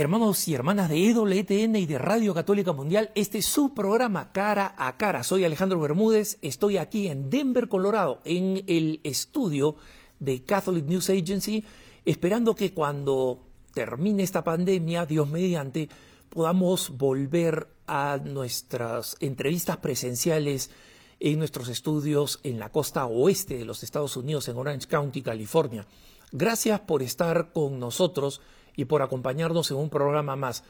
Hermanos 0.00 0.48
y 0.48 0.54
hermanas 0.54 0.88
de 0.88 1.10
EWTN 1.10 1.76
y 1.76 1.84
de 1.84 1.98
Radio 1.98 2.32
Católica 2.32 2.72
Mundial, 2.72 3.10
este 3.14 3.36
es 3.36 3.44
su 3.44 3.74
programa 3.74 4.32
Cara 4.32 4.74
a 4.78 4.96
Cara. 4.96 5.22
Soy 5.22 5.44
Alejandro 5.44 5.78
Bermúdez, 5.78 6.38
estoy 6.40 6.78
aquí 6.78 7.08
en 7.08 7.28
Denver, 7.28 7.68
Colorado, 7.68 8.22
en 8.24 8.64
el 8.66 9.02
estudio 9.04 9.76
de 10.18 10.42
Catholic 10.42 10.86
News 10.86 11.10
Agency, 11.10 11.66
esperando 12.06 12.54
que 12.54 12.72
cuando 12.72 13.44
termine 13.74 14.22
esta 14.22 14.42
pandemia, 14.42 15.04
Dios 15.04 15.28
mediante, 15.28 15.90
podamos 16.30 16.96
volver 16.96 17.68
a 17.86 18.18
nuestras 18.24 19.18
entrevistas 19.20 19.76
presenciales 19.76 20.70
en 21.18 21.38
nuestros 21.38 21.68
estudios 21.68 22.40
en 22.42 22.58
la 22.58 22.72
costa 22.72 23.04
oeste 23.04 23.58
de 23.58 23.66
los 23.66 23.82
Estados 23.82 24.16
Unidos, 24.16 24.48
en 24.48 24.56
Orange 24.56 24.88
County, 24.88 25.20
California. 25.20 25.86
Gracias 26.32 26.80
por 26.80 27.02
estar 27.02 27.52
con 27.52 27.78
nosotros 27.78 28.40
y 28.76 28.84
por 28.86 29.02
acompañarnos 29.02 29.70
en 29.70 29.76
un 29.76 29.90
programa 29.90 30.36
más. 30.36 30.64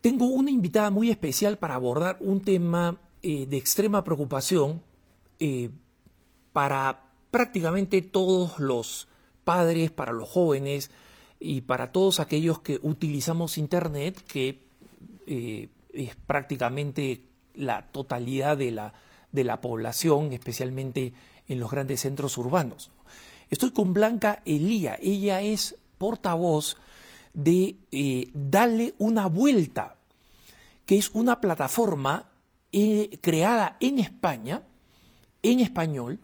Tengo 0.00 0.26
una 0.26 0.50
invitada 0.50 0.90
muy 0.90 1.10
especial 1.10 1.58
para 1.58 1.74
abordar 1.74 2.18
un 2.20 2.40
tema 2.40 2.98
eh, 3.22 3.46
de 3.46 3.56
extrema 3.56 4.04
preocupación 4.04 4.82
eh, 5.40 5.70
para 6.52 7.04
prácticamente 7.30 8.02
todos 8.02 8.58
los 8.58 9.08
padres, 9.44 9.90
para 9.90 10.12
los 10.12 10.28
jóvenes 10.28 10.90
y 11.40 11.62
para 11.62 11.90
todos 11.90 12.20
aquellos 12.20 12.60
que 12.60 12.78
utilizamos 12.82 13.58
Internet, 13.58 14.22
que 14.26 14.60
eh, 15.26 15.68
es 15.92 16.16
prácticamente 16.26 17.22
la 17.54 17.86
totalidad 17.90 18.56
de 18.56 18.70
la, 18.70 18.94
de 19.32 19.44
la 19.44 19.60
población, 19.60 20.32
especialmente 20.32 21.12
en 21.48 21.60
los 21.60 21.70
grandes 21.70 22.00
centros 22.00 22.38
urbanos. 22.38 22.90
Estoy 23.50 23.72
con 23.72 23.94
Blanca 23.94 24.42
Elía, 24.44 24.98
ella 25.02 25.40
es 25.40 25.76
portavoz 25.96 26.76
de 27.34 27.76
eh, 27.92 28.30
darle 28.34 28.94
una 28.98 29.26
vuelta, 29.26 29.96
que 30.86 30.98
es 30.98 31.10
una 31.10 31.40
plataforma 31.40 32.30
eh, 32.72 33.18
creada 33.20 33.76
en 33.80 33.98
España, 33.98 34.62
en 35.42 35.60
español, 35.60 36.20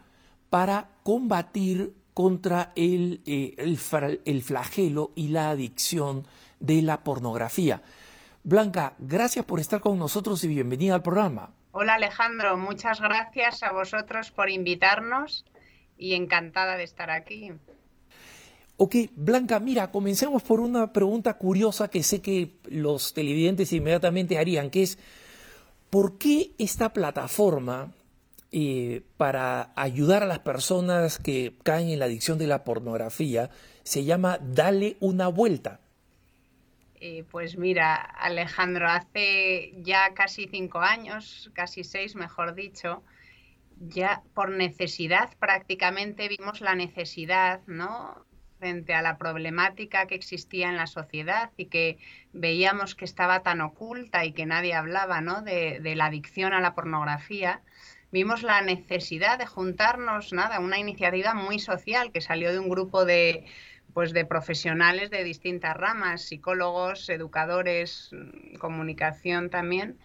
para 0.51 0.91
combatir 1.03 1.95
contra 2.15 2.73
el, 2.77 3.23
eh, 3.27 3.55
el, 3.59 4.43
flagelo 4.43 5.13
y 5.17 5.29
la 5.29 5.51
adicción 5.51 6.27
de 6.61 6.81
la 6.83 7.03
pornografía. 7.03 7.83
Blanca, 8.45 8.95
gracias 8.99 9.45
por 9.45 9.59
estar 9.59 9.81
con 9.81 9.99
nosotros 9.99 10.45
y 10.45 10.49
bienvenida 10.49 10.95
al 10.95 11.03
programa. 11.03 11.51
Hola 11.73 11.95
Alejandro, 11.95 12.57
muchas 12.57 13.01
gracias 13.01 13.63
a 13.65 13.73
vosotros 13.73 14.31
por 14.31 14.49
invitarnos 14.49 15.45
y 15.99 16.15
encantada 16.15 16.77
de 16.77 16.85
estar 16.85 17.11
aquí. 17.11 17.53
Ok, 18.77 18.97
Blanca, 19.15 19.61
mira, 19.61 19.93
comencemos 19.93 20.43
por 20.43 20.59
una 20.59 20.93
pregunta 20.93 21.35
curiosa 21.35 21.89
que 21.89 22.03
sé 22.03 22.21
que 22.21 22.57
los 22.65 23.15
televidentes 23.15 23.73
inmediatamente 23.73 24.37
harían, 24.37 24.71
que 24.71 24.83
es, 24.83 24.99
¿por 25.91 26.19
qué 26.19 26.51
esta 26.59 26.93
plataforma 26.93 27.93
eh, 28.51 29.03
para 29.17 29.73
ayudar 29.77 30.25
a 30.25 30.27
las 30.27 30.41
personas 30.41 31.19
que 31.19 31.57
caen 31.63 31.89
en 31.89 32.01
la 32.01 32.07
adicción 32.07 32.37
de 32.39 32.49
la 32.49 32.65
pornografía 32.65 33.51
se 33.85 34.05
llama 34.05 34.39
Dale 34.43 34.97
una 34.99 35.29
vuelta? 35.29 35.81
Eh, 37.01 37.25
pues 37.31 37.57
mira, 37.57 37.95
Alejandro, 37.95 38.89
hace 38.89 39.75
ya 39.83 40.15
casi 40.15 40.49
cinco 40.49 40.81
años, 40.81 41.51
casi 41.53 41.85
seis, 41.85 42.17
mejor 42.17 42.55
dicho, 42.55 43.05
ya 43.79 44.23
por 44.35 44.51
necesidad 44.51 45.31
prácticamente 45.39 46.29
vimos 46.29 46.61
la 46.61 46.75
necesidad, 46.75 47.61
¿no? 47.67 48.25
Frente 48.65 48.95
a 48.95 49.03
la 49.03 49.19
problemática 49.19 50.07
que 50.07 50.15
existía 50.15 50.71
en 50.71 50.79
la 50.79 50.87
sociedad 50.87 51.51
y 51.59 51.67
que 51.67 51.99
veíamos 52.33 52.95
que 52.95 53.05
estaba 53.05 53.43
tan 53.43 53.61
oculta 53.61 54.25
y 54.25 54.33
que 54.33 54.47
nadie 54.47 54.73
hablaba 54.73 55.21
¿no? 55.21 55.43
de, 55.43 55.93
la 55.95 56.07
adicción 56.07 56.55
a 56.55 56.63
la 56.63 56.75
pornografía, 56.75 57.61
vimos 58.11 58.43
la 58.43 58.63
necesidad 58.63 59.39
de 59.39 59.45
juntarnos, 59.45 60.33
nada, 60.33 60.61
una 60.61 60.79
iniciativa 60.79 61.35
muy 61.35 61.59
social 61.59 62.11
que 62.11 62.23
salió 62.23 62.53
de 62.53 62.59
un 62.59 62.71
grupo 62.71 63.05
de 63.05 63.45
pues 63.93 64.15
de 64.15 64.25
profesionales 64.25 65.11
de 65.11 65.23
distintas 65.23 65.77
ramas, 65.77 66.23
psicólogos, 66.23 67.11
educadores, 67.11 68.13
comunicación 68.59 69.51
también, 69.51 69.99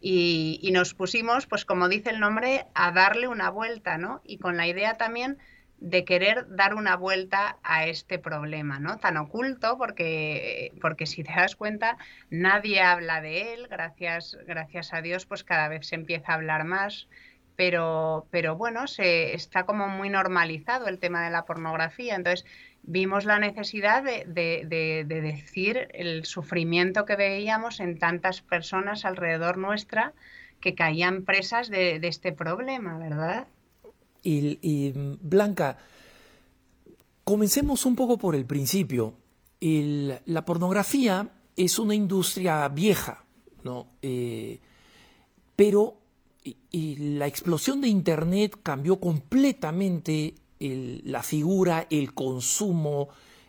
y, 0.00 0.58
y, 0.62 0.70
nos 0.72 0.94
pusimos, 0.94 1.46
pues 1.46 1.64
como 1.64 1.88
dice 1.88 2.10
el 2.10 2.20
nombre, 2.20 2.64
a 2.74 2.90
darle 2.90 3.28
una 3.28 3.50
vuelta, 3.50 3.98
¿no? 3.98 4.22
Y 4.24 4.38
con 4.38 4.56
la 4.56 4.66
idea 4.66 4.96
también 4.96 5.38
de 5.80 6.04
querer 6.04 6.46
dar 6.48 6.74
una 6.74 6.96
vuelta 6.96 7.58
a 7.62 7.86
este 7.86 8.18
problema, 8.18 8.80
¿no? 8.80 8.98
Tan 8.98 9.16
oculto, 9.16 9.78
porque, 9.78 10.72
porque 10.80 11.06
si 11.06 11.22
te 11.22 11.32
das 11.32 11.56
cuenta, 11.56 11.98
nadie 12.30 12.80
habla 12.80 13.20
de 13.20 13.54
él, 13.54 13.68
gracias, 13.68 14.36
gracias 14.46 14.92
a 14.92 15.02
Dios, 15.02 15.26
pues 15.26 15.44
cada 15.44 15.68
vez 15.68 15.86
se 15.86 15.94
empieza 15.94 16.32
a 16.32 16.34
hablar 16.34 16.64
más, 16.64 17.08
pero, 17.54 18.26
pero 18.30 18.56
bueno, 18.56 18.86
se 18.86 19.34
está 19.34 19.64
como 19.64 19.88
muy 19.88 20.10
normalizado 20.10 20.88
el 20.88 20.98
tema 20.98 21.24
de 21.24 21.30
la 21.30 21.44
pornografía. 21.44 22.16
Entonces, 22.16 22.46
vimos 22.82 23.24
la 23.24 23.38
necesidad 23.38 24.02
de, 24.02 24.24
de, 24.26 25.04
de 25.06 25.20
decir 25.20 25.88
el 25.92 26.24
sufrimiento 26.24 27.04
que 27.04 27.16
veíamos 27.16 27.80
en 27.80 27.98
tantas 27.98 28.42
personas 28.42 29.04
alrededor 29.04 29.58
nuestra 29.58 30.12
que 30.60 30.74
caían 30.74 31.24
presas 31.24 31.68
de 31.68 32.00
este 32.02 32.32
problema, 32.32 32.98
¿verdad? 32.98 33.46
Y, 34.22 34.92
Blanca, 34.94 35.78
comencemos 37.24 37.86
un 37.86 37.96
poco 37.96 38.18
por 38.18 38.34
el 38.34 38.44
principio. 38.44 39.14
la 39.60 40.44
pornografía 40.44 41.30
es 41.56 41.78
una 41.78 41.94
industria 41.94 42.68
vieja, 42.68 43.24
¿no? 43.64 43.88
Eh, 44.02 44.60
pero 45.56 45.96
la 46.72 47.26
explosión 47.26 47.80
de 47.80 47.88
Internet 47.88 48.58
cambió 48.62 49.00
completamente 49.00 50.34
la 50.60 51.22
figura, 51.22 51.86
el 51.90 52.14
consumo, 52.14 53.08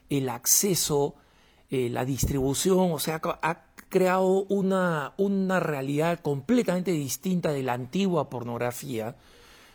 el 0.10 0.30
acceso, 0.30 1.16
eh, 1.70 1.90
la 1.90 2.06
distribución, 2.06 2.92
o 2.92 3.00
sea, 3.00 3.22
ha 3.24 3.66
creado 3.90 4.46
una 4.48 5.60
realidad 5.60 6.20
completamente 6.20 6.92
distinta 6.92 7.52
de 7.52 7.64
la 7.64 7.74
antigua 7.74 8.30
pornografía 8.30 9.16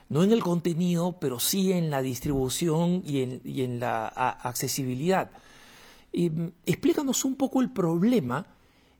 no 0.08 0.22
en 0.22 0.32
el 0.32 0.42
contenido, 0.42 1.16
pero 1.20 1.40
sí 1.40 1.72
en 1.72 1.90
la 1.90 2.02
distribución 2.02 3.02
y 3.04 3.22
en, 3.62 3.80
la 3.80 4.06
accesibilidad. 4.06 5.30
Mm, 6.12 6.48
explícanos 6.66 7.24
un 7.24 7.36
poco 7.36 7.60
el 7.60 7.70
problema, 7.70 8.46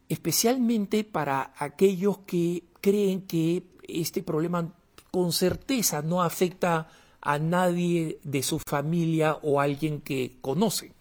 especialmente 0.08 1.04
para 1.04 1.52
aquellos 1.58 2.18
que 2.26 2.64
creen 2.80 3.22
que 3.22 3.64
este 3.86 4.22
problema 4.22 4.72
con 5.10 5.32
certeza 5.32 6.02
no 6.02 6.22
afecta 6.22 6.88
a 7.20 7.38
nadie 7.38 8.18
de 8.22 8.42
su 8.42 8.58
familia 8.58 9.38
o 9.42 9.60
a 9.60 9.64
alguien 9.64 10.00
que 10.00 10.36
conoce. 10.40 10.92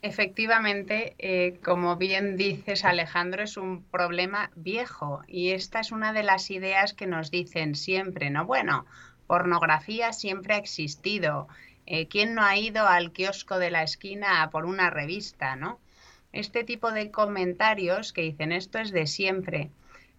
Efectivamente, 0.00 1.16
eh, 1.18 1.58
como 1.64 1.96
bien 1.96 2.36
dices 2.36 2.84
Alejandro, 2.84 3.42
es 3.42 3.56
un 3.56 3.82
problema 3.82 4.50
viejo 4.54 5.22
y 5.26 5.50
esta 5.50 5.80
es 5.80 5.90
una 5.90 6.12
de 6.12 6.22
las 6.22 6.50
ideas 6.52 6.92
que 6.94 7.08
nos 7.08 7.32
dicen 7.32 7.74
siempre, 7.74 8.30
¿no? 8.30 8.46
Bueno, 8.46 8.86
pornografía 9.26 10.12
siempre 10.12 10.54
ha 10.54 10.58
existido. 10.58 11.48
Eh, 11.86 12.06
¿Quién 12.06 12.34
no 12.34 12.42
ha 12.42 12.56
ido 12.56 12.86
al 12.86 13.10
kiosco 13.10 13.58
de 13.58 13.72
la 13.72 13.82
esquina 13.82 14.42
a 14.42 14.50
por 14.50 14.66
una 14.66 14.88
revista, 14.90 15.56
¿no? 15.56 15.80
Este 16.32 16.62
tipo 16.62 16.92
de 16.92 17.10
comentarios 17.10 18.12
que 18.12 18.22
dicen 18.22 18.52
esto 18.52 18.78
es 18.78 18.92
de 18.92 19.06
siempre, 19.06 19.70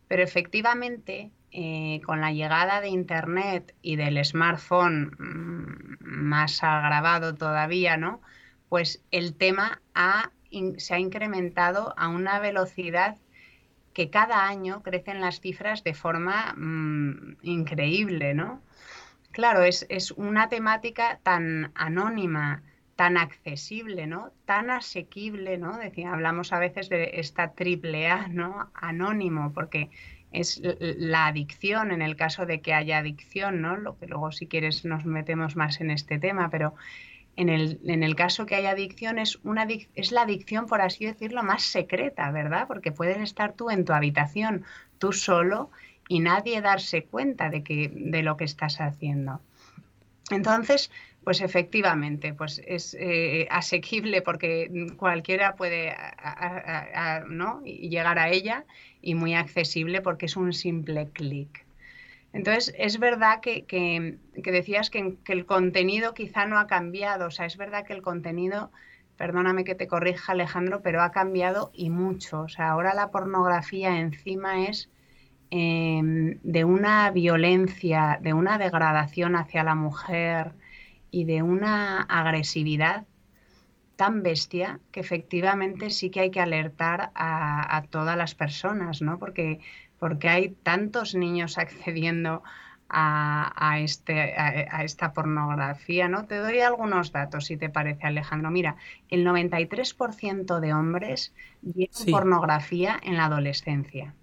pero 0.10 0.24
efectivamente 0.24 1.32
eh, 1.52 2.02
con 2.06 2.20
la 2.20 2.34
llegada 2.34 2.82
de 2.82 2.90
Internet 2.90 3.74
y 3.82 3.96
del 3.96 4.24
smartphone 4.26 5.16
mm, 5.18 5.98
más 6.02 6.64
agravado 6.64 7.36
todavía, 7.36 7.96
¿no? 7.96 8.22
Pues 8.70 9.04
el 9.12 9.34
tema 9.34 9.82
se 10.78 10.94
ha 10.94 11.00
incrementado 11.00 11.94
a 11.98 12.08
una 12.08 12.40
velocidad 12.40 13.18
que 13.94 14.10
cada 14.10 14.48
año 14.48 14.82
crecen 14.84 15.20
las 15.20 15.42
cifras 15.42 15.84
de 15.84 15.94
forma 15.94 16.54
mm, 16.56 17.38
increíble, 17.42 18.34
¿no? 18.34 18.62
Claro, 19.32 19.64
es, 19.64 20.12
una 20.16 20.50
temática 20.50 21.20
tan 21.22 21.72
anónima, 21.76 22.64
tan 22.96 23.18
accesible, 23.18 24.08
¿no? 24.08 24.32
Tan 24.46 24.70
asequible, 24.70 25.58
¿no? 25.58 25.78
Decía, 25.78 26.14
hablamos 26.14 26.52
a 26.54 26.60
veces 26.60 26.90
de 26.90 27.12
esta 27.16 27.54
triple 27.54 28.08
A, 28.08 28.28
¿no? 28.28 28.72
Anónimo, 28.74 29.54
porque 29.54 29.90
es 30.32 30.62
la 30.80 31.28
adicción, 31.28 31.92
en 31.92 32.02
el 32.02 32.16
caso 32.16 32.46
de 32.46 32.62
que 32.62 32.74
haya 32.74 33.00
adicción, 33.00 33.62
¿no? 33.62 33.78
Lo 33.78 33.98
que 33.98 34.08
luego 34.08 34.32
si 34.32 34.48
quieres 34.48 34.86
nos 34.86 35.06
metemos 35.06 35.56
más 35.56 35.82
en 35.82 35.92
este 35.92 36.20
tema, 36.20 36.50
pero 36.50 36.76
en 37.40 37.50
el, 37.50 37.80
en 37.86 38.04
el 38.04 38.16
caso 38.16 38.46
que 38.46 38.56
haya 38.56 38.72
adicción 38.72 39.18
es, 39.18 39.40
una, 39.44 39.66
es 39.96 40.12
la 40.12 40.24
adicción, 40.24 40.68
por 40.68 40.82
así 40.82 41.06
decirlo, 41.06 41.42
más 41.42 41.64
secreta, 41.64 42.30
¿verdad? 42.32 42.68
Porque 42.68 42.92
puedes 42.92 43.18
estar 43.18 43.54
tú 43.54 43.70
en 43.70 43.86
tu 43.86 43.94
habitación, 43.94 44.66
tú 45.00 45.14
solo, 45.14 45.72
y 46.10 46.20
nadie 46.20 46.60
darse 46.62 47.06
cuenta 47.06 47.50
de, 47.50 47.64
que, 47.64 47.90
de 47.94 48.24
lo 48.24 48.36
que 48.36 48.44
estás 48.44 48.82
haciendo. 48.82 49.42
Entonces, 50.32 50.92
Pues 51.24 51.42
efectivamente, 51.42 52.34
pues 52.34 52.62
es 52.66 52.96
eh, 53.00 53.48
asequible 53.52 54.22
porque 54.22 54.70
cualquiera 54.98 55.56
puede 55.56 55.96
¿no? 57.30 57.62
llegar 57.64 58.18
a 58.18 58.30
ella 58.30 58.66
y 59.02 59.16
muy 59.16 59.34
accesible 59.36 60.02
porque 60.02 60.26
es 60.26 60.36
un 60.38 60.54
simple 60.54 61.10
clic. 61.12 61.69
Entonces, 62.32 62.74
es 62.78 63.00
verdad 63.00 63.40
que, 63.42 64.20
decías 64.36 64.90
que, 64.90 65.18
el 65.28 65.46
contenido 65.46 66.14
quizá 66.14 66.46
no 66.46 66.60
ha 66.60 66.68
cambiado, 66.68 67.28
o 67.28 67.32
sea, 67.32 67.46
es 67.46 67.58
verdad 67.58 67.86
que 67.86 67.94
el 67.94 68.02
contenido, 68.02 68.72
perdóname 69.18 69.64
que 69.64 69.76
te 69.76 69.88
corrija 69.88 70.34
Alejandro, 70.34 70.82
pero 70.82 71.02
ha 71.02 71.12
cambiado 71.12 71.72
y 71.74 71.90
mucho. 71.90 72.42
O 72.42 72.50
sea, 72.50 72.70
ahora 72.72 72.94
la 72.94 73.10
pornografía 73.10 74.00
encima 74.00 74.68
es 74.68 74.90
em, 75.50 76.40
de 76.44 76.66
una 76.66 77.10
violencia, 77.12 78.20
de 78.22 78.34
una 78.34 78.58
degradación 78.60 79.36
hacia 79.36 79.64
la 79.64 79.76
mujer 79.76 80.54
y 81.12 81.26
de 81.26 81.42
una 81.42 82.02
agresividad 82.04 83.06
tan 83.96 84.24
bestia 84.24 84.80
que 84.92 85.02
efectivamente 85.02 85.90
sí 85.90 86.10
que 86.10 86.22
hay 86.22 86.32
que 86.32 86.40
alertar 86.40 87.12
a, 87.16 87.76
a 87.76 87.82
todas 87.84 88.16
las 88.18 88.36
personas, 88.36 89.02
¿no? 89.02 89.20
Porque 89.20 89.60
porque 90.00 90.30
hay 90.30 90.50
tantos 90.50 91.16
niños 91.16 91.58
accediendo 91.58 92.44
a, 92.92 93.80
este, 93.80 94.34
a, 94.36 94.84
esta 94.84 95.14
pornografía, 95.14 96.08
¿no? 96.08 96.26
Te 96.26 96.38
doy 96.38 96.60
algunos 96.60 97.12
datos, 97.12 97.46
si 97.46 97.58
te 97.58 97.70
parece, 97.70 98.08
Alejandro. 98.08 98.50
Mira, 98.50 98.78
el 99.10 99.26
93% 99.26 100.60
de 100.60 100.74
hombres 100.74 101.34
vieron 101.62 102.06
pornografía 102.10 103.00
en 103.04 103.18
la 103.18 103.26
adolescencia. 103.26 104.16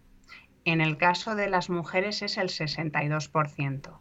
En 0.64 0.80
el 0.80 0.96
caso 0.96 1.36
de 1.36 1.48
las 1.48 1.70
mujeres 1.70 2.22
es 2.22 2.38
el 2.38 2.48
62%. 2.48 3.98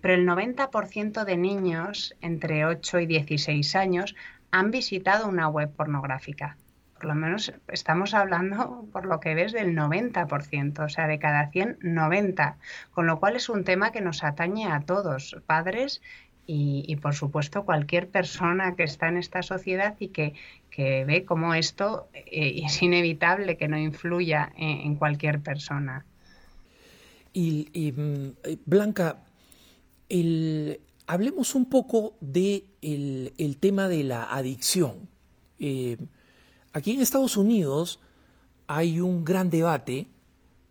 Pero 0.00 0.14
el 0.14 0.26
90% 0.26 1.24
de 1.24 1.36
niños 1.36 2.14
entre 2.22 2.64
8 2.64 3.00
y 3.00 3.06
16 3.06 3.76
años 3.76 4.14
han 4.50 4.70
visitado 4.70 5.28
una 5.28 5.48
web 5.48 5.74
pornográfica 5.74 6.56
por 6.96 7.06
lo 7.06 7.14
menos 7.14 7.52
estamos 7.68 8.14
hablando, 8.14 8.86
por 8.92 9.04
lo 9.06 9.20
que 9.20 9.34
ves, 9.34 9.52
del 9.52 9.76
90%, 9.76 10.84
o 10.84 10.88
sea, 10.88 11.06
de 11.06 11.18
cada 11.18 11.50
100, 11.50 11.78
90, 11.82 12.56
con 12.92 13.06
lo 13.06 13.20
cual 13.20 13.36
es 13.36 13.48
un 13.48 13.64
tema 13.64 13.92
que 13.92 14.00
nos 14.00 14.24
atañe 14.24 14.66
a 14.66 14.80
todos, 14.80 15.36
padres 15.46 16.00
y, 16.46 16.96
por 17.02 17.14
supuesto 17.14 17.64
cualquier 17.64 18.08
persona 18.08 18.76
que 18.76 18.84
está 18.84 19.08
en 19.08 19.16
esta 19.16 19.42
sociedad 19.42 19.96
y 19.98 20.08
que, 20.08 20.34
ve 20.78 21.24
cómo 21.24 21.54
esto 21.54 22.08
eh, 22.12 22.60
es 22.64 22.82
inevitable 22.82 23.56
que 23.56 23.66
no 23.66 23.78
influya 23.78 24.52
en, 24.56 24.94
cualquier 24.96 25.40
persona. 25.40 26.04
Y, 27.32 27.92
mm, 27.96 28.26
eh, 28.44 28.58
Blanca, 28.66 29.16
hablemos 31.06 31.54
un 31.54 31.68
poco 31.70 32.14
del 32.20 32.62
de 32.82 33.32
el, 33.38 33.56
tema 33.56 33.88
de 33.88 34.04
la 34.04 34.24
adicción. 34.24 35.08
Eh, 35.58 35.96
Aquí 36.76 36.92
en 36.92 37.00
Estados 37.00 37.38
Unidos 37.38 38.00
hay 38.66 39.00
un 39.00 39.24
gran 39.24 39.48
debate 39.48 40.08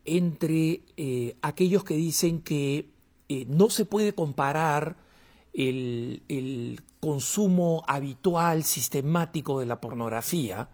entre 0.06 0.84
eh, 0.98 1.36
aquellos 1.42 1.84
que 1.84 1.96
dicen 1.96 2.42
que 2.44 2.92
eh, 3.28 3.46
no 3.48 3.72
se 3.72 3.86
puede 3.86 4.14
comparar 4.14 4.98
el, 5.52 6.84
consumo 7.00 7.84
habitual, 7.88 8.64
sistemático 8.64 9.60
de 9.60 9.66
la 9.66 9.82
pornografía 9.82 10.70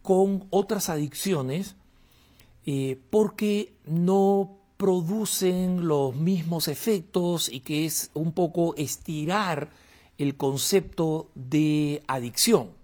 con 0.00 0.46
otras 0.48 0.88
adicciones 0.88 1.76
eh, 2.64 2.98
porque 3.10 3.74
no 3.84 4.56
producen 4.78 5.86
los 5.86 6.16
mismos 6.16 6.66
efectos 6.66 7.50
y 7.50 7.60
que 7.60 7.84
es 7.84 8.10
un 8.14 8.32
poco 8.32 8.74
estirar 8.76 9.68
el 10.16 10.38
concepto 10.38 11.28
de 11.34 12.02
adicción. 12.06 12.79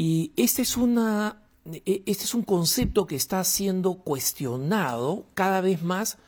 Y 0.00 0.32
este 0.36 0.62
es, 0.62 0.76
una, 0.76 1.42
e, 1.64 2.04
este 2.06 2.22
es 2.22 2.32
un 2.32 2.44
concepto 2.44 3.04
que 3.04 3.16
está 3.16 3.42
siendo 3.42 3.94
cuestionado 3.94 5.26
cada 5.34 5.60
vez 5.60 5.82
más 5.82 6.18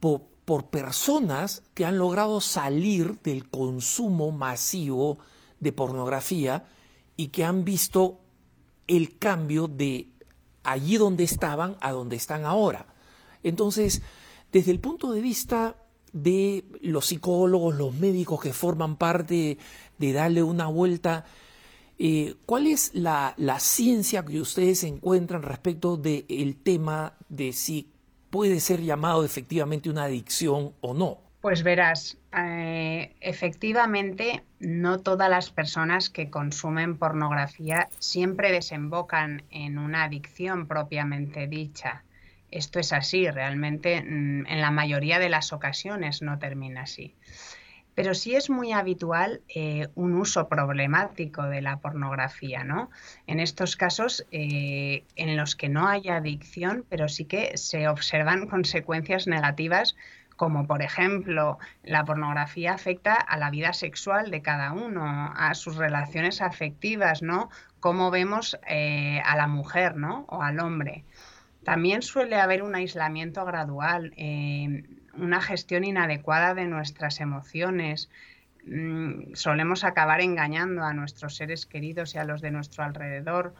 por, 0.00 0.22
por 0.44 0.66
personas 0.66 1.62
que 1.74 1.84
han 1.84 1.96
logrado 1.96 2.40
salir 2.40 3.20
del 3.22 3.48
consumo 3.48 4.32
masivo 4.32 5.18
de 5.60 5.70
pornografía 5.70 6.66
y 7.16 7.28
que 7.28 7.44
han 7.44 7.64
visto 7.64 8.18
el 8.88 9.16
cambio 9.16 9.68
de 9.68 10.08
allí 10.64 10.96
donde 10.96 11.22
estaban 11.22 11.76
a 11.82 11.92
donde 11.92 12.16
están 12.16 12.44
ahora. 12.44 12.86
Entonces, 13.44 14.02
desde 14.50 14.72
el 14.72 14.80
punto 14.80 15.12
de 15.12 15.20
vista 15.20 15.76
de 16.12 16.64
los 16.80 17.06
psicólogos, 17.06 17.76
los 17.76 17.94
médicos 17.94 18.40
que 18.40 18.52
forman 18.52 18.96
parte 18.96 19.56
de 19.98 20.12
darle 20.12 20.42
una 20.42 20.66
vuelta 20.66 21.24
eh, 21.98 22.34
¿Cuál 22.46 22.66
es 22.66 22.92
la, 22.94 23.34
ciencia 23.58 24.24
que 24.24 24.40
ustedes 24.40 24.84
encuentran 24.84 25.42
respecto 25.42 25.96
del 25.96 26.56
tema 26.56 27.14
de 27.28 27.52
si 27.52 27.90
puede 28.30 28.60
ser 28.60 28.80
llamado 28.80 29.24
efectivamente 29.24 29.90
una 29.90 30.04
adicción 30.04 30.72
o 30.80 30.94
no? 30.94 31.18
Pues 31.40 31.62
verás, 31.62 32.16
eh, 32.36 33.14
efectivamente 33.20 34.42
no 34.60 35.00
todas 35.00 35.28
las 35.28 35.50
personas 35.50 36.08
que 36.08 36.30
consumen 36.30 36.96
pornografía 36.96 37.88
siempre 37.98 38.50
desembocan 38.50 39.42
en 39.50 39.78
una 39.78 40.04
adicción 40.04 40.66
propiamente 40.66 41.46
dicha. 41.46 42.02
Esto 42.50 42.80
es 42.80 42.92
así, 42.92 43.30
realmente 43.30 44.00
mm, 44.02 44.46
en 44.46 44.60
la 44.60 44.70
mayoría 44.70 45.18
de 45.18 45.28
las 45.28 45.52
ocasiones 45.52 46.22
no 46.22 46.38
termina 46.38 46.82
así. 46.82 47.14
Pero 47.94 48.14
sí 48.14 48.34
es 48.34 48.50
muy 48.50 48.72
habitual 48.72 49.40
eh, 49.48 49.88
un 49.94 50.14
uso 50.14 50.48
problemático 50.48 51.42
de 51.44 51.62
la 51.62 51.78
pornografía, 51.78 52.64
¿no? 52.64 52.90
En 53.26 53.40
estos 53.40 53.76
casos 53.76 54.26
eh, 54.32 55.04
en 55.16 55.36
los 55.36 55.54
que 55.54 55.68
no 55.68 55.86
hay 55.86 56.08
adicción, 56.08 56.84
pero 56.88 57.08
sí 57.08 57.24
que 57.24 57.56
se 57.56 57.88
observan 57.88 58.46
consecuencias 58.48 59.26
negativas 59.26 59.96
como 60.36 60.66
por 60.66 60.82
ejemplo 60.82 61.58
la 61.84 62.04
pornografía 62.04 62.74
afecta 62.74 63.14
a 63.14 63.36
la 63.36 63.50
vida 63.50 63.72
sexual 63.72 64.32
de 64.32 64.42
cada 64.42 64.72
uno, 64.72 65.32
a 65.36 65.54
sus 65.54 65.76
relaciones 65.76 66.42
afectivas, 66.42 67.22
¿no? 67.22 67.50
Cómo 67.80 68.10
vemos 68.10 68.58
eh, 68.66 69.20
a 69.24 69.36
la 69.36 69.46
mujer, 69.46 69.96
¿no? 69.96 70.24
O 70.28 70.42
al 70.42 70.58
hombre. 70.58 71.04
También 71.64 72.02
suele 72.02 72.36
haber 72.36 72.62
un 72.62 72.74
aislamiento 72.74 73.44
gradual 73.44 74.12
una 75.16 75.40
gestión 75.40 75.84
inadecuada 75.84 76.54
de 76.54 76.66
nuestras 76.66 77.20
emociones. 77.20 78.10
Mm, 78.66 79.34
solemos 79.34 79.84
acabar 79.84 80.20
engañando 80.20 80.82
a 80.82 80.94
nuestros 80.94 81.36
seres 81.36 81.66
queridos 81.66 82.14
y 82.14 82.18
a 82.18 82.24
los 82.24 82.40
de 82.40 82.50
nuestro 82.50 82.84
alrededor. 82.84 83.54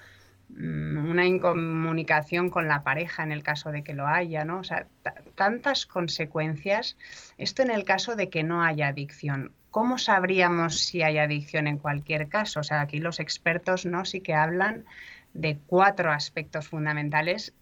Mm, 0.49 1.11
una 1.11 1.27
incomunicación 1.27 2.51
con 2.51 2.69
la 2.69 2.83
pareja 2.83 3.23
en 3.23 3.33
el 3.33 3.43
caso 3.43 3.71
de 3.73 3.83
que 3.83 3.95
lo 3.95 4.07
haya, 4.07 4.45
¿no? 4.45 4.59
O 4.59 4.65
sea, 4.65 4.87
tantas 5.35 5.87
consecuencias. 5.87 6.97
Esto 7.39 7.63
en 7.63 7.71
el 7.71 7.85
caso 7.85 8.17
de 8.17 8.29
que 8.29 8.43
no 8.43 8.63
haya 8.63 8.89
adicción. 8.89 9.53
¿Cómo 9.71 9.99
sabríamos 9.99 10.81
si 10.81 11.03
hay 11.03 11.19
adicción 11.19 11.67
en 11.67 11.79
cualquier 11.79 12.29
caso? 12.29 12.61
O 12.61 12.63
sea, 12.63 12.81
aquí 12.81 12.99
los 13.01 13.19
expertos 13.21 13.87
no 13.87 14.05
sí 14.05 14.21
que 14.21 14.35
hablan 14.35 14.85
de 15.33 15.59
cuatro 15.67 16.13
aspectos 16.13 16.69
fundamentales 16.69 17.55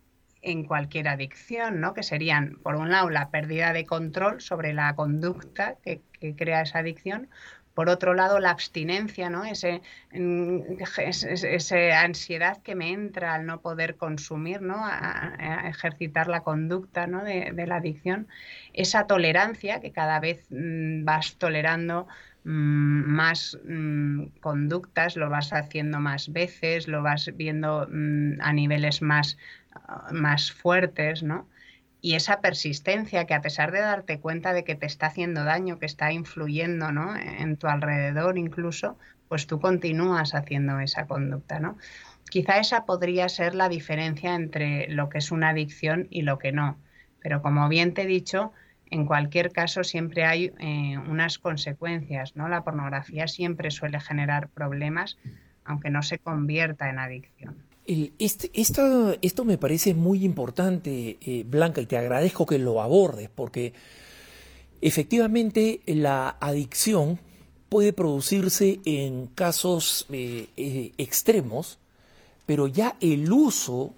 en 0.42 0.64
cualquier 0.64 1.08
adicción, 1.08 1.80
¿no? 1.80 1.94
que 1.94 2.02
serían, 2.02 2.58
por 2.62 2.74
un 2.74 2.90
lado, 2.90 3.10
la 3.10 3.30
pérdida 3.30 3.72
de 3.72 3.86
control 3.86 4.40
sobre 4.40 4.72
la 4.72 4.94
conducta 4.94 5.76
que, 5.84 6.02
crea 6.36 6.62
esa 6.62 6.80
adicción, 6.80 7.28
por 7.74 7.88
otro 7.88 8.12
lado, 8.12 8.38
la 8.38 8.50
abstinencia, 8.50 9.30
¿no? 9.30 9.44
Ese, 9.44 9.80
esa 10.12 12.00
ansiedad 12.00 12.62
que 12.62 12.74
me 12.74 12.90
entra 12.92 13.34
al 13.34 13.46
no 13.46 13.62
poder 13.62 13.96
consumir, 13.96 14.60
¿no? 14.60 14.76
A, 14.78 15.68
ejercitar 15.68 16.28
la 16.28 16.42
conducta 16.42 17.06
¿no? 17.06 17.24
de, 17.24 17.64
la 17.66 17.76
adicción. 17.76 18.28
Esa 18.74 19.06
tolerancia 19.06 19.80
que 19.80 19.90
cada 19.90 20.20
vez 20.20 20.46
mm, 20.50 21.04
vas 21.04 21.36
tolerando 21.36 22.06
mm, 22.44 22.50
más 22.50 23.58
mm, 23.64 24.26
conductas, 24.40 25.16
lo 25.16 25.30
vas 25.30 25.52
haciendo 25.54 25.98
más 25.98 26.30
veces, 26.30 26.88
lo 26.88 27.02
vas 27.02 27.30
viendo 27.34 27.88
a 28.40 28.52
niveles 28.52 29.00
más 29.00 29.38
más 30.12 30.52
fuertes, 30.52 31.22
¿no? 31.22 31.48
Y 32.00 32.14
esa 32.14 32.40
persistencia 32.40 33.26
que 33.26 33.34
a 33.34 33.40
pesar 33.40 33.70
de 33.70 33.80
darte 33.80 34.18
cuenta 34.18 34.52
de 34.52 34.64
que 34.64 34.74
te 34.74 34.86
está 34.86 35.06
haciendo 35.06 35.44
daño, 35.44 35.78
que 35.78 35.86
está 35.86 36.12
influyendo, 36.12 36.90
¿no? 36.90 37.16
En 37.16 37.56
tu 37.56 37.68
alrededor 37.68 38.38
incluso, 38.38 38.98
pues 39.28 39.46
tú 39.46 39.60
continúas 39.60 40.34
haciendo 40.34 40.80
esa 40.80 41.06
conducta, 41.06 41.60
¿no? 41.60 41.78
Quizá 42.28 42.58
esa 42.58 42.86
podría 42.86 43.28
ser 43.28 43.54
la 43.54 43.68
diferencia 43.68 44.34
entre 44.34 44.88
lo 44.88 45.08
que 45.08 45.18
es 45.18 45.30
una 45.30 45.50
adicción 45.50 46.08
y 46.10 46.22
lo 46.22 46.38
que 46.38 46.50
no. 46.50 46.78
Pero 47.20 47.40
como 47.40 47.68
bien 47.68 47.94
te 47.94 48.02
he 48.02 48.06
dicho, 48.06 48.52
en 48.90 49.06
cualquier 49.06 49.52
caso 49.52 49.84
siempre 49.84 50.24
hay 50.24 50.52
eh, 50.58 50.98
unas 51.08 51.38
consecuencias, 51.38 52.36
¿no? 52.36 52.48
La 52.48 52.64
pornografía 52.64 53.28
siempre 53.28 53.70
suele 53.70 54.00
generar 54.00 54.48
problemas, 54.48 55.18
aunque 55.64 55.88
no 55.88 56.02
se 56.02 56.18
convierta 56.18 56.90
en 56.90 56.98
adicción. 56.98 57.71
Este, 57.84 58.50
esto 58.54 59.44
me 59.44 59.58
parece 59.58 59.94
muy 59.94 60.24
importante, 60.24 61.18
eh, 61.20 61.44
Blanca, 61.44 61.80
y 61.80 61.86
te 61.86 61.96
agradezco 61.96 62.46
que 62.46 62.58
lo 62.58 62.80
abordes, 62.80 63.28
porque 63.28 63.72
efectivamente 64.80 65.80
la 65.86 66.36
adicción 66.40 67.18
puede 67.68 67.92
producirse 67.92 68.80
en 68.84 69.26
casos 69.28 70.06
eh, 70.10 70.48
eh, 70.56 70.92
extremos, 70.96 71.78
pero 72.46 72.68
ya 72.68 72.96
el 73.00 73.32
uso 73.32 73.94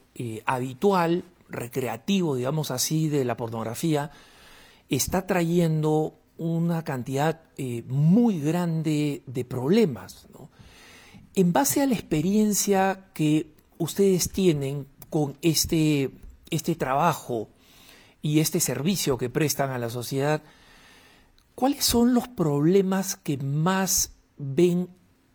habitual, 0.46 1.24
recreativo, 1.48 2.36
digamos 2.36 2.70
así, 2.70 3.08
de 3.08 3.24
la 3.24 3.36
pornografía, 3.36 4.12
está 4.88 5.26
trayendo 5.26 6.14
una 6.38 6.84
cantidad 6.84 7.42
muy 7.88 8.40
grande 8.40 9.22
de 9.26 9.44
problemas. 9.44 10.28
En 11.34 11.52
base 11.52 11.82
a 11.82 11.86
la 11.86 11.94
experiencia 11.94 13.06
que 13.12 13.53
ustedes 13.78 14.31
tienen 14.31 14.87
con 15.11 15.37
este, 15.43 16.11
este 16.50 16.75
trabajo 16.75 17.49
y 18.23 18.40
este 18.40 18.61
servicio 18.61 19.19
que 19.19 19.31
prestan 19.31 19.71
a 19.71 19.78
la 19.78 19.90
sociedad, 19.90 20.43
¿cuáles 21.54 21.85
son 21.85 22.14
los 22.14 22.28
problemas 22.28 23.16
que 23.16 23.37
más 23.37 24.16
ven 24.38 24.88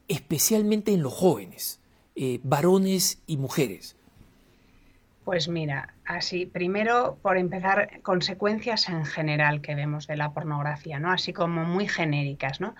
especialmente 0.08 0.92
en 0.92 1.04
los 1.04 1.14
jóvenes, 1.14 1.80
eh, 2.16 2.40
varones 2.44 3.22
y 3.28 3.38
mujeres? 3.38 3.96
Pues 5.24 5.48
mira, 5.48 5.94
así, 6.06 6.48
primero 6.48 7.20
por 7.22 7.38
empezar, 7.38 8.02
consecuencias 8.02 8.90
en 8.90 9.06
general 9.06 9.62
que 9.62 9.76
vemos 9.76 10.08
de 10.08 10.18
la 10.18 10.34
pornografía, 10.34 11.00
¿no? 11.00 11.12
Así 11.12 11.34
como 11.34 11.66
muy 11.66 11.88
genéricas, 11.88 12.60
¿no? 12.60 12.76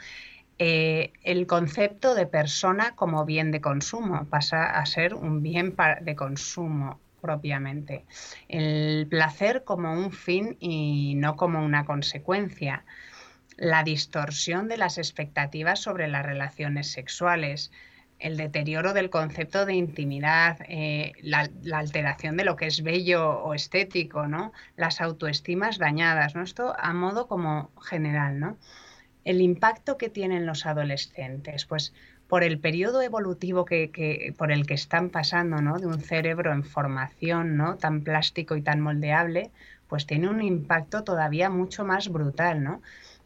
Eh, 0.62 1.14
el 1.24 1.48
concepto 1.48 2.16
de 2.16 2.28
persona 2.28 2.94
como 2.96 3.24
bien 3.24 3.52
de 3.52 3.62
consumo 3.62 4.26
pasa 4.26 4.66
a 4.66 4.86
ser 4.86 5.14
un 5.14 5.42
bien 5.42 5.74
de 6.02 6.16
consumo 6.18 7.00
propiamente. 7.22 8.06
El 8.50 9.08
placer 9.10 9.64
como 9.64 9.94
un 9.94 10.12
fin 10.12 10.58
y 10.60 11.16
no 11.16 11.38
como 11.38 11.64
una 11.64 11.86
consecuencia. 11.86 12.84
La 13.56 13.84
distorsión 13.84 14.68
de 14.68 14.78
las 14.78 14.98
expectativas 14.98 15.80
sobre 15.80 16.10
las 16.10 16.26
relaciones 16.26 16.92
sexuales. 16.92 17.72
El 18.20 18.36
deterioro 18.36 18.92
del 18.94 19.10
concepto 19.10 19.66
de 19.66 19.76
intimidad, 19.76 20.60
eh, 20.68 21.14
la, 21.22 21.50
alteración 21.74 22.36
de 22.36 22.44
lo 22.44 22.58
que 22.58 22.68
es 22.68 22.84
bello 22.84 23.30
o 23.30 23.54
estético, 23.54 24.28
¿no? 24.28 24.52
Las 24.76 25.00
autoestimas 25.00 25.78
dañadas, 25.78 26.36
¿no? 26.36 26.44
Esto 26.44 26.76
a 26.78 26.94
modo 26.94 27.30
como 27.30 27.72
general, 27.82 28.42
¿no? 28.42 28.58
El 29.30 29.42
impacto 29.42 29.96
que 29.96 30.10
tienen 30.10 30.48
los 30.48 30.66
adolescentes, 30.66 31.66
pues 31.66 31.94
por 32.28 32.44
el 32.44 32.58
periodo 32.58 33.04
evolutivo 33.04 33.64
que, 33.64 34.34
por 34.36 34.52
el 34.52 34.66
que 34.66 34.74
están 34.74 35.12
pasando, 35.12 35.62
¿no? 35.62 35.78
De 35.78 35.86
un 35.86 36.02
cerebro 36.02 36.52
en 36.52 36.64
formación, 36.64 37.56
¿no? 37.56 37.78
Tan 37.78 38.02
plástico 38.02 38.56
y 38.56 38.64
tan 38.64 38.82
moldeable, 38.82 39.52
pues 39.88 40.08
tiene 40.08 40.30
un 40.30 40.42
impacto 40.42 41.04
todavía 41.04 41.52
mucho 41.52 41.86
más 41.86 42.10
brutal, 42.10 42.64
¿no? 42.64 42.82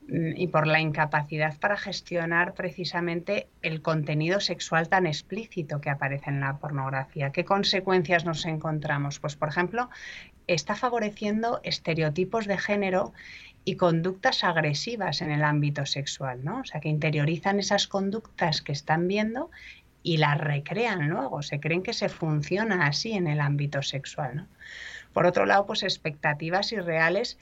Mm, 0.09 0.35
y 0.35 0.47
por 0.47 0.67
la 0.67 0.81
incapacidad 0.81 1.57
para 1.57 1.77
gestionar 1.77 2.53
precisamente 2.53 3.47
el 3.61 3.81
contenido 3.81 4.41
sexual 4.41 4.89
tan 4.89 5.07
explícito 5.07 5.79
que 5.79 5.89
aparece 5.89 6.31
en 6.31 6.41
la 6.41 6.57
pornografía. 6.57 7.31
¿Qué 7.31 7.45
consecuencias 7.45 8.25
nos 8.25 8.45
encontramos? 8.45 9.21
Pues, 9.21 9.37
por 9.37 9.47
ejemplo, 9.47 9.89
está 10.47 10.75
favoreciendo 10.75 11.61
estereotipos 11.63 12.45
de 12.45 12.57
género 12.57 13.13
y 13.65 13.75
conductas 13.75 14.43
agresivas 14.43 15.21
en 15.21 15.31
el 15.31 15.43
ámbito 15.43 15.85
sexual, 15.85 16.43
¿no? 16.43 16.59
O 16.61 16.65
sea, 16.65 16.81
que 16.81 16.89
interiorizan 16.89 17.59
esas 17.59 17.87
conductas 17.87 18.61
que 18.61 18.71
están 18.71 19.07
viendo 19.07 19.49
y 20.01 20.17
las 20.17 20.37
recrean 20.37 21.07
luego, 21.09 21.41
se 21.41 21.59
creen 21.59 21.81
que 21.81 21.93
se 21.93 22.09
funciona 22.09 22.87
así 22.87 23.13
en 23.13 23.27
el 23.27 23.39
ámbito 23.39 23.81
sexual, 23.81 24.35
¿no? 24.35 24.47
Por 25.13 25.25
otro 25.25 25.45
lado, 25.45 25.65
pues 25.65 25.83
expectativas 25.83 26.71
irreales 26.71 27.37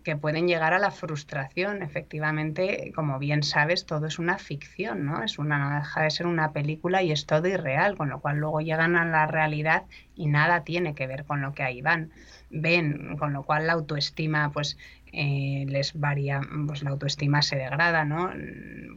que 0.00 0.16
pueden 0.16 0.48
llegar 0.48 0.72
a 0.72 0.78
la 0.78 0.90
frustración. 0.90 1.82
Efectivamente, 1.82 2.92
como 2.94 3.18
bien 3.18 3.42
sabes, 3.42 3.84
todo 3.86 4.06
es 4.06 4.18
una 4.18 4.38
ficción, 4.38 5.04
¿no? 5.04 5.22
Es 5.22 5.38
una, 5.38 5.58
no 5.58 5.76
deja 5.76 6.02
de 6.02 6.10
ser 6.10 6.26
una 6.26 6.52
película 6.52 7.02
y 7.02 7.12
es 7.12 7.26
todo 7.26 7.46
irreal, 7.46 7.96
con 7.96 8.08
lo 8.08 8.20
cual 8.20 8.38
luego 8.38 8.60
llegan 8.60 8.96
a 8.96 9.04
la 9.04 9.26
realidad 9.26 9.84
y 10.14 10.26
nada 10.26 10.64
tiene 10.64 10.94
que 10.94 11.06
ver 11.06 11.24
con 11.24 11.42
lo 11.42 11.52
que 11.52 11.62
ahí 11.62 11.82
van, 11.82 12.10
ven, 12.50 13.16
con 13.18 13.32
lo 13.32 13.42
cual 13.42 13.66
la 13.66 13.74
autoestima, 13.74 14.50
pues 14.50 14.78
eh, 15.12 15.66
les 15.68 15.92
varía, 15.98 16.40
pues 16.66 16.82
la 16.82 16.90
autoestima 16.90 17.42
se 17.42 17.56
degrada, 17.56 18.04
¿no? 18.04 18.32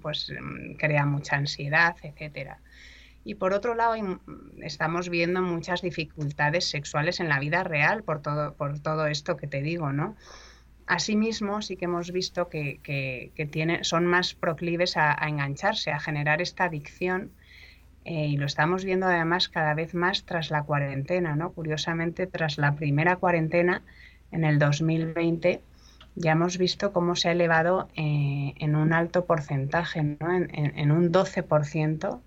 Pues 0.02 0.32
mm, 0.32 0.76
crea 0.76 1.06
mucha 1.06 1.36
ansiedad, 1.36 1.96
etcétera. 2.02 2.60
Y 3.26 3.36
por 3.36 3.54
otro 3.54 3.76
lado, 3.76 3.96
estamos 4.62 5.10
viendo 5.10 5.42
muchas 5.42 5.82
dificultades 5.82 6.70
sexuales 6.70 7.20
en 7.20 7.28
la 7.28 7.40
vida 7.40 7.64
real 7.64 8.04
por 8.04 8.22
todo, 8.22 8.54
por 8.54 8.80
todo 8.80 9.08
esto 9.08 9.36
que 9.36 9.48
te 9.48 9.62
digo, 9.62 9.92
¿no? 9.92 10.16
Asimismo, 10.88 11.64
sí 11.64 11.76
que 11.76 11.86
hemos 11.86 12.12
visto 12.12 12.48
que, 12.48 12.80
que, 12.84 13.80
son 13.82 14.06
más 14.06 14.36
proclives 14.36 14.96
a, 14.96 15.16
engancharse, 15.28 15.92
a 15.92 16.00
generar 16.00 16.42
esta 16.42 16.66
adicción, 16.66 17.32
eh, 18.06 18.28
y 18.28 18.38
lo 18.38 18.46
estamos 18.46 18.86
viendo 18.86 19.08
además 19.08 19.50
cada 19.50 19.74
vez 19.74 19.96
más 19.96 20.26
tras 20.26 20.52
la 20.52 20.62
cuarentena, 20.62 21.36
¿no? 21.36 21.52
Curiosamente, 21.52 22.28
tras 22.28 22.60
la 22.60 22.76
primera 22.76 23.16
cuarentena 23.16 23.82
en 24.32 24.44
el 24.44 24.60
2020, 24.60 25.62
ya 26.16 26.32
hemos 26.32 26.58
visto 26.58 26.94
cómo 26.94 27.16
se 27.16 27.30
ha 27.30 27.32
elevado 27.34 27.90
eh, 27.96 28.54
en 28.58 28.76
un 28.76 28.94
alto 28.94 29.26
porcentaje, 29.26 30.02
¿no? 30.04 30.34
en, 30.34 30.92
un 30.92 31.12
12% 31.12 32.20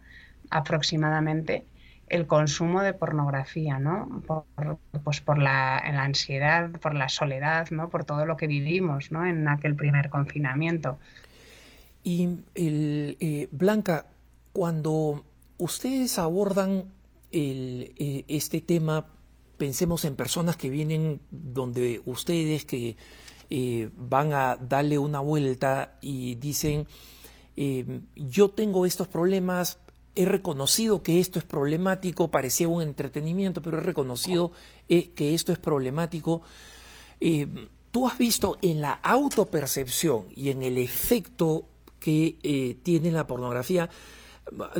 aproximadamente, 0.50 1.64
el 2.09 2.26
consumo 2.26 2.83
de 2.83 2.95
pornografía, 2.95 3.78
¿no? 3.78 4.23
Por, 4.26 4.78
pues 5.04 5.21
por 5.21 5.38
la, 5.38 5.76
ansiedad, 5.78 6.71
por 6.71 6.95
la 6.95 7.09
soledad, 7.09 7.68
¿no? 7.71 7.90
Por 7.90 8.04
todo 8.04 8.25
lo 8.25 8.37
que 8.37 8.47
vivimos, 8.47 9.12
¿no? 9.12 9.26
En 9.26 9.47
aquel 9.47 9.75
primer 9.75 10.09
confinamiento. 10.09 10.99
Y 12.02 12.38
eh, 12.54 13.49
Blanca, 13.50 14.07
cuando 14.54 15.25
ustedes 15.59 16.18
abordan 16.18 16.85
eh, 17.30 18.25
este 18.28 18.62
tema, 18.62 19.07
pensemos 19.59 20.07
en 20.07 20.16
personas 20.16 20.57
que 20.57 20.71
vienen 20.71 21.21
donde 21.30 22.00
ustedes, 22.07 22.64
que 22.64 22.97
eh, 23.50 23.90
van 23.97 24.33
a 24.33 24.57
darle 24.57 24.99
una 24.99 25.21
vuelta 25.21 25.99
y 26.00 26.35
dicen, 26.37 26.87
eh, 27.57 28.00
yo 28.14 28.50
tengo 28.50 28.87
estos 28.87 29.09
problemas, 29.09 29.78
he 30.14 30.25
reconocido 30.25 31.02
que 31.02 31.21
esto 31.21 31.38
es 31.38 31.45
problemático, 31.45 32.31
parecía 32.31 32.69
un 32.69 32.83
entretenimiento, 32.83 33.62
pero 33.62 33.78
he 33.78 33.83
reconocido 33.83 34.52
eh, 34.88 35.11
que 35.11 35.35
esto 35.35 35.52
es 35.52 35.59
problemático. 35.59 36.43
Tú 37.90 38.07
has 38.07 38.19
visto 38.19 38.59
en 38.62 38.81
la 38.81 38.93
autopercepción 38.93 40.26
y 40.37 40.50
en 40.50 40.62
el 40.62 40.78
efecto 40.78 41.64
que 41.99 42.78
tiene 42.85 43.11
la 43.11 43.26
pornografía 43.26 43.90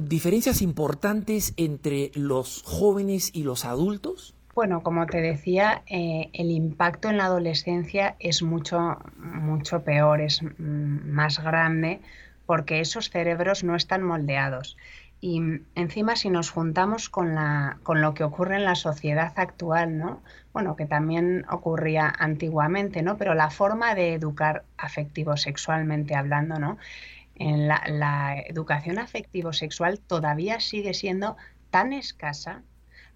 diferencias 0.01 0.63
importantes 0.63 1.53
entre 1.57 2.11
los 2.15 2.63
jóvenes 2.63 3.31
y 3.33 3.43
los 3.43 3.65
adultos? 3.65 4.35
Bueno, 4.59 4.83
como 4.83 5.07
te 5.07 5.21
decía, 5.21 5.85
eh, 5.87 6.31
el 6.33 6.51
impacto 6.51 7.09
en 7.09 7.19
la 7.19 7.27
adolescencia 7.27 8.17
es 8.19 8.43
mucho, 8.43 8.99
mucho 9.17 9.85
peor, 9.85 10.21
es 10.21 10.43
más 10.59 11.39
grande, 11.39 12.01
porque 12.45 12.81
esos 12.81 13.09
cerebros 13.09 13.63
no 13.63 13.77
están 13.77 14.03
moldeados. 14.03 14.77
Y 15.21 15.41
encima, 15.77 16.17
si 16.17 16.29
nos 16.29 16.51
juntamos 16.51 17.09
con, 17.09 17.37
la, 17.37 17.79
con 17.85 18.01
lo 18.01 18.15
que 18.15 18.25
ocurre 18.25 18.57
en 18.57 18.65
la 18.65 18.75
sociedad 18.75 19.33
actual, 19.37 19.97
¿no? 19.97 20.23
Bueno, 20.53 20.75
que 20.75 20.87
también 20.87 21.45
ocurría 21.49 22.13
antiguamente, 22.19 23.03
¿no? 23.03 23.17
Pero 23.17 23.35
la 23.35 23.51
forma 23.51 23.95
de 23.95 24.15
educar 24.15 24.65
afectivo-sexualmente 24.77 26.17
hablando, 26.17 26.59
¿no? 26.59 26.79
En 27.37 27.69
la, 27.69 27.81
la 27.87 28.41
educación 28.41 28.99
afectivo-sexual 28.99 30.01
todavía 30.01 30.59
sigue 30.59 30.95
siendo 30.95 31.37
tan 31.71 31.93
escasa 31.93 32.63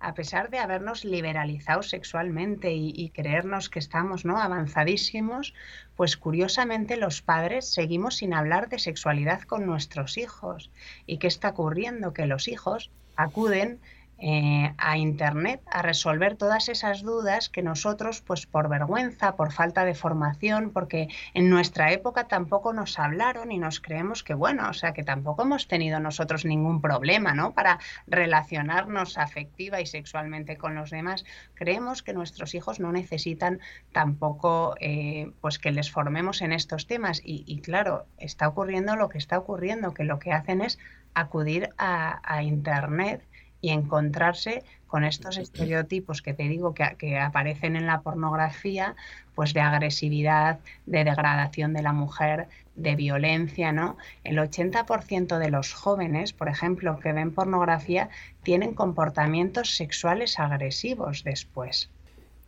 a 0.02 0.14
pesar 0.14 0.50
de 0.50 0.58
habernos 0.58 1.04
liberalizado 1.04 1.82
sexualmente 1.82 2.72
y, 2.74 3.08
creernos 3.10 3.70
que 3.70 3.78
estamos 3.78 4.24
¿no? 4.24 4.38
avanzadísimos, 4.38 5.54
pues 5.96 6.16
curiosamente 6.16 6.96
los 6.96 7.22
padres 7.22 7.72
seguimos 7.72 8.16
sin 8.16 8.34
hablar 8.34 8.68
de 8.68 8.80
sexualidad 8.80 9.42
con 9.42 9.64
nuestros 9.64 10.18
hijos. 10.18 10.70
¿Y 11.06 11.18
qué 11.18 11.28
está 11.28 11.50
ocurriendo? 11.50 12.12
Que 12.12 12.26
los 12.26 12.48
hijos 12.48 12.90
acuden 13.14 13.78
eh, 14.24 14.72
a 14.78 14.98
Internet 14.98 15.62
a 15.66 15.82
resolver 15.82 16.36
todas 16.36 16.68
esas 16.68 17.02
dudas 17.02 17.48
que 17.48 17.60
nosotros, 17.60 18.20
pues 18.20 18.46
por 18.46 18.68
vergüenza, 18.68 19.34
por 19.34 19.50
falta 19.50 19.84
de 19.84 19.96
formación, 19.96 20.70
porque 20.70 21.08
en 21.34 21.50
nuestra 21.50 21.90
época 21.90 22.28
tampoco 22.28 22.72
nos 22.72 23.00
hablaron 23.00 23.50
y 23.50 23.58
nos 23.58 23.80
creemos 23.80 24.22
que, 24.22 24.34
bueno, 24.34 24.70
o 24.70 24.74
sea, 24.74 24.92
que 24.92 25.02
tampoco 25.02 25.42
hemos 25.42 25.66
tenido 25.66 25.98
nosotros 25.98 26.44
ningún 26.44 26.80
problema, 26.80 27.34
¿no? 27.34 27.52
Para 27.52 27.80
relacionarnos 28.06 29.18
afectiva 29.18 29.80
y 29.80 29.86
sexualmente 29.86 30.56
con 30.56 30.76
los 30.76 30.90
demás. 30.90 31.24
Creemos 31.54 32.04
que 32.04 32.12
nuestros 32.12 32.54
hijos 32.54 32.78
no 32.78 32.92
necesitan 32.92 33.58
tampoco, 33.90 34.76
eh, 34.78 35.32
pues 35.40 35.58
que 35.58 35.72
les 35.72 35.90
formemos 35.90 36.42
en 36.42 36.52
estos 36.52 36.86
temas. 36.86 37.20
Y, 37.24 37.42
y, 37.48 37.60
claro, 37.60 38.06
está 38.18 38.46
ocurriendo 38.46 38.94
lo 38.94 39.08
que 39.08 39.18
está 39.18 39.36
ocurriendo, 39.36 39.94
que 39.94 40.04
lo 40.04 40.20
que 40.20 40.30
hacen 40.30 40.60
es 40.60 40.78
acudir 41.12 41.70
a, 41.76 42.20
a 42.22 42.44
Internet 42.44 43.26
y 43.62 43.70
encontrarse 43.70 44.62
con 44.86 45.04
estos 45.04 45.38
estereotipos 45.38 46.20
que 46.20 46.34
te 46.34 46.42
digo 46.42 46.74
que, 46.74 46.96
que 46.98 47.18
aparecen 47.18 47.76
en 47.76 47.86
la 47.86 48.02
pornografía, 48.02 48.94
pues 49.34 49.54
de 49.54 49.60
agresividad, 49.60 50.58
de 50.84 51.04
degradación 51.04 51.72
de 51.72 51.80
la 51.80 51.94
mujer, 51.94 52.48
de 52.74 52.94
violencia, 52.94 53.72
¿no? 53.72 53.96
El 54.24 54.36
80% 54.36 55.38
de 55.38 55.50
los 55.50 55.72
jóvenes, 55.72 56.34
por 56.34 56.48
ejemplo, 56.48 56.98
que 56.98 57.14
ven 57.14 57.32
pornografía, 57.32 58.10
tienen 58.42 58.74
comportamientos 58.74 59.76
sexuales 59.76 60.38
agresivos 60.38 61.24
después. 61.24 61.88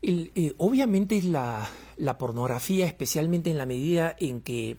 Eh, 0.03 0.53
obviamente 0.59 1.23
la, 1.23 1.67
la, 1.97 2.19
pornografía, 2.19 2.85
especialmente 2.85 3.51
en 3.51 3.57
la 3.57 3.65
medida 3.65 4.15
en 4.19 4.43
que 4.43 4.77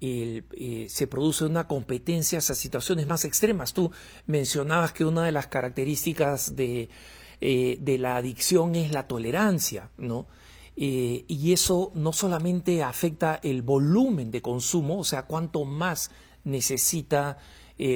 eh, 0.00 0.86
se 0.88 1.06
produce 1.06 1.44
una 1.44 1.66
competencia 1.66 2.38
hacia 2.38 2.54
situaciones 2.54 3.06
más 3.06 3.24
extremas. 3.24 3.72
Tú 3.72 3.90
mencionabas 4.26 4.92
que 4.92 5.04
una 5.04 5.24
de 5.24 5.32
las 5.32 5.46
características 5.46 6.56
de, 6.56 6.88
eh, 7.40 7.96
la 7.98 8.16
adicción 8.16 8.74
es 8.74 8.92
la 8.92 9.06
tolerancia, 9.06 9.90
¿no? 9.96 10.26
y 10.80 11.52
eso 11.52 11.90
no 11.96 12.12
solamente 12.12 12.84
afecta 12.84 13.40
el 13.42 13.62
volumen 13.62 14.30
de 14.30 14.40
consumo, 14.40 15.00
o 15.00 15.02
sea, 15.02 15.24
cuánto 15.24 15.64
más 15.64 16.12
necesita 16.44 17.38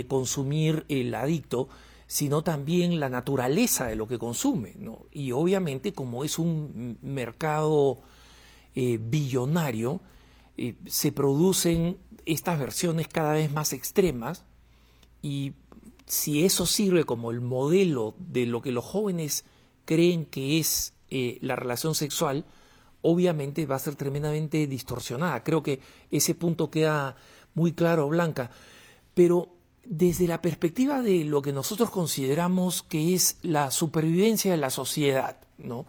consumir 0.09 0.85
el 0.89 1.15
adicto, 1.15 1.69
sino 2.13 2.43
también 2.43 3.01
la 3.01 3.09
naturaleza 3.09 3.87
de 3.87 3.97
lo 3.97 4.07
que 4.07 4.19
consume. 4.19 4.75
Y 5.13 5.33
obviamente 5.33 5.95
como 5.95 6.25
es 6.25 6.39
un 6.39 6.99
mercado 7.01 8.03
eh, 8.75 8.99
billonario, 9.01 10.01
se 10.87 11.13
producen 11.13 11.99
estas 12.27 12.59
versiones 12.59 13.09
cada 13.09 13.33
vez 13.33 13.53
más 13.53 13.73
extremas 13.73 14.45
y 15.23 15.55
si 16.07 16.45
eso 16.45 16.67
sirve 16.67 17.05
como 17.05 17.31
el 17.31 17.41
modelo 17.41 18.15
de 18.19 18.47
lo 18.47 18.61
que 18.61 18.73
los 18.73 18.85
jóvenes 18.85 19.45
creen 19.85 20.27
que 20.27 20.59
es 20.59 20.95
eh, 21.11 21.39
la 21.41 21.57
relación 21.57 21.95
sexual, 21.95 22.45
obviamente 23.01 23.67
va 23.67 23.77
a 23.77 23.81
ser 23.81 23.97
tremendamente 23.97 24.67
distorsionada. 24.67 25.43
Creo 25.43 25.63
que 25.63 25.81
ese 26.11 26.35
punto 26.35 26.71
queda 26.71 27.17
muy 27.55 27.73
claro, 27.73 28.09
Blanca. 28.09 28.51
Pero 29.15 29.55
desde 29.85 30.29
la 30.29 30.41
perspectiva 30.41 31.03
de 31.03 31.25
lo 31.25 31.43
que 31.43 31.53
nosotros 31.53 31.91
consideramos 31.91 32.83
que 32.83 33.15
es 33.15 33.39
la 33.43 33.71
supervivencia 33.71 34.53
de 34.53 34.59
la 34.59 34.71
sociedad, 34.71 35.39
¿no? 35.59 35.87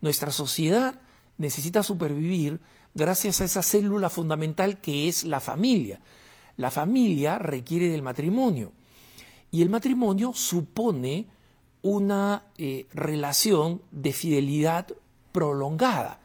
Nuestra 0.00 0.30
sociedad 0.30 1.00
necesita 1.38 1.82
supervivir 1.82 2.60
gracias 2.96 3.40
a 3.40 3.44
esa 3.44 3.62
célula 3.62 4.08
fundamental 4.08 4.80
que 4.80 5.06
es 5.06 5.24
la 5.24 5.38
familia. 5.40 6.00
La 6.56 6.70
familia 6.70 7.38
requiere 7.38 7.90
del 7.90 8.02
matrimonio 8.02 8.72
y 9.50 9.60
el 9.62 9.68
matrimonio 9.68 10.32
supone 10.34 11.26
una 11.82 12.44
eh, 12.56 12.86
relación 12.94 13.82
de 13.92 14.12
fidelidad 14.14 14.88
prolongada, 15.30 16.20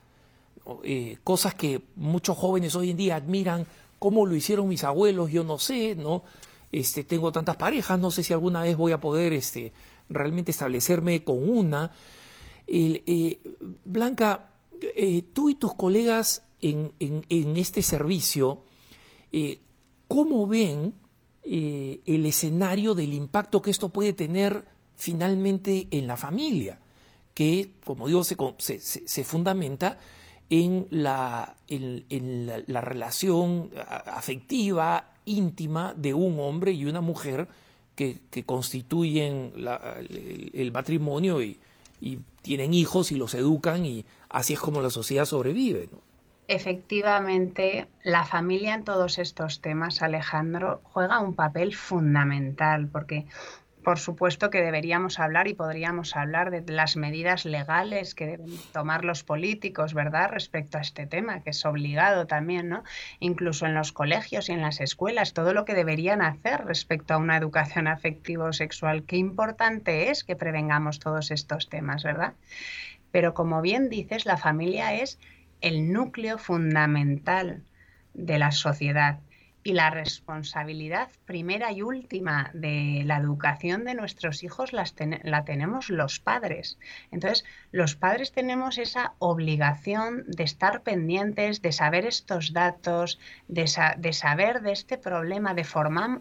eh, 0.83 1.17
cosas 1.25 1.53
que 1.53 1.81
muchos 1.97 2.37
jóvenes 2.37 2.73
hoy 2.75 2.91
en 2.91 2.97
día 2.97 3.17
admiran, 3.17 3.67
cómo 3.99 4.25
lo 4.25 4.33
hicieron 4.33 4.69
mis 4.69 4.85
abuelos, 4.85 5.29
yo 5.29 5.43
no 5.43 5.59
sé, 5.59 5.95
¿no? 5.95 6.23
este, 6.71 7.03
tengo 7.03 7.33
tantas 7.33 7.57
parejas, 7.57 7.99
no 7.99 8.11
sé 8.11 8.23
si 8.23 8.31
alguna 8.31 8.63
vez 8.63 8.77
voy 8.77 8.93
a 8.93 9.01
poder 9.01 9.33
este, 9.33 9.73
realmente 10.09 10.51
establecerme 10.51 11.25
con 11.25 11.47
una. 11.47 11.91
Eh, 12.65 13.39
Blanca, 13.83 14.51
tú 15.33 15.49
y 15.49 15.55
tus 15.55 15.75
colegas 15.75 16.43
en, 16.61 17.57
este 17.57 17.81
servicio, 17.81 18.63
eh, 19.31 19.59
¿cómo 20.07 20.47
ven 20.47 20.93
el 21.43 22.25
escenario 22.25 22.93
del 22.93 23.13
impacto 23.13 23.61
que 23.61 23.71
esto 23.71 23.89
puede 23.89 24.13
tener 24.13 24.65
finalmente 24.95 25.87
en 25.91 26.07
la 26.07 26.17
familia? 26.17 26.79
Que, 27.33 27.73
como 27.83 28.07
digo, 28.07 28.23
se, 28.23 28.37
se, 28.79 29.23
fundamenta 29.23 29.97
en 30.49 30.87
la, 30.89 31.55
en 31.67 32.51
la 32.67 32.81
relación 32.81 33.71
afectiva, 33.87 35.13
íntima 35.25 35.93
de 35.95 36.13
un 36.13 36.39
hombre 36.39 36.71
y 36.71 36.85
una 36.85 37.01
mujer 37.01 37.47
que, 37.95 38.43
constituyen 38.45 39.53
el, 39.55 40.71
matrimonio 40.71 41.41
y, 41.41 41.57
tienen 42.41 42.73
hijos 42.73 43.11
y 43.11 43.15
los 43.15 43.35
educan 43.35 43.85
y 43.85 44.03
así 44.27 44.53
es 44.53 44.59
como 44.59 44.81
la 44.81 44.89
sociedad 44.89 45.25
sobrevive. 45.25 45.89
Efectivamente, 46.53 47.87
la 48.03 48.25
familia 48.25 48.73
en 48.73 48.83
todos 48.83 49.19
estos 49.19 49.61
temas, 49.61 50.01
Alejandro, 50.01 50.81
juega 50.83 51.21
un 51.21 51.33
papel 51.33 51.73
fundamental 51.73 52.89
porque 52.89 53.25
por 53.85 53.99
supuesto 53.99 54.49
que 54.49 54.61
deberíamos 54.61 55.17
hablar 55.17 55.47
y 55.47 55.53
podríamos 55.53 56.13
hablar 56.17 56.51
de 56.51 56.69
las 56.73 56.97
medidas 56.97 57.45
legales 57.45 58.15
que 58.15 58.27
deben 58.27 58.49
tomar 58.73 59.05
los 59.05 59.23
políticos, 59.23 59.93
¿verdad?, 59.93 60.29
respecto 60.29 60.77
a 60.77 60.81
este 60.81 61.07
tema, 61.07 61.41
que 61.41 61.51
es 61.51 61.65
obligado 61.65 62.27
también, 62.27 62.67
¿no? 62.67 62.83
Incluso 63.21 63.65
en 63.65 63.73
los 63.73 63.93
colegios 63.93 64.49
y 64.49 64.51
en 64.51 64.61
las 64.61 64.81
escuelas, 64.81 65.33
todo 65.33 65.53
lo 65.53 65.63
que 65.63 65.73
deberían 65.73 66.21
hacer 66.21 66.65
respecto 66.65 67.13
a 67.13 67.17
una 67.17 67.37
educación 67.37 67.87
afectivo-sexual. 67.87 69.03
Qué 69.03 69.15
importante 69.15 70.09
es 70.09 70.25
que 70.25 70.35
prevengamos 70.35 70.99
todos 70.99 71.31
estos 71.31 71.69
temas, 71.69 72.03
¿verdad? 72.03 72.33
Pero 73.11 73.33
como 73.33 73.61
bien 73.61 73.89
dices, 73.89 74.25
la 74.25 74.35
familia 74.35 74.95
es 74.95 75.17
el 75.61 75.93
núcleo 75.93 76.37
fundamental 76.37 77.63
de 78.13 78.39
la 78.39 78.51
sociedad 78.51 79.19
y 79.63 79.73
la 79.73 79.91
responsabilidad 79.91 81.09
primera 81.25 81.71
y 81.71 81.83
última 81.83 82.49
de 82.53 83.03
la 83.05 83.17
educación 83.17 83.83
de 83.83 83.93
nuestros 83.93 84.43
hijos 84.43 84.71
la 84.73 85.45
tenemos 85.45 85.89
los 85.89 86.19
padres. 86.19 86.79
Entonces, 87.11 87.45
los 87.71 87.95
padres 87.95 88.31
tenemos 88.31 88.79
esa 88.79 89.13
obligación 89.19 90.23
de 90.25 90.43
estar 90.43 90.81
pendientes, 90.81 91.61
de 91.61 91.71
saber 91.71 92.05
estos 92.05 92.53
datos, 92.53 93.19
de, 93.47 93.67
saber 93.67 94.61
de 94.61 94.71
este 94.71 94.97
problema, 94.97 95.53
de, 95.53 95.65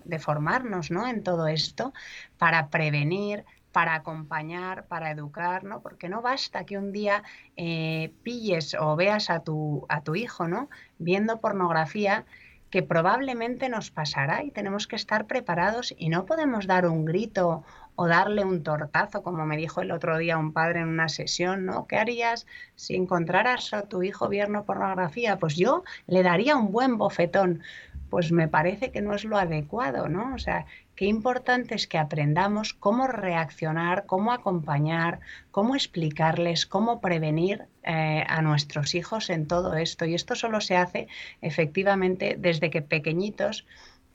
de 0.04 0.18
formarnos 0.18 0.90
¿no? 0.90 1.08
en 1.08 1.22
todo 1.22 1.48
esto 1.48 1.94
para 2.36 2.68
prevenir, 2.68 3.44
para 3.72 3.94
acompañar, 3.94 4.86
para 4.86 5.10
educar, 5.10 5.64
¿no? 5.64 5.80
Porque 5.80 6.08
no 6.08 6.22
basta 6.22 6.64
que 6.64 6.78
un 6.78 6.92
día 6.92 7.22
eh, 7.56 8.12
pilles 8.22 8.74
o 8.74 8.96
veas 8.96 9.30
a 9.30 9.40
tu, 9.40 9.86
a 9.88 10.02
tu 10.02 10.14
hijo, 10.14 10.48
¿no? 10.48 10.68
Viendo 10.98 11.40
pornografía 11.40 12.24
que 12.70 12.82
probablemente 12.82 13.68
nos 13.68 13.90
pasará 13.90 14.44
y 14.44 14.52
tenemos 14.52 14.86
que 14.86 14.96
estar 14.96 15.26
preparados 15.26 15.92
y 15.98 16.08
no 16.08 16.24
podemos 16.24 16.66
dar 16.68 16.86
un 16.86 17.04
grito 17.04 17.64
o 17.96 18.06
darle 18.06 18.44
un 18.44 18.62
tortazo, 18.62 19.22
como 19.22 19.44
me 19.44 19.56
dijo 19.56 19.82
el 19.82 19.90
otro 19.90 20.16
día 20.18 20.38
un 20.38 20.52
padre 20.52 20.80
en 20.80 20.88
una 20.88 21.08
sesión, 21.08 21.66
¿no? 21.66 21.86
¿Qué 21.86 21.96
harías 21.96 22.46
si 22.76 22.94
encontraras 22.94 23.74
a 23.74 23.82
tu 23.82 24.02
hijo 24.02 24.28
viendo 24.28 24.64
pornografía? 24.64 25.38
Pues 25.38 25.56
yo 25.56 25.82
le 26.06 26.22
daría 26.22 26.56
un 26.56 26.72
buen 26.72 26.96
bofetón. 26.96 27.62
Pues 28.08 28.32
me 28.32 28.48
parece 28.48 28.90
que 28.90 29.02
no 29.02 29.14
es 29.14 29.24
lo 29.24 29.36
adecuado, 29.36 30.08
¿no? 30.08 30.34
O 30.34 30.38
sea, 30.38 30.66
qué 31.00 31.06
importante 31.06 31.74
es 31.74 31.86
que 31.86 31.96
aprendamos 31.96 32.74
cómo 32.74 33.06
reaccionar, 33.06 34.04
cómo 34.04 34.34
acompañar, 34.34 35.20
cómo 35.50 35.74
explicarles, 35.74 36.66
cómo 36.66 37.00
prevenir 37.00 37.64
eh, 37.84 38.22
a 38.28 38.42
nuestros 38.42 38.94
hijos 38.94 39.30
en 39.30 39.46
todo 39.46 39.76
esto. 39.76 40.04
Y 40.04 40.14
esto 40.14 40.34
solo 40.34 40.60
se 40.60 40.76
hace 40.76 41.08
efectivamente 41.40 42.36
desde 42.38 42.68
que 42.68 42.82
pequeñitos 42.82 43.66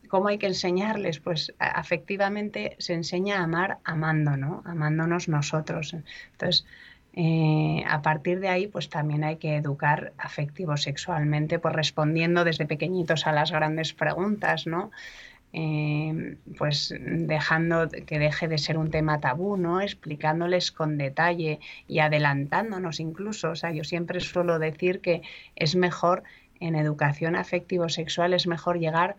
¿Cómo 0.08 0.28
hay 0.28 0.38
que 0.38 0.46
enseñarles? 0.46 1.20
Pues 1.20 1.56
afectivamente 1.58 2.76
se 2.78 2.94
enseña 2.94 3.40
a 3.40 3.46
amar 3.46 3.80
amando, 3.84 4.38
¿no? 4.38 4.62
Amándonos 4.64 5.28
nosotros. 5.28 5.96
Entonces, 6.34 6.64
eh, 7.14 7.84
a 7.90 8.04
partir 8.04 8.40
de 8.40 8.50
ahí, 8.50 8.68
pues 8.68 8.90
también 8.90 9.24
hay 9.24 9.38
que 9.38 9.56
educar 9.56 10.14
afectivo 10.20 10.78
sexualmente, 10.78 11.58
pues 11.58 11.74
respondiendo 11.74 12.44
desde 12.44 12.68
pequeñitos 12.68 13.26
a 13.26 13.32
las 13.32 13.52
grandes 13.52 13.94
preguntas, 13.94 14.68
¿no? 14.68 14.92
Em, 15.58 16.36
pues 16.58 16.94
dejando 17.00 17.88
que 17.88 18.20
deje 18.20 18.50
de 18.50 18.58
ser 18.58 18.78
un 18.78 18.92
tema 18.92 19.22
tabú, 19.22 19.56
¿no? 19.56 19.80
Explicándoles 19.80 20.74
con 20.74 20.98
detalle 20.98 21.62
y 21.88 22.00
adelantándonos 22.00 23.00
incluso. 23.00 23.52
O 23.52 23.56
sea, 23.56 23.72
yo 23.72 23.86
siempre 23.86 24.20
suelo 24.20 24.60
decir 24.60 25.00
que 25.00 25.22
es 25.56 25.78
mejor 25.78 26.24
en 26.60 26.76
educación 26.76 27.38
afectivo-sexual, 27.38 28.34
es 28.34 28.48
mejor 28.48 28.80
llegar 28.80 29.16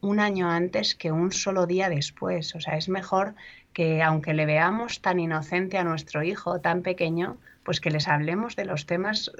un 0.00 0.18
año 0.18 0.50
antes 0.50 0.94
que 0.94 1.12
un 1.12 1.30
solo 1.30 1.66
día 1.66 1.90
después. 1.90 2.54
O 2.54 2.60
sea, 2.60 2.78
es 2.78 2.88
mejor 2.88 3.34
que 3.74 4.02
aunque 4.02 4.32
le 4.32 4.46
veamos 4.46 5.02
tan 5.02 5.20
inocente 5.20 5.76
a 5.76 5.84
nuestro 5.84 6.22
hijo, 6.22 6.58
tan 6.58 6.80
pequeño, 6.80 7.36
pues 7.66 7.80
que 7.80 7.90
les 7.90 8.08
hablemos 8.08 8.56
de 8.56 8.64
los 8.64 8.86
temas 8.86 9.30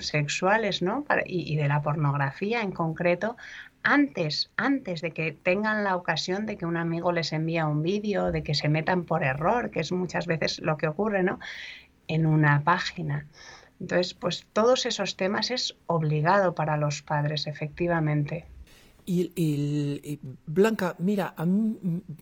sexuales, 0.00 0.82
¿no? 0.82 1.06
y, 1.24 1.56
de 1.56 1.68
la 1.68 1.80
pornografía 1.80 2.60
en 2.60 2.72
concreto, 2.72 3.36
antes, 3.82 4.50
antes 4.56 5.00
de 5.00 5.12
que 5.12 5.32
tengan 5.32 5.84
la 5.84 5.96
ocasión 5.96 6.46
de 6.46 6.56
que 6.56 6.66
un 6.66 6.76
amigo 6.76 7.12
les 7.12 7.32
envía 7.32 7.66
un 7.66 7.82
vídeo, 7.82 8.32
de 8.32 8.42
que 8.42 8.54
se 8.54 8.68
metan 8.68 9.04
por 9.04 9.22
error, 9.22 9.70
que 9.70 9.80
es 9.80 9.92
muchas 9.92 10.26
veces 10.26 10.60
lo 10.60 10.76
que 10.76 10.88
ocurre, 10.88 11.22
¿no? 11.22 11.38
En 12.06 12.26
una 12.26 12.62
página. 12.62 13.26
Entonces, 13.80 14.14
pues 14.14 14.46
todos 14.52 14.86
esos 14.86 15.16
temas 15.16 15.50
es 15.50 15.76
obligado 15.86 16.54
para 16.54 16.76
los 16.76 17.02
padres, 17.02 17.46
efectivamente. 17.46 18.46
Y 19.10 20.20
Blanca, 20.44 20.94
mira, 20.98 21.32
a 21.34 21.46
mí 21.46 21.78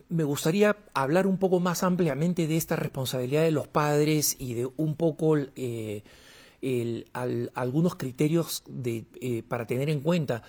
me 0.07 0.23
gustaría 0.23 0.77
hablar 0.93 1.27
un 1.27 1.37
poco 1.37 1.59
más 1.59 1.83
ampliamente 1.83 2.47
de 2.47 2.55
esta 2.55 2.77
responsabilidad 2.77 3.43
de 3.43 3.51
los 3.51 3.67
padres 3.67 4.37
y 4.39 4.53
de 4.53 4.69
un 4.77 4.95
poco 4.95 5.35
eh, 5.37 6.03
algunos 7.53 7.95
criterios 7.95 8.63
de, 8.69 9.05
eh, 9.19 9.43
para 9.43 9.67
tener 9.67 9.89
en 9.89 9.99
cuenta. 9.99 10.43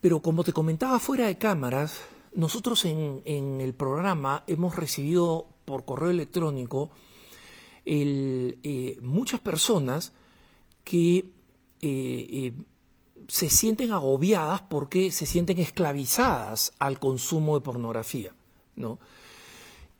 Pero 0.00 0.20
como 0.20 0.44
te 0.44 0.52
comentaba 0.52 0.98
fuera 0.98 1.26
de 1.26 1.38
cámaras, 1.38 2.00
nosotros 2.34 2.84
en, 2.84 3.22
el 3.60 3.74
programa 3.74 4.44
hemos 4.46 4.76
recibido 4.76 5.46
por 5.64 5.84
correo 5.84 6.10
electrónico 6.10 6.90
muchas 9.00 9.40
personas 9.40 10.12
que 10.84 11.24
se 13.28 13.50
sienten 13.50 13.92
agobiadas 13.92 14.62
porque 14.62 15.10
se 15.10 15.26
sienten 15.26 15.58
esclavizadas 15.58 16.72
al 16.78 16.98
consumo 16.98 17.58
de 17.58 17.64
pornografía, 17.64 18.34
¿no? 18.74 18.98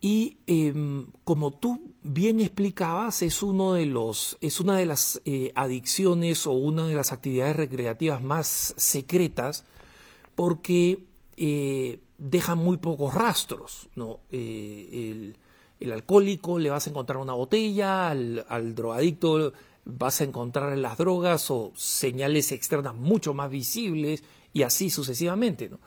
Y 0.00 0.38
em, 0.46 1.06
como 1.24 1.50
tú 1.50 1.92
bien 2.02 2.40
explicabas, 2.40 3.22
es, 3.22 3.42
uno 3.42 3.74
de 3.74 3.84
los, 3.86 4.38
es 4.40 4.60
una 4.60 4.76
de 4.76 4.86
las 4.86 5.20
eh, 5.24 5.52
adicciones 5.56 6.46
o 6.46 6.52
una 6.52 6.86
de 6.86 6.94
las 6.94 7.12
actividades 7.12 7.56
recreativas 7.56 8.22
más 8.22 8.74
secretas 8.76 9.64
porque 10.38 11.04
eh, 11.36 11.98
dejan 12.16 12.58
muy 12.58 12.76
pocos 12.76 13.12
rastros. 13.12 13.88
¿no? 13.96 14.20
Eh, 14.30 15.34
el, 15.80 15.92
alcohólico 15.92 16.60
le 16.60 16.70
vas 16.70 16.86
a 16.86 16.90
encontrar 16.90 17.18
una 17.18 17.32
botella, 17.32 18.10
al, 18.10 18.74
drogadicto 18.76 19.52
vas 19.84 20.20
a 20.20 20.24
encontrar 20.24 20.72
en 20.72 20.82
las 20.82 20.96
drogas 20.96 21.50
o 21.50 21.72
señales 21.74 22.52
externas 22.52 22.94
mucho 22.94 23.34
más 23.34 23.50
visibles 23.50 24.22
y 24.52 24.62
así 24.62 24.90
sucesivamente. 24.90 25.68
¿no? 25.68 25.80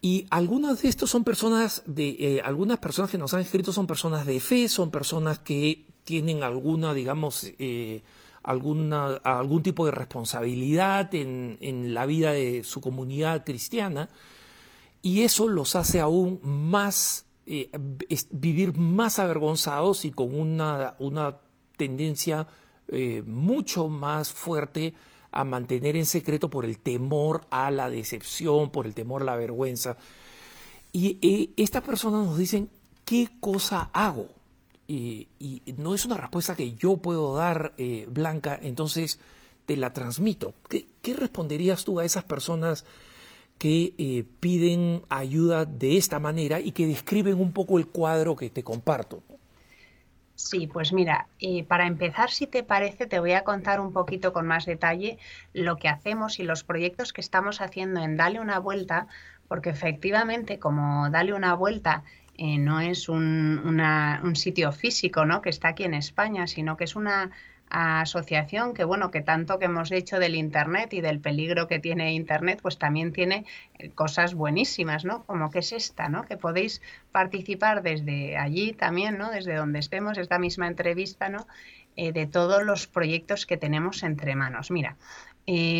Y 0.00 0.26
algunas 0.30 0.80
de 0.80 0.88
estos 0.88 1.10
son 1.10 1.22
personas, 1.22 1.82
de, 1.84 2.16
eh, 2.18 2.40
algunas 2.42 2.78
personas 2.78 3.10
que 3.10 3.18
nos 3.18 3.34
han 3.34 3.40
escrito 3.40 3.74
son 3.74 3.86
personas 3.86 4.24
de 4.24 4.40
fe, 4.40 4.70
son 4.70 4.90
personas 4.90 5.38
que 5.38 5.84
tienen 6.04 6.44
alguna, 6.44 6.94
digamos, 6.94 7.46
eh, 7.58 8.00
alguna, 8.42 9.16
algún 9.24 9.62
tipo 9.62 9.84
de 9.84 9.92
responsabilidad 9.92 11.14
en, 11.14 11.58
en, 11.60 11.94
la 11.94 12.06
vida 12.06 12.32
de 12.32 12.64
su 12.64 12.80
comunidad 12.80 13.44
cristiana 13.44 14.08
y 15.02 15.22
eso 15.22 15.48
los 15.48 15.76
hace 15.76 16.00
aún 16.00 16.40
más, 16.42 17.26
eh, 17.46 17.70
vivir 18.30 18.76
más 18.76 19.18
avergonzados 19.18 20.04
y 20.04 20.10
con 20.10 20.38
una, 20.38 20.94
una 20.98 21.38
tendencia 21.76 22.46
eh, 22.88 23.22
mucho 23.26 23.88
más 23.88 24.32
fuerte 24.32 24.94
a 25.32 25.44
mantener 25.44 25.96
en 25.96 26.06
secreto 26.06 26.50
por 26.50 26.64
el 26.64 26.78
temor 26.78 27.46
a 27.50 27.70
la 27.70 27.88
decepción, 27.88 28.70
por 28.70 28.86
el 28.86 28.94
temor 28.94 29.22
a 29.22 29.26
la 29.26 29.36
vergüenza. 29.36 29.96
Y 30.92 31.18
eh, 31.22 31.50
estas 31.56 31.82
personas 31.82 32.26
nos 32.26 32.36
dicen, 32.36 32.68
¿qué 33.04 33.28
cosa 33.40 33.90
hago? 33.92 34.28
Y 34.92 35.62
no 35.76 35.94
es 35.94 36.04
una 36.04 36.16
respuesta 36.16 36.56
que 36.56 36.74
yo 36.74 36.96
puedo 36.96 37.34
dar, 37.34 37.72
eh, 37.78 38.06
Blanca, 38.08 38.58
entonces 38.60 39.20
te 39.66 39.76
la 39.76 39.92
transmito. 39.92 40.54
¿Qué, 40.68 41.14
responderías 41.14 41.84
tú 41.84 42.00
a 42.00 42.04
esas 42.04 42.24
personas 42.24 42.84
que 43.58 44.24
piden 44.40 45.02
ayuda 45.10 45.66
de 45.66 45.98
esta 45.98 46.18
manera 46.18 46.60
y 46.60 46.72
que 46.72 46.86
describen 46.86 47.38
un 47.38 47.52
poco 47.52 47.78
el 47.78 47.86
cuadro 47.86 48.34
que 48.34 48.50
te 48.50 48.64
comparto? 48.64 49.22
Sí, 50.40 50.66
pues 50.66 50.94
mira, 50.94 51.26
eh, 51.38 51.64
para 51.64 51.86
empezar, 51.86 52.30
si 52.30 52.46
te 52.46 52.62
parece, 52.62 53.06
te 53.06 53.20
voy 53.20 53.32
a 53.32 53.44
contar 53.44 53.78
un 53.78 53.92
poquito 53.92 54.32
con 54.32 54.46
más 54.46 54.64
detalle 54.64 55.18
lo 55.52 55.76
que 55.76 55.88
hacemos 55.88 56.38
y 56.40 56.44
los 56.44 56.64
proyectos 56.64 57.12
que 57.12 57.20
estamos 57.20 57.60
haciendo 57.60 58.00
en 58.00 58.16
Dale 58.16 58.40
una 58.40 58.58
vuelta, 58.58 59.06
porque 59.48 59.68
efectivamente, 59.68 60.58
como 60.58 61.10
Dale 61.10 61.34
una 61.34 61.52
vuelta 61.52 62.04
eh, 62.42 62.56
no 62.56 62.80
es 62.80 63.10
un, 63.10 63.60
un, 64.24 64.34
sitio 64.34 64.72
físico, 64.72 65.26
¿no? 65.26 65.42
Que 65.42 65.50
está 65.50 65.68
aquí 65.68 65.84
en 65.84 65.92
España, 65.92 66.46
sino 66.46 66.78
que 66.78 66.84
es 66.84 66.96
una 66.96 67.30
asociación 67.68 68.72
que 68.72 68.82
bueno 68.82 69.12
que 69.12 69.20
tanto 69.20 69.58
que 69.58 69.66
hemos 69.66 69.92
hecho 69.92 70.18
del 70.18 70.34
internet 70.34 70.92
y 70.94 71.02
del 71.02 71.20
peligro 71.20 71.68
que 71.68 71.78
tiene 71.78 72.14
internet 72.14 72.58
pues 72.60 72.78
también 72.78 73.12
tiene 73.12 73.44
eh, 73.78 73.90
cosas 73.90 74.34
buenísimas 74.34 75.04
no 75.04 75.22
como 75.24 75.52
que 75.52 75.60
es 75.60 75.70
esta 75.70 76.08
no 76.08 76.24
que 76.24 76.36
podéis 76.36 76.82
participar 77.12 77.84
desde 77.84 78.36
allí 78.36 78.72
también 78.72 79.18
no 79.18 79.30
desde 79.30 79.54
donde 79.54 79.78
estemos 79.78 80.18
esta 80.18 80.40
misma 80.40 80.66
entrevista 80.66 81.28
no 81.28 81.46
eh, 81.96 82.12
de 82.12 82.26
todos 82.26 82.62
los 82.62 82.86
proyectos 82.86 83.46
que 83.46 83.56
tenemos 83.56 84.02
entre 84.04 84.34
manos. 84.34 84.70
Mira 84.70 84.96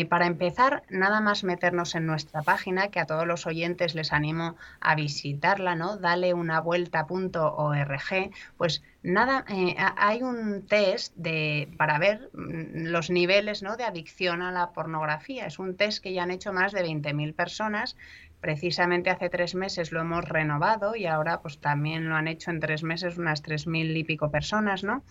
para 0.09 0.25
empezar, 0.25 0.83
nada 0.89 1.21
más 1.21 1.43
meternos 1.43 1.95
en 1.95 2.05
nuestra 2.05 2.41
página, 2.41 2.89
que 2.89 2.99
a 2.99 3.05
todos 3.05 3.25
los 3.25 3.47
oyentes 3.47 3.95
les 3.95 4.11
animo 4.11 4.55
a 4.81 4.95
visitarla, 4.95 5.75
¿no? 5.75 5.97
Dale 5.97 6.33
una 6.33 6.59
vuelta.org, 6.59 8.31
pues 8.57 8.83
nada, 9.03 9.45
eh, 9.49 9.75
hay 9.97 10.23
un 10.23 10.65
test 10.67 11.15
de, 11.15 11.69
para 11.77 11.99
ver 11.99 12.29
mm, 12.33 12.87
los 12.87 13.09
niveles 13.09 13.63
¿no? 13.63 13.77
de 13.77 13.83
adicción 13.83 14.41
a 14.41 14.51
la 14.51 14.71
pornografía. 14.71 15.45
Es 15.45 15.59
un 15.59 15.75
test 15.75 16.03
que 16.03 16.13
ya 16.13 16.23
han 16.23 16.31
hecho 16.31 16.53
más 16.53 16.71
de 16.71 16.83
20.000 16.83 17.33
personas. 17.33 17.97
Precisamente 18.39 19.09
hace 19.11 19.29
tres 19.29 19.53
meses 19.53 19.91
lo 19.91 20.01
hemos 20.01 20.25
renovado 20.25 20.95
y 20.95 21.05
ahora 21.05 21.41
pues 21.41 21.59
también 21.59 22.09
lo 22.09 22.15
han 22.15 22.27
hecho 22.27 22.49
en 22.49 22.59
tres 22.59 22.83
meses 22.83 23.17
unas 23.17 23.43
3.000 23.43 23.95
y 23.95 24.03
pico 24.03 24.31
personas, 24.31 24.83
¿no? 24.83 25.03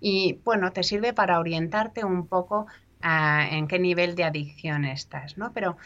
Y 0.00 0.40
bueno, 0.44 0.70
te 0.72 0.82
sirve 0.82 1.14
para 1.14 1.38
orientarte 1.40 2.04
un 2.04 2.26
poco 2.26 2.66
en 3.04 3.68
qué 3.68 3.78
nivel 3.78 4.14
de 4.14 4.24
adicción 4.24 4.84
estás, 4.84 5.36
¿no? 5.36 5.52
Pero 5.52 5.76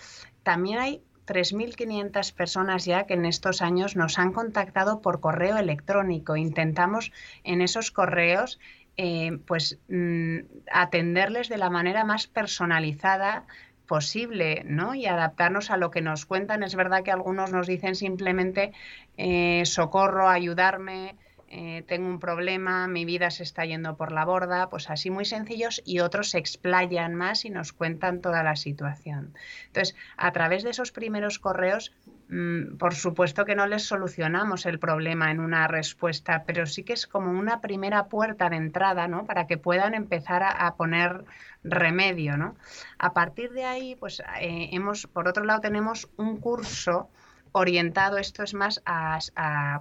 también 0.42 0.78
hay 0.78 1.02
3.500 1.26 2.32
personas 2.32 2.84
ya 2.84 3.04
que 3.04 3.14
en 3.14 3.26
estos 3.26 3.60
años 3.60 3.96
nos 3.96 4.18
han 4.18 4.32
contactado 4.32 5.02
por 5.02 5.20
correo 5.20 5.58
electrónico. 5.58 6.36
Intentamos 6.36 7.12
en 7.44 7.60
esos 7.60 7.90
correos 7.90 8.58
eh, 8.96 9.38
pues 9.46 9.78
mm, 9.88 10.38
atenderles 10.72 11.48
de 11.48 11.58
la 11.58 11.70
manera 11.70 12.04
más 12.04 12.26
personalizada 12.26 13.46
posible, 13.86 14.62
¿no? 14.64 14.94
Y 14.94 15.06
adaptarnos 15.06 15.70
a 15.70 15.76
lo 15.76 15.90
que 15.90 16.00
nos 16.00 16.26
cuentan. 16.26 16.62
Es 16.62 16.74
verdad 16.74 17.02
que 17.02 17.10
algunos 17.10 17.52
nos 17.52 17.66
dicen 17.66 17.94
simplemente 17.94 18.72
eh, 19.16 19.62
socorro, 19.66 20.28
ayudarme, 20.28 21.16
eh, 21.50 21.82
tengo 21.88 22.08
un 22.08 22.20
problema, 22.20 22.86
mi 22.88 23.06
vida 23.06 23.30
se 23.30 23.42
está 23.42 23.64
yendo 23.64 23.96
por 23.96 24.12
la 24.12 24.26
borda, 24.26 24.68
pues 24.68 24.90
así 24.90 25.08
muy 25.10 25.24
sencillos 25.24 25.80
y 25.86 26.00
otros 26.00 26.30
se 26.30 26.38
explayan 26.38 27.14
más 27.14 27.46
y 27.46 27.50
nos 27.50 27.72
cuentan 27.72 28.20
toda 28.20 28.42
la 28.42 28.54
situación. 28.54 29.34
Entonces, 29.68 29.96
a 30.18 30.30
través 30.32 30.62
de 30.62 30.70
esos 30.70 30.92
primeros 30.92 31.38
correos, 31.38 31.92
mm, 32.28 32.76
por 32.76 32.94
supuesto 32.94 33.46
que 33.46 33.54
no 33.54 33.66
les 33.66 33.84
solucionamos 33.84 34.66
el 34.66 34.78
problema 34.78 35.30
en 35.30 35.40
una 35.40 35.66
respuesta, 35.68 36.44
pero 36.46 36.66
sí 36.66 36.82
que 36.82 36.92
es 36.92 37.06
como 37.06 37.30
una 37.30 37.62
primera 37.62 38.08
puerta 38.08 38.50
de 38.50 38.56
entrada, 38.56 39.08
¿no? 39.08 39.24
Para 39.24 39.46
que 39.46 39.56
puedan 39.56 39.94
empezar 39.94 40.42
a, 40.42 40.74
poner 40.74 41.24
remedio, 41.64 42.36
¿no? 42.36 42.56
A 42.98 43.14
partir 43.14 43.52
de 43.52 43.64
ahí, 43.64 43.96
pues 43.96 44.20
eh, 44.40 44.68
hemos, 44.72 45.06
por 45.06 45.26
otro 45.28 45.44
lado, 45.44 45.60
tenemos 45.60 46.10
un 46.18 46.36
curso 46.38 47.08
orientado, 47.52 48.18
esto 48.18 48.42
es 48.42 48.54
más 48.54 48.82
a, 48.86 49.18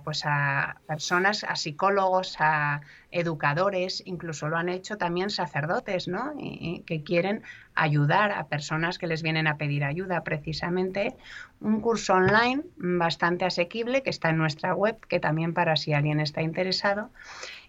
pues 0.03 0.23
a 0.25 0.77
personas, 0.87 1.43
a 1.43 1.55
psicólogos, 1.55 2.35
a 2.39 2.81
educadores, 3.11 4.03
incluso 4.05 4.47
lo 4.47 4.57
han 4.57 4.69
hecho 4.69 4.97
también 4.97 5.29
sacerdotes, 5.29 6.07
¿no? 6.07 6.33
Y, 6.37 6.83
que 6.85 7.03
quieren 7.03 7.43
ayudar 7.75 8.31
a 8.31 8.47
personas 8.47 8.97
que 8.97 9.07
les 9.07 9.21
vienen 9.21 9.47
a 9.47 9.57
pedir 9.57 9.83
ayuda, 9.83 10.23
precisamente. 10.23 11.15
Un 11.59 11.81
curso 11.81 12.13
online 12.13 12.63
bastante 12.75 13.45
asequible 13.45 14.03
que 14.03 14.09
está 14.09 14.29
en 14.29 14.37
nuestra 14.37 14.73
web, 14.73 14.97
que 15.07 15.19
también 15.19 15.53
para 15.53 15.75
si 15.75 15.93
alguien 15.93 16.19
está 16.19 16.41
interesado. 16.41 17.09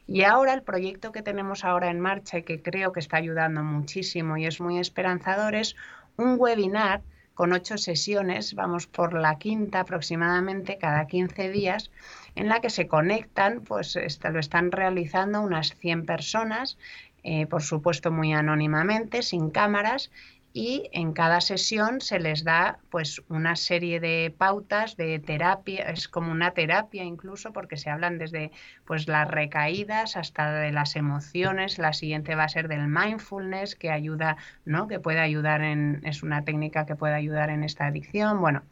Y 0.06 0.22
ahora 0.22 0.54
el 0.54 0.62
proyecto 0.62 1.12
que 1.12 1.22
tenemos 1.22 1.64
ahora 1.64 1.90
en 1.90 2.00
marcha 2.00 2.38
y 2.38 2.42
que 2.42 2.62
creo 2.62 2.92
que 2.92 3.00
está 3.00 3.18
ayudando 3.18 3.62
muchísimo 3.62 4.38
y 4.38 4.46
es 4.46 4.58
muy 4.60 4.78
esperanzador 4.78 5.54
es 5.54 5.76
un 6.16 6.36
webinar 6.38 7.02
con 7.38 7.52
ocho 7.52 7.78
sesiones, 7.78 8.54
vamos 8.54 8.88
por 8.88 9.14
la 9.14 9.38
quinta 9.38 9.78
aproximadamente 9.78 10.76
cada 10.76 11.06
15 11.06 11.50
días, 11.50 11.92
en 12.34 12.48
la 12.48 12.60
que 12.60 12.68
se 12.68 12.88
conectan, 12.88 13.60
pues 13.60 13.96
lo 14.24 14.40
están 14.40 14.72
realizando 14.72 15.40
unas 15.40 15.72
100 15.76 16.04
personas, 16.04 16.78
eh, 17.22 17.46
por 17.46 17.62
supuesto 17.62 18.10
muy 18.10 18.32
anónimamente, 18.32 19.22
sin 19.22 19.50
cámaras, 19.50 20.10
y 20.52 20.88
en 20.92 21.12
cada 21.12 21.40
sesión 21.40 22.00
se 22.00 22.18
les 22.18 22.42
da 22.42 22.78
pues 22.90 23.22
una 23.28 23.54
serie 23.54 24.00
de 24.00 24.34
pautas 24.36 24.96
de 24.96 25.18
terapia, 25.18 25.90
es 25.90 26.08
como 26.08 26.32
una 26.32 26.52
terapia 26.52 27.04
incluso 27.04 27.52
porque 27.52 27.76
se 27.76 27.90
hablan 27.90 28.18
desde 28.18 28.50
pues 28.86 29.08
las 29.08 29.28
recaídas 29.28 30.16
hasta 30.16 30.52
de 30.52 30.72
las 30.72 30.96
emociones, 30.96 31.78
la 31.78 31.92
siguiente 31.92 32.34
va 32.34 32.44
a 32.44 32.48
ser 32.48 32.68
del 32.68 32.88
mindfulness 32.88 33.74
que 33.74 33.90
ayuda, 33.90 34.36
¿no? 34.64 34.88
que 34.88 35.00
puede 35.00 35.20
ayudar 35.20 35.62
en 35.62 36.00
es 36.04 36.22
una 36.22 36.44
técnica 36.44 36.86
que 36.86 36.96
puede 36.96 37.14
ayudar 37.14 37.50
en 37.50 37.62
esta 37.62 37.86
adicción, 37.86 38.40
bueno, 38.40 38.62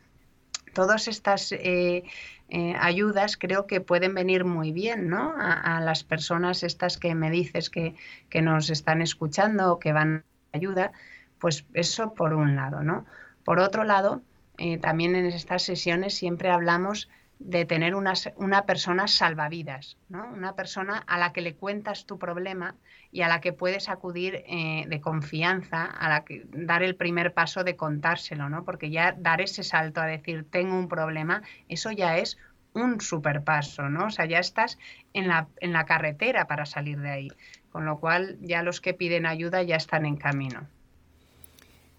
todas 0.73 1.09
estas 1.09 1.53
eh, 1.53 2.05
eh, 2.49 2.75
ayudas 2.81 3.37
creo 3.37 3.67
que 3.67 3.81
pueden 3.81 4.15
venir 4.15 4.45
muy 4.45 4.73
bien 4.73 5.09
¿no? 5.09 5.35
a, 5.39 5.81
las 5.81 6.05
personas 6.05 6.63
estas 6.63 6.97
que 6.99 7.15
me 7.15 7.31
dices 7.31 7.71
que, 7.71 7.95
que 8.29 8.43
nos 8.43 8.71
están 8.71 9.03
escuchando 9.03 9.73
o 9.73 9.79
que 9.79 9.93
van 9.93 10.17
a 10.17 10.37
ayuda 10.57 10.93
pues 11.39 11.65
eso 11.75 12.15
por 12.15 12.35
un 12.35 12.57
lado, 12.57 12.83
¿no? 12.83 13.07
Por 13.45 13.61
otro 13.61 13.85
lado, 13.85 14.23
eh, 14.59 14.79
también 14.79 15.15
en 15.15 15.27
estas 15.27 15.63
sesiones 15.63 16.15
siempre 16.15 16.51
hablamos 16.51 17.09
de 17.39 17.67
tener 17.67 17.95
una, 17.95 18.15
una, 18.37 18.65
persona 18.65 19.09
salvavidas, 19.09 19.99
¿no? 20.09 20.27
una 20.33 20.55
persona 20.55 21.05
a 21.07 21.19
la 21.19 21.33
que 21.33 21.43
le 21.43 21.55
cuentas 21.55 22.07
tu 22.07 22.19
problema 22.19 22.75
y 23.13 23.21
a 23.21 23.29
la 23.29 23.43
que 23.43 23.53
puedes 23.53 23.91
acudir 23.91 24.43
eh, 24.47 24.87
de 24.89 25.01
confianza, 25.03 25.85
a 25.85 26.09
la 26.09 26.25
que 26.25 26.47
dar 26.53 26.83
el 26.83 26.97
primer 26.97 27.35
paso 27.35 27.63
de 27.63 27.77
contárselo, 27.77 28.49
¿no? 28.49 28.65
porque 28.65 28.91
ya 28.91 29.13
dar 29.13 29.43
ese 29.43 29.63
salto 29.63 30.01
a 30.01 30.07
decir 30.07 30.47
tengo 30.51 30.79
un 30.79 30.89
problema, 30.89 31.43
eso 31.69 31.91
ya 31.91 32.17
es 32.17 32.39
un 32.73 33.01
super 33.01 33.43
paso, 33.43 33.89
¿no? 33.89 34.07
O 34.07 34.11
sea, 34.11 34.27
ya 34.27 34.39
estás 34.39 34.79
en 35.15 35.29
la, 35.29 35.49
en 35.61 35.73
la 35.73 35.87
carretera 35.87 36.47
para 36.47 36.67
salir 36.67 37.01
de 37.01 37.11
ahí, 37.11 37.29
con 37.73 37.87
lo 37.87 37.99
cual 37.99 38.37
ya 38.43 38.63
los 38.63 38.83
que 38.83 38.93
piden 38.93 39.25
ayuda 39.25 39.63
ya 39.63 39.77
están 39.77 40.05
en 40.05 40.17
camino. 40.17 40.69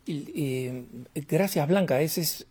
Eh, 0.07 0.85
gracias, 1.27 1.67
Blanca. 1.67 2.01
Es, 2.01 2.17
es 2.17 2.45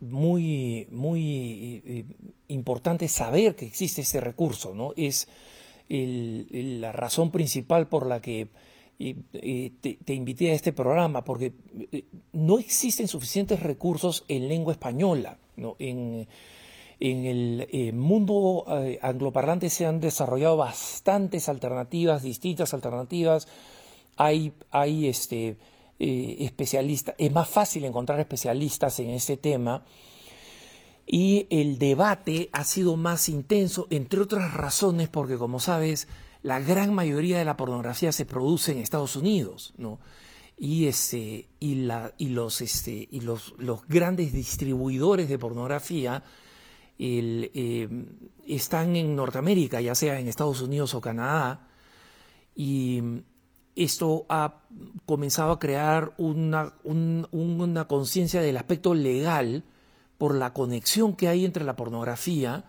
muy, 0.00 0.86
muy 0.90 1.82
eh, 1.84 2.04
importante 2.48 3.08
saber 3.08 3.56
que 3.56 3.66
existe 3.66 4.02
ese 4.02 4.20
recurso, 4.20 4.74
¿no? 4.74 4.92
Es 4.96 5.28
la 5.88 6.92
razón 6.92 7.30
principal 7.30 7.86
por 7.88 8.06
la 8.06 8.20
que 8.20 8.48
eh, 8.98 9.72
te, 9.80 10.14
invité 10.14 10.52
a 10.52 10.54
este 10.54 10.72
programa, 10.72 11.22
porque 11.24 11.52
no 12.32 12.58
existen 12.58 13.08
suficientes 13.08 13.60
recursos 13.60 14.24
en 14.28 14.48
lengua 14.48 14.72
española, 14.72 15.38
¿no? 15.56 15.76
En, 15.78 16.28
en 17.00 17.26
el 17.26 17.92
mundo 17.94 18.64
angloparlante 19.02 19.68
se 19.70 19.86
han 19.86 20.00
desarrollado 20.00 20.56
bastantes 20.56 21.48
alternativas, 21.48 22.22
distintas 22.22 22.72
alternativas. 22.74 23.48
Hay, 24.16 24.52
hay 24.70 25.08
este, 25.08 25.56
eh, 26.04 26.38
especialistas, 26.40 27.14
es 27.16 27.30
más 27.30 27.48
fácil 27.48 27.84
encontrar 27.84 28.18
especialistas 28.18 28.98
en 28.98 29.10
este 29.10 29.36
tema 29.36 29.84
y 31.06 31.46
el 31.48 31.78
debate 31.78 32.50
ha 32.52 32.64
sido 32.64 32.96
más 32.96 33.28
intenso, 33.28 33.86
entre 33.88 34.18
otras 34.18 34.52
razones, 34.52 35.08
porque 35.08 35.36
como 35.36 35.60
sabes, 35.60 36.08
la 36.42 36.58
gran 36.58 36.92
mayoría 36.92 37.38
de 37.38 37.44
la 37.44 37.56
pornografía 37.56 38.10
se 38.10 38.26
produce 38.26 38.72
en 38.72 38.78
Estados 38.78 39.14
Unidos, 39.14 39.74
¿no? 39.76 40.00
Y, 40.58 40.86
ese, 40.86 41.46
y, 41.60 41.76
la, 41.76 42.12
y, 42.18 42.30
los, 42.30 42.62
este, 42.62 43.06
y 43.08 43.20
los, 43.20 43.54
los 43.58 43.86
grandes 43.86 44.32
distribuidores 44.32 45.28
de 45.28 45.38
pornografía 45.38 46.24
eh, 46.98 47.88
están 48.48 48.96
en 48.96 49.14
Norteamérica, 49.14 49.80
ya 49.80 49.94
sea 49.94 50.18
en 50.18 50.26
Estados 50.26 50.62
Unidos 50.62 50.94
o 50.94 51.00
Canadá, 51.00 51.68
y 52.56 53.22
esto 53.76 54.26
ha 54.28 54.60
comenzado 55.06 55.52
a 55.52 55.58
crear 55.58 56.14
una, 56.18 56.74
una 56.84 57.88
conciencia 57.88 58.40
del 58.40 58.56
aspecto 58.56 58.94
legal 58.94 59.64
por 60.18 60.34
la 60.34 60.52
conexión 60.52 61.16
que 61.16 61.28
hay 61.28 61.44
entre 61.44 61.64
la 61.64 61.76
pornografía 61.76 62.64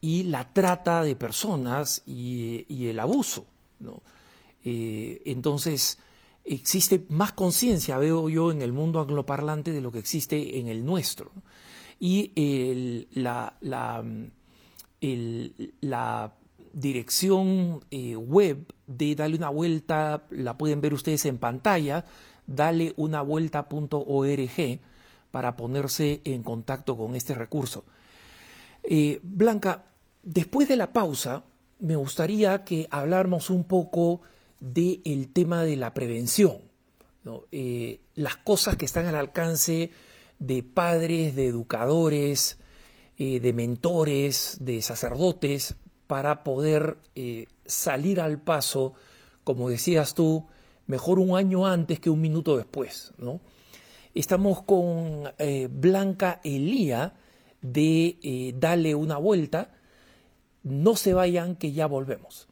y 0.00 0.24
la 0.24 0.52
trata 0.52 1.02
de 1.02 1.16
personas 1.16 2.02
y, 2.06 2.86
el 2.88 2.98
abuso. 2.98 3.46
Eh, 4.64 5.22
entonces, 5.26 5.98
existe 6.44 7.04
más 7.08 7.32
conciencia, 7.32 7.98
veo 7.98 8.28
yo, 8.28 8.50
en 8.50 8.62
el 8.62 8.72
mundo 8.72 9.00
angloparlante 9.00 9.72
de 9.72 9.80
lo 9.80 9.92
que 9.92 9.98
existe 9.98 10.58
en 10.58 10.68
el 10.68 10.84
nuestro. 10.84 11.32
Y 11.98 13.06
la, 13.14 13.56
la, 13.60 14.04
la 15.80 16.34
dirección 16.72 17.84
eh, 17.90 18.16
web 18.16 18.66
de 18.86 19.14
Dale 19.14 19.36
una 19.36 19.50
vuelta, 19.50 20.24
la 20.30 20.56
pueden 20.56 20.80
ver 20.80 20.94
ustedes 20.94 21.26
en 21.26 21.36
pantalla, 21.38 22.04
daleunavuelta.org 22.46 24.80
para 25.30 25.56
ponerse 25.56 26.20
en 26.24 26.42
contacto 26.42 26.96
con 26.96 27.14
este 27.16 27.34
recurso. 27.34 27.84
Eh, 28.82 29.20
Blanca, 29.22 29.84
después 30.22 30.68
de 30.68 30.76
la 30.76 30.92
pausa, 30.92 31.44
me 31.78 31.96
gustaría 31.96 32.64
que 32.64 32.88
habláramos 32.90 33.50
un 33.50 33.64
poco 33.64 34.22
del 34.60 35.30
tema 35.32 35.64
de 35.64 35.76
la 35.76 35.92
prevención, 35.92 36.58
eh, 37.50 38.00
las 38.14 38.36
cosas 38.36 38.76
que 38.76 38.86
están 38.86 39.06
al 39.06 39.16
alcance 39.16 39.90
de 40.38 40.62
padres, 40.62 41.34
de 41.34 41.46
educadores, 41.46 42.58
de 43.18 43.52
mentores, 43.54 44.58
de 44.60 44.82
sacerdotes, 44.82 45.76
para 46.06 46.44
poder 46.44 46.98
eh, 47.14 47.46
salir 47.64 48.20
al 48.20 48.40
paso, 48.40 48.94
como 49.44 49.68
decías 49.68 50.14
tú, 50.14 50.46
mejor 50.86 51.18
un 51.18 51.36
año 51.36 51.66
antes 51.66 52.00
que 52.00 52.10
un 52.10 52.20
minuto 52.20 52.56
después. 52.56 53.12
¿no? 53.18 53.40
Estamos 54.14 54.62
con 54.62 55.24
eh, 55.38 55.68
Blanca 55.70 56.40
Elía 56.44 57.14
de 57.60 58.18
eh, 58.22 58.54
Dale 58.56 58.94
una 58.94 59.18
vuelta. 59.18 59.72
No 60.62 60.96
se 60.96 61.14
vayan 61.14 61.56
que 61.56 61.72
ya 61.72 61.86
volvemos. 61.86 62.48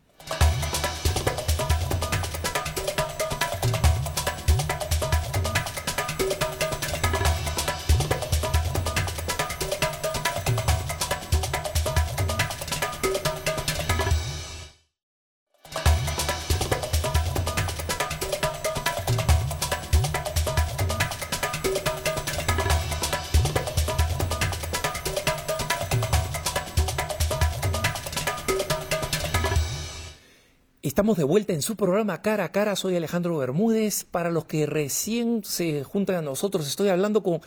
Estamos 31.05 31.19
de 31.19 31.25
vuelta 31.25 31.53
en 31.53 31.61
su 31.61 31.77
programa 31.77 32.23
Cara 32.23 32.45
a 32.45 32.51
Cara. 32.51 32.77
Soy 32.77 32.97
Alejandro 32.97 33.37
Bermúdez. 33.37 34.05
Para 34.05 34.31
los 34.31 34.47
que 34.47 34.65
recién 34.65 35.45
se 35.45 35.85
juntan 35.85 36.17
a 36.17 36.23
nosotros, 36.23 36.67
estoy 36.67 36.89
hablando 36.89 37.23
con 37.23 37.43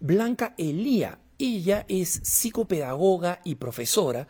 Blanca 0.00 0.54
Elía. 0.56 1.18
Ella 1.38 1.84
es 1.90 2.08
psicopedagoga 2.22 3.42
y 3.44 3.56
profesora 3.56 4.28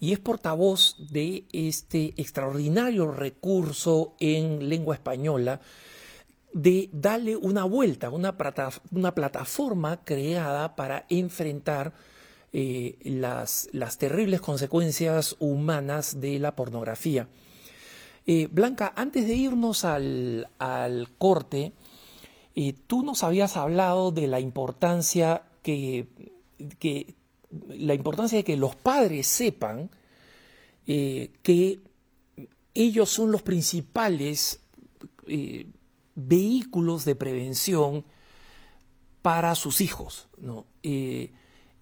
y 0.00 0.14
es 0.14 0.18
portavoz 0.18 0.96
de 1.10 1.44
este 1.52 2.14
extraordinario 2.16 3.10
recurso 3.10 4.16
en 4.18 4.66
lengua 4.66 4.94
española 4.94 5.60
de 6.54 6.88
darle 6.90 7.36
una 7.36 7.64
vuelta, 7.64 8.08
una, 8.08 8.34
una 8.92 9.14
plataforma 9.14 10.04
creada 10.04 10.74
para 10.74 11.04
enfrentar 11.10 11.92
eh, 12.54 12.96
las, 13.04 13.68
las 13.72 13.98
terribles 13.98 14.40
consecuencias 14.40 15.36
humanas 15.38 16.18
de 16.18 16.38
la 16.38 16.56
pornografía. 16.56 17.28
Eh, 18.26 18.48
Blanca, 18.50 18.92
antes 18.96 19.26
de 19.26 19.34
irnos 19.34 19.84
al, 19.84 20.46
corte, 21.18 21.72
eh, 22.54 22.74
tú 22.86 23.02
nos 23.02 23.24
habías 23.24 23.56
hablado 23.56 24.12
de 24.12 24.26
la 24.26 24.40
importancia 24.40 25.42
que, 25.62 26.06
la 27.68 27.94
importancia 27.94 28.38
de 28.38 28.44
que 28.44 28.56
los 28.56 28.76
padres 28.76 29.26
sepan 29.26 29.90
eh, 30.86 31.30
que 31.42 31.80
ellos 32.74 33.10
son 33.10 33.32
los 33.32 33.42
principales 33.42 34.60
vehículos 36.14 37.04
de 37.04 37.14
prevención 37.14 38.04
para 39.22 39.54
sus 39.54 39.80
hijos. 39.80 40.28
¿no? 40.38 40.66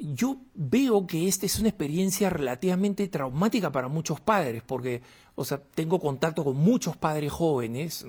Yo 0.00 0.38
veo 0.54 1.06
que 1.06 1.28
esta 1.28 1.46
es 1.46 1.58
una 1.58 1.68
experiencia 1.68 2.30
relativamente 2.30 3.08
traumática 3.08 3.70
para 3.72 3.88
muchos 3.88 4.20
padres, 4.20 4.62
porque, 4.66 5.02
o 5.34 5.44
sea, 5.44 5.62
tengo 5.62 6.00
contacto 6.00 6.44
con 6.44 6.56
muchos 6.56 6.96
padres 6.96 7.32
jóvenes, 7.32 8.06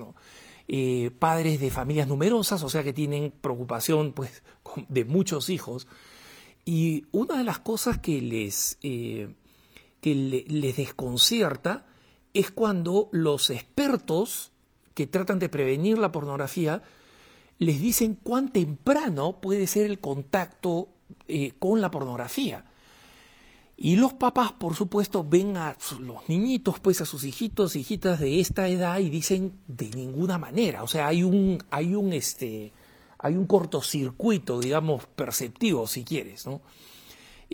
eh, 0.68 1.10
padres 1.18 1.60
de 1.60 1.70
familias 1.70 2.08
numerosas, 2.08 2.62
o 2.62 2.68
sea, 2.68 2.82
que 2.82 2.92
tienen 2.92 3.32
preocupación, 3.40 4.12
pues, 4.12 4.42
de 4.88 5.04
muchos 5.04 5.50
hijos. 5.50 5.86
Y 6.64 7.06
una 7.10 7.38
de 7.38 7.44
las 7.44 7.58
cosas 7.58 7.98
que 7.98 8.20
les, 8.20 8.78
eh, 8.82 9.34
que 10.00 10.14
les 10.14 10.76
desconcierta 10.76 11.86
es 12.34 12.50
cuando 12.50 13.08
los 13.12 13.50
expertos 13.50 14.52
que 14.94 15.06
tratan 15.06 15.38
de 15.38 15.48
prevenir 15.48 15.98
la 15.98 16.12
pornografía 16.12 16.82
les 17.58 17.80
dicen 17.80 18.18
cuán 18.20 18.52
temprano 18.52 19.40
puede 19.40 19.66
ser 19.66 19.86
el 19.86 20.00
contacto 20.00 20.88
eh, 21.28 21.52
con 21.58 21.80
la 21.80 21.90
pornografía. 21.90 22.64
Y 23.76 23.96
los 23.96 24.12
papás, 24.12 24.52
por 24.52 24.74
supuesto, 24.74 25.24
ven 25.24 25.56
a 25.56 25.76
los 25.98 26.28
niñitos, 26.28 26.78
pues 26.78 27.00
a 27.00 27.06
sus 27.06 27.24
hijitos, 27.24 27.74
hijitas 27.74 28.20
de 28.20 28.38
esta 28.38 28.68
edad 28.68 28.98
y 28.98 29.10
dicen 29.10 29.54
de 29.66 29.90
ninguna 29.90 30.38
manera. 30.38 30.82
O 30.82 30.86
sea, 30.86 31.08
hay 31.08 31.22
un, 31.22 31.62
hay 31.70 31.94
un, 31.94 32.12
este, 32.12 32.72
hay 33.18 33.36
un 33.36 33.46
cortocircuito, 33.46 34.60
digamos, 34.60 35.06
perceptivo, 35.06 35.86
si 35.86 36.04
quieres, 36.04 36.46
¿no? 36.46 36.60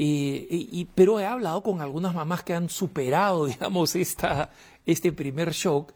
y, 0.01 0.87
pero 0.95 1.19
he 1.19 1.27
hablado 1.27 1.63
con 1.65 1.81
algunas 1.81 2.15
mamás 2.15 2.45
que 2.45 2.55
han 2.55 2.69
superado, 2.69 3.47
digamos, 3.47 3.97
esta, 3.97 4.51
este 4.87 5.13
primer 5.13 5.53
shock 5.53 5.93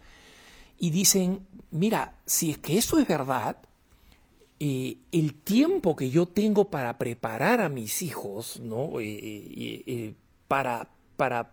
y 0.79 0.91
dicen, 0.91 1.47
mira, 1.71 2.17
si 2.27 2.51
es 2.51 2.59
que 2.59 2.77
eso 2.77 2.99
es 2.99 3.07
verdad, 3.07 3.57
eh, 4.65 4.99
el 5.11 5.35
tiempo 5.35 5.97
que 5.97 6.11
yo 6.11 6.27
tengo 6.27 6.71
para 6.71 6.97
preparar 6.97 7.61
a 7.61 7.69
mis 7.69 8.03
hijos, 8.03 8.61
¿no? 8.61 8.93
para, 10.47 10.89
para 11.17 11.51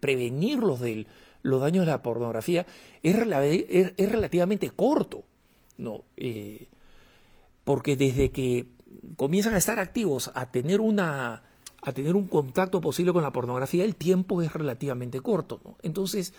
prevenirlos 0.00 0.80
de 0.80 1.06
los 1.42 1.60
daños 1.62 1.86
de 1.86 1.92
la 1.92 2.02
pornografía 2.02 2.66
es, 3.02 3.16
es, 3.16 4.12
relativamente 4.12 4.68
corto, 4.70 5.24
¿no? 5.78 6.04
porque 7.64 7.96
desde 7.96 8.30
que 8.30 8.66
comienzan 9.16 9.54
a 9.54 9.58
estar 9.58 9.78
activos, 9.78 10.30
a 10.34 10.50
tener 10.50 10.82
una 10.82 11.42
a 11.82 11.92
tener 11.92 12.14
un 12.16 12.26
contacto 12.26 12.80
posible 12.80 13.12
con 13.12 13.22
la 13.22 13.32
pornografía, 13.32 13.84
el 13.84 13.96
tiempo 13.96 14.42
es 14.42 14.52
relativamente 14.52 15.20
corto. 15.20 15.60
¿no? 15.64 15.76
Entonces, 15.82 16.34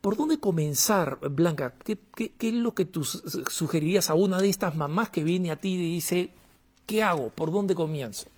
¿por 0.00 0.16
dónde 0.16 0.38
comenzar, 0.38 1.18
Blanca? 1.20 1.74
¿Qué, 1.84 1.98
es 2.38 2.54
lo 2.54 2.74
que 2.74 2.84
tú 2.84 3.04
sugerirías 3.04 4.10
a 4.10 4.14
una 4.14 4.38
de 4.40 4.48
estas 4.48 4.74
mamás 4.74 5.10
que 5.10 5.24
viene 5.24 5.50
a 5.50 5.56
ti 5.56 5.74
y 5.74 5.94
dice, 5.94 6.30
¿qué 6.86 7.02
hago? 7.02 7.30
¿Por 7.30 7.52
dónde 7.52 7.74
comienzo? 7.74 8.28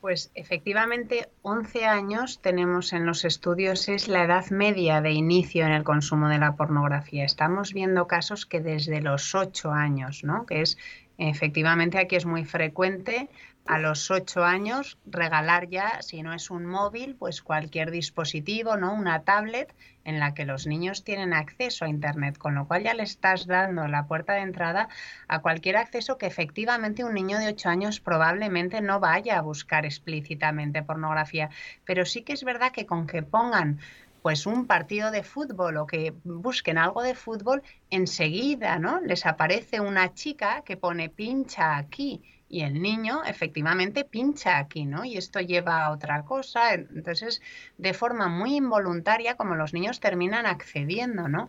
Pues 0.00 0.30
efectivamente, 0.34 1.28
11 1.42 1.84
años 1.84 2.40
tenemos 2.40 2.94
en 2.94 3.04
los 3.04 3.24
estudios, 3.24 3.88
es 3.88 4.08
la 4.08 4.24
edad 4.24 4.48
media 4.50 5.02
de 5.02 5.12
inicio 5.12 5.66
en 5.66 5.72
el 5.72 5.84
consumo 5.84 6.28
de 6.28 6.38
la 6.38 6.56
pornografía. 6.56 7.24
Estamos 7.24 7.74
viendo 7.74 8.06
casos 8.06 8.46
que 8.46 8.60
desde 8.60 9.02
los 9.02 9.34
8 9.34 9.70
años, 9.70 10.24
¿no? 10.24 10.46
Que 10.46 10.62
es 10.62 10.78
efectivamente 11.18 11.98
aquí 11.98 12.16
es 12.16 12.24
muy 12.24 12.46
frecuente 12.46 13.28
a 13.66 13.78
los 13.78 14.10
ocho 14.10 14.44
años 14.44 14.98
regalar 15.06 15.68
ya, 15.68 16.02
si 16.02 16.22
no 16.22 16.32
es 16.32 16.50
un 16.50 16.66
móvil, 16.66 17.14
pues 17.14 17.42
cualquier 17.42 17.90
dispositivo, 17.90 18.76
¿no? 18.76 18.92
Una 18.92 19.22
tablet 19.22 19.74
en 20.04 20.18
la 20.18 20.34
que 20.34 20.44
los 20.44 20.66
niños 20.66 21.04
tienen 21.04 21.32
acceso 21.32 21.84
a 21.84 21.88
Internet, 21.88 22.38
con 22.38 22.54
lo 22.54 22.66
cual 22.66 22.82
ya 22.82 22.94
le 22.94 23.02
estás 23.02 23.46
dando 23.46 23.86
la 23.86 24.06
puerta 24.06 24.32
de 24.32 24.40
entrada 24.40 24.88
a 25.28 25.40
cualquier 25.40 25.76
acceso 25.76 26.18
que 26.18 26.26
efectivamente 26.26 27.04
un 27.04 27.14
niño 27.14 27.38
de 27.38 27.48
ocho 27.48 27.68
años 27.68 28.00
probablemente 28.00 28.80
no 28.80 28.98
vaya 28.98 29.38
a 29.38 29.42
buscar 29.42 29.84
explícitamente 29.84 30.82
pornografía. 30.82 31.50
Pero 31.84 32.04
sí 32.06 32.22
que 32.22 32.32
es 32.32 32.44
verdad 32.44 32.72
que 32.72 32.86
con 32.86 33.06
que 33.06 33.22
pongan 33.22 33.78
pues 34.22 34.46
un 34.46 34.66
partido 34.66 35.10
de 35.10 35.22
fútbol 35.22 35.76
o 35.78 35.86
que 35.86 36.12
busquen 36.24 36.76
algo 36.76 37.02
de 37.02 37.14
fútbol, 37.14 37.62
enseguida, 37.88 38.78
¿no? 38.78 39.00
Les 39.00 39.24
aparece 39.24 39.80
una 39.80 40.12
chica 40.12 40.62
que 40.64 40.76
pone 40.76 41.08
pincha 41.08 41.76
aquí 41.76 42.22
y 42.50 42.62
el 42.62 42.82
niño 42.82 43.22
efectivamente 43.24 44.04
pincha 44.04 44.58
aquí, 44.58 44.84
¿no? 44.84 45.04
Y 45.04 45.16
esto 45.16 45.40
lleva 45.40 45.84
a 45.84 45.92
otra 45.92 46.24
cosa. 46.24 46.74
Entonces, 46.74 47.40
de 47.78 47.94
forma 47.94 48.28
muy 48.28 48.56
involuntaria, 48.56 49.36
como 49.36 49.54
los 49.54 49.72
niños 49.72 50.00
terminan 50.00 50.46
accediendo, 50.46 51.28
¿no? 51.28 51.48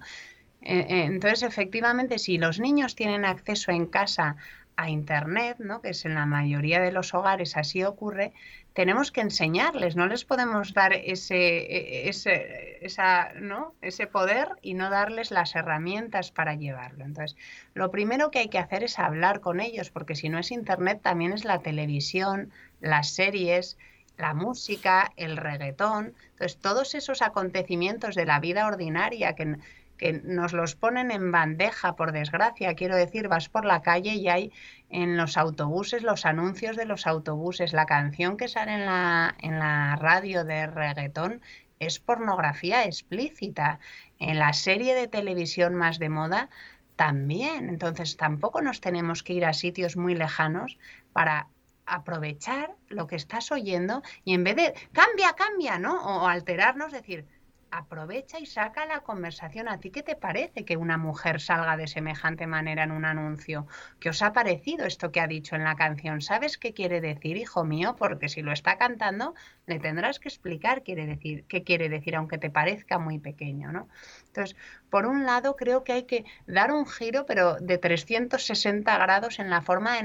Eh, 0.62 0.86
eh, 0.88 1.04
entonces, 1.06 1.42
efectivamente, 1.42 2.20
si 2.20 2.38
los 2.38 2.60
niños 2.60 2.96
tienen 2.96 3.26
acceso 3.26 3.72
en 3.72 3.88
casa 3.88 4.36
a 4.76 4.90
Internet, 4.90 5.58
¿no? 5.60 5.82
que 5.82 5.90
es 5.90 6.06
en 6.06 6.16
la 6.16 6.26
mayoría 6.26 6.80
de 6.80 6.92
los 6.92 7.14
hogares 7.14 7.58
así 7.58 7.84
ocurre, 7.84 8.34
tenemos 8.74 9.12
que 9.12 9.22
enseñarles, 9.22 9.96
no 9.96 10.08
les 10.08 10.24
podemos 10.24 10.74
dar 10.74 10.94
ese, 10.94 11.36
e, 11.36 12.10
ese, 12.10 12.78
esa, 12.86 13.34
¿no? 13.34 13.76
ese 13.82 14.08
poder 14.08 14.50
y 14.62 14.74
no 14.74 14.90
darles 14.90 15.32
las 15.32 15.56
herramientas 15.56 16.32
para 16.32 16.56
llevarlo. 16.56 17.04
Entonces, 17.04 17.38
lo 17.74 17.92
primero 17.92 18.32
que 18.32 18.40
hay 18.40 18.50
que 18.50 18.60
hacer 18.60 18.84
es 18.84 18.98
hablar 18.98 19.42
con 19.42 19.60
ellos, 19.60 19.90
porque 19.90 20.16
si 20.16 20.30
no 20.30 20.40
es 20.40 20.52
Internet, 20.52 21.02
también 21.02 21.34
es 21.34 21.44
la 21.44 21.60
televisión, 21.60 22.52
las 22.80 23.10
series, 23.10 23.78
la 24.18 24.34
música, 24.34 25.12
el 25.18 25.36
reggaetón. 25.36 26.14
Entonces, 26.32 26.58
todos 26.58 26.96
esos 26.96 27.22
acontecimientos 27.22 28.16
de 28.16 28.26
la 28.26 28.40
vida 28.40 28.68
ordinaria 28.68 29.36
que 29.36 29.58
que 30.02 30.14
nos 30.24 30.52
los 30.52 30.76
ponen 30.76 31.12
en 31.12 31.32
bandeja, 31.32 31.96
por 31.96 32.12
desgracia. 32.12 32.74
Quiero 32.74 32.96
decir, 32.96 33.28
vas 33.28 33.50
por 33.50 33.66
la 33.66 33.84
calle 33.84 34.16
y 34.16 34.28
hay 34.30 34.52
en 34.90 35.16
los 35.16 35.38
autobuses 35.38 36.02
los 36.02 36.26
anuncios 36.26 36.76
de 36.76 36.86
los 36.86 37.06
autobuses. 37.06 37.72
La 37.72 37.86
canción 37.86 38.36
que 38.36 38.48
sale 38.48 38.74
en 38.74 38.86
la, 38.88 39.36
en 39.40 39.60
la 39.60 39.96
radio 39.98 40.44
de 40.44 40.66
reggaetón 40.66 41.42
es 41.80 42.00
pornografía 42.00 42.84
explícita. 42.86 43.80
En 44.18 44.40
la 44.40 44.54
serie 44.54 44.96
de 44.96 45.08
televisión 45.08 45.76
más 45.76 46.00
de 46.00 46.10
moda 46.10 46.50
también. 46.96 47.70
Entonces 47.70 48.18
tampoco 48.18 48.62
nos 48.62 48.82
tenemos 48.82 49.22
que 49.22 49.34
ir 49.34 49.46
a 49.46 49.54
sitios 49.54 49.98
muy 49.98 50.16
lejanos 50.16 50.80
para 51.14 51.48
aprovechar 51.86 52.76
lo 52.88 53.06
que 53.06 53.18
estás 53.18 53.52
oyendo 53.52 54.02
y 54.24 54.34
en 54.34 54.44
vez 54.44 54.56
de 54.56 54.74
cambia, 54.94 55.34
cambia, 55.34 55.78
¿no? 55.78 56.02
O 56.02 56.28
alterarnos, 56.28 56.92
decir, 56.92 57.28
aprovecha 57.72 58.40
y 58.40 58.46
saca 58.46 58.86
la 58.86 59.02
conversación. 59.02 59.68
¿A 59.68 59.80
ti 59.80 59.92
qué 59.92 60.04
te 60.04 60.16
parece 60.16 60.66
que 60.66 60.78
una 60.78 60.98
mujer 60.98 61.42
salga 61.42 61.78
de 61.78 61.88
semejante 61.88 62.48
manera 62.48 62.84
en 62.84 62.92
un 62.92 63.06
anuncio? 63.06 63.68
¿Qué 64.00 64.10
os 64.10 64.22
ha 64.22 64.34
parecido 64.34 64.86
esto 64.86 65.12
que 65.12 65.22
ha 65.22 65.28
dicho 65.28 65.56
en 65.56 65.64
la 65.64 65.76
canción? 65.76 66.22
¿Sabes 66.22 66.58
qué 66.58 66.74
quiere 66.74 67.02
decir, 67.02 67.38
hijo 67.38 67.64
mío? 67.64 67.96
Porque 67.98 68.30
si 68.30 68.42
lo 68.42 68.52
está 68.52 68.78
cantando, 68.78 69.34
le 69.72 69.80
tendrás 69.80 70.20
que 70.20 70.28
explicar 70.28 70.84
quiere 70.84 71.06
decir, 71.06 71.46
qué 71.48 71.64
quiere 71.64 71.88
decir, 71.88 72.16
aunque 72.16 72.38
te 72.38 72.50
parezca 72.50 73.00
muy 73.00 73.20
pequeño, 73.20 73.72
¿no? 73.72 73.88
Entonces, 74.28 74.58
por 74.90 75.06
un 75.06 75.26
lado, 75.26 75.56
creo 75.56 75.84
que 75.86 75.94
hay 75.94 76.04
que 76.04 76.26
dar 76.46 76.72
un 76.72 76.86
giro, 76.86 77.26
pero 77.26 77.56
de 77.56 77.78
360 77.78 78.98
grados 78.98 79.40
en 79.40 79.50
la 79.50 79.62
forma 79.62 79.96
de 79.96 80.04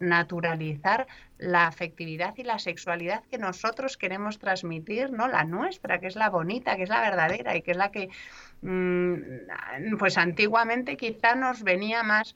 naturalizar 0.00 1.06
la 1.38 1.66
afectividad 1.66 2.34
y 2.36 2.42
la 2.42 2.58
sexualidad 2.58 3.22
que 3.30 3.38
nosotros 3.38 3.96
queremos 3.96 4.38
transmitir, 4.38 5.12
¿no? 5.12 5.28
La 5.28 5.44
nuestra, 5.44 6.00
que 6.00 6.08
es 6.08 6.16
la 6.16 6.30
bonita, 6.30 6.76
que 6.76 6.82
es 6.82 6.88
la 6.88 7.00
verdadera 7.00 7.56
y 7.56 7.62
que 7.62 7.70
es 7.70 7.76
la 7.76 7.90
que, 7.92 8.08
mm, 8.62 9.96
pues 9.98 10.18
antiguamente 10.18 10.96
quizá 10.96 11.36
nos 11.36 11.62
venía 11.62 12.02
más 12.02 12.34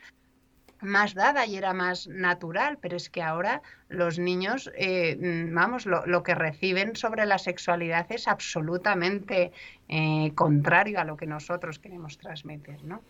más 0.80 1.14
dada 1.14 1.46
y 1.46 1.56
era 1.56 1.72
más 1.72 2.06
natural, 2.06 2.78
pero 2.80 2.96
es 2.96 3.10
que 3.10 3.22
ahora 3.22 3.62
los 3.88 4.18
niños, 4.18 4.70
eh, 4.76 5.16
mm, 5.16 5.54
vamos, 5.54 5.86
lo, 5.86 6.22
que 6.22 6.34
reciben 6.34 6.96
sobre 6.96 7.26
la 7.26 7.38
sexualidad 7.38 8.06
es 8.10 8.28
absolutamente 8.28 9.52
eh, 9.88 10.32
contrario 10.34 11.00
a 11.00 11.04
lo 11.04 11.16
que 11.16 11.26
nosotros 11.26 11.78
queremos 11.78 12.18
transmitir, 12.18 12.84
¿no? 12.84 13.02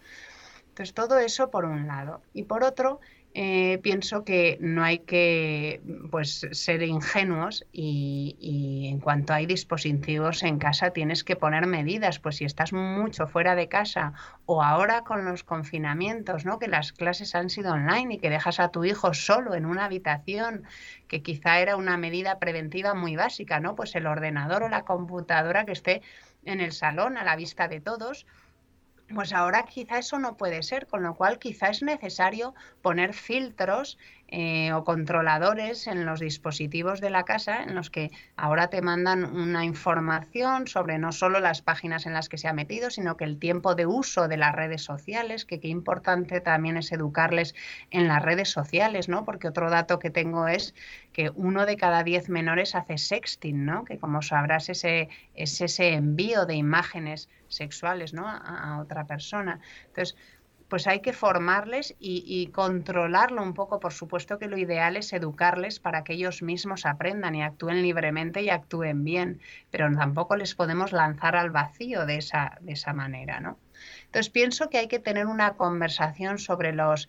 Entonces, 0.69 0.95
todo 0.95 1.19
eso 1.19 1.51
por 1.51 1.65
un 1.65 1.89
lado. 1.89 2.23
Y 2.33 2.45
por 2.45 2.63
otro, 2.63 3.01
eh, 3.35 3.79
pienso 3.83 4.25
que 4.25 4.57
no 4.61 4.83
hay 4.83 5.01
que 5.01 5.81
pues, 6.11 6.47
ser 6.51 6.83
ingenuos 6.83 7.67
y, 7.73 8.89
en 8.91 9.01
cuanto 9.01 9.33
hay 9.33 9.47
dispositivos 9.47 10.43
en 10.43 10.59
casa 10.59 10.91
tienes 10.91 11.25
que 11.25 11.37
poner 11.37 11.67
medidas, 11.67 12.19
pues 12.19 12.37
si 12.37 12.45
estás 12.45 12.73
mucho 12.73 13.27
fuera 13.27 13.55
de 13.55 13.69
casa 13.69 14.15
o 14.47 14.63
ahora 14.63 15.03
con 15.05 15.25
los 15.25 15.45
confinamientos, 15.45 16.45
¿no? 16.45 16.59
que 16.59 16.69
las 16.69 16.93
clases 16.93 17.35
han 17.35 17.51
sido 17.51 17.73
online 17.73 18.15
y 18.15 18.19
que 18.19 18.31
dejas 18.31 18.61
a 18.61 18.71
tu 18.71 18.85
hijo 18.85 19.15
solo 19.15 19.55
en 19.55 19.67
una 19.67 19.85
habitación, 19.85 20.65
que 21.07 21.23
quizá 21.23 21.61
era 21.61 21.77
una 21.77 21.97
medida 21.97 22.39
preventiva 22.39 22.95
muy 22.95 23.15
básica, 23.15 23.61
¿no? 23.61 23.77
pues 23.77 23.95
el 23.95 24.07
ordenador 24.07 24.63
o 24.63 24.69
la 24.69 24.85
computadora 24.85 25.65
que 25.65 25.73
esté 25.73 26.03
en 26.45 26.61
el 26.61 26.73
salón 26.73 27.19
a 27.19 27.25
la 27.25 27.37
vista 27.37 27.69
de 27.69 27.81
todos 27.81 28.27
pues 29.15 29.33
ahora 29.33 29.65
quizá 29.65 29.99
eso 29.99 30.19
no 30.19 30.37
puede 30.37 30.63
ser, 30.63 30.87
con 30.87 31.03
lo 31.03 31.15
cual 31.17 31.39
quizá 31.39 31.69
es 31.69 31.83
necesario 31.83 32.55
poner 32.83 33.15
filtros 33.15 33.99
eh, 34.31 34.73
o 34.75 34.85
controladores 34.85 35.87
en 35.87 36.05
los 36.05 36.21
dispositivos 36.21 37.01
de 37.01 37.09
la 37.09 37.25
casa 37.25 37.63
en 37.63 37.75
los 37.75 37.89
que 37.89 38.11
ahora 38.37 38.69
te 38.69 38.83
mandan 38.83 39.25
una 39.25 39.65
información 39.65 40.67
sobre 40.67 40.99
no 40.99 41.13
solo 41.13 41.41
las 41.41 41.63
páginas 41.63 42.05
en 42.05 42.13
las 42.13 42.29
que 42.29 42.37
se 42.37 42.47
ha 42.47 42.53
metido, 42.53 42.91
sino 42.91 43.17
que 43.17 43.25
el 43.25 43.39
tiempo 43.39 43.75
de 43.75 43.87
uso 43.87 44.29
de 44.29 44.37
las 44.37 44.55
redes 44.55 44.83
sociales, 44.83 45.47
que 45.47 45.61
qué 45.61 45.69
importante 45.69 46.43
también 46.43 46.77
es 46.77 46.93
educarles 46.93 47.55
en 47.91 48.07
las 48.07 48.23
redes 48.23 48.51
sociales, 48.51 49.09
¿no? 49.09 49.25
Porque 49.25 49.49
otro 49.49 49.71
dato 49.71 49.99
que 49.99 50.11
tengo 50.11 50.47
es 50.47 50.75
que 51.15 51.31
uno 51.35 51.65
de 51.65 51.79
cada 51.79 52.03
diez 52.05 52.29
menores 52.29 52.75
hace 52.75 52.99
sexting, 52.99 53.65
¿no? 53.65 53.87
Que 53.87 53.99
como 53.99 54.21
sabrás 54.21 54.69
ese, 54.69 55.09
es 55.35 55.59
ese 55.63 55.95
envío 55.95 56.45
de 56.45 56.55
imágenes 56.55 57.31
sexuales, 57.49 58.13
¿no? 58.13 58.29
A, 58.29 58.37
a 58.37 58.81
otra 58.81 59.07
persona. 59.07 59.61
Entonces, 59.87 60.17
pues 60.69 60.87
hay 60.87 61.01
que 61.01 61.13
formarles 61.13 61.95
y, 61.99 62.49
controlarlo 62.49 63.43
un 63.43 63.55
poco. 63.55 63.81
Por 63.81 63.93
supuesto 63.93 64.39
que 64.39 64.49
lo 64.49 64.59
ideal 64.59 64.97
es 64.97 65.13
educarles 65.13 65.81
para 65.81 66.05
que 66.05 66.13
ellos 66.13 66.43
mismos 66.43 66.85
aprendan 66.85 67.35
y 67.35 67.43
actúen 67.43 67.83
libremente 67.83 68.43
y 68.43 68.51
actúen 68.51 69.03
bien, 69.05 69.41
pero 69.71 69.91
tampoco 69.95 70.37
les 70.37 70.55
podemos 70.55 70.93
lanzar 70.93 71.37
al 71.37 71.51
vacío 71.51 72.05
de 72.05 72.17
esa, 72.17 72.59
de 72.61 72.73
esa 72.73 72.93
manera, 72.93 73.41
¿no? 73.41 73.59
Entonces 74.07 74.31
pienso 74.31 74.69
que 74.69 74.79
hay 74.79 74.89
que 74.89 74.99
tener 74.99 75.27
una 75.27 75.55
conversación 75.55 76.39
sobre 76.39 76.73
los 76.73 77.09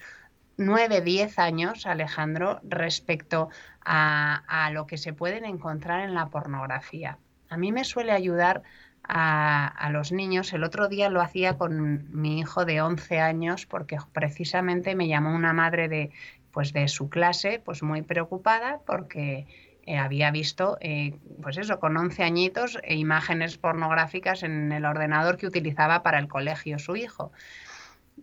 9, 0.57 1.01
10 1.01 1.39
años, 1.39 1.85
Alejandro, 1.85 2.59
respecto 2.63 3.49
a, 3.81 4.43
a 4.47 4.71
lo 4.71 4.85
que 4.87 4.97
se 4.97 5.13
pueden 5.13 5.45
encontrar 5.45 6.01
en 6.01 6.13
la 6.13 6.27
pornografía. 6.27 7.17
A 7.49 7.57
mí 7.57 7.71
me 7.71 7.83
suele 7.83 8.11
ayudar 8.11 8.61
a, 9.09 9.89
los 9.91 10.11
niños. 10.11 10.53
El 10.53 10.63
otro 10.63 10.87
día 10.87 11.09
lo 11.09 11.21
hacía 11.21 11.57
con 11.57 12.07
mi 12.11 12.39
hijo 12.39 12.65
de 12.65 12.81
11 12.81 13.19
años 13.19 13.65
porque 13.65 13.97
precisamente 14.13 14.95
me 14.95 15.07
llamó 15.07 15.33
una 15.33 15.51
madre 15.51 15.89
de, 15.89 16.11
pues 16.51 16.73
de 16.73 16.87
su 16.87 17.09
clase, 17.09 17.59
pues 17.63 17.81
muy 17.81 18.03
preocupada 18.03 18.79
porque 18.85 19.47
eh, 19.85 19.97
había 19.97 20.29
visto, 20.29 20.77
eh, 20.79 21.15
pues 21.41 21.57
eso, 21.57 21.79
con 21.79 21.97
11 21.97 22.23
añitos, 22.23 22.77
e 22.83 22.95
imágenes 22.95 23.57
pornográficas 23.57 24.43
en 24.43 24.71
el 24.71 24.85
ordenador 24.85 25.37
que 25.37 25.47
utilizaba 25.47 26.03
para 26.03 26.19
el 26.19 26.27
colegio 26.27 26.77
su 26.77 26.95
hijo. 26.95 27.31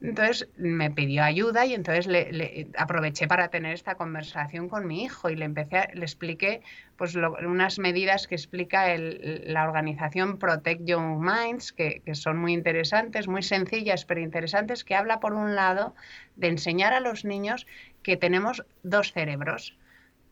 Entonces 0.02 0.48
me 0.56 0.90
pidió 0.90 1.24
ayuda 1.24 1.66
y 1.66 1.74
entonces 1.74 2.06
le, 2.06 2.68
aproveché 2.76 3.26
para 3.26 3.48
tener 3.48 3.72
esta 3.72 3.94
conversación 3.94 4.68
con 4.68 4.86
mi 4.86 5.04
hijo 5.04 5.30
y 5.30 5.36
le 5.36 5.44
empecé, 5.44 5.88
le 5.94 6.04
expliqué 6.04 6.62
pues 6.96 7.14
unas 7.14 7.78
medidas 7.78 8.26
que 8.26 8.34
explica 8.34 8.86
la 8.96 9.64
organización 9.64 10.38
Protect 10.38 10.84
Young 10.84 11.18
Minds, 11.20 11.72
que, 11.72 12.02
que, 12.04 12.14
son 12.14 12.38
muy 12.38 12.52
interesantes, 12.52 13.28
muy 13.28 13.42
sencillas 13.42 14.04
pero 14.04 14.20
interesantes, 14.20 14.84
que 14.84 14.94
habla 14.94 15.20
por 15.20 15.34
un 15.34 15.54
lado 15.54 15.94
de 16.36 16.48
enseñar 16.48 16.92
a 16.92 17.00
los 17.00 17.24
niños 17.24 17.66
que 18.02 18.16
tenemos 18.16 18.64
dos 18.82 19.12
cerebros. 19.12 19.76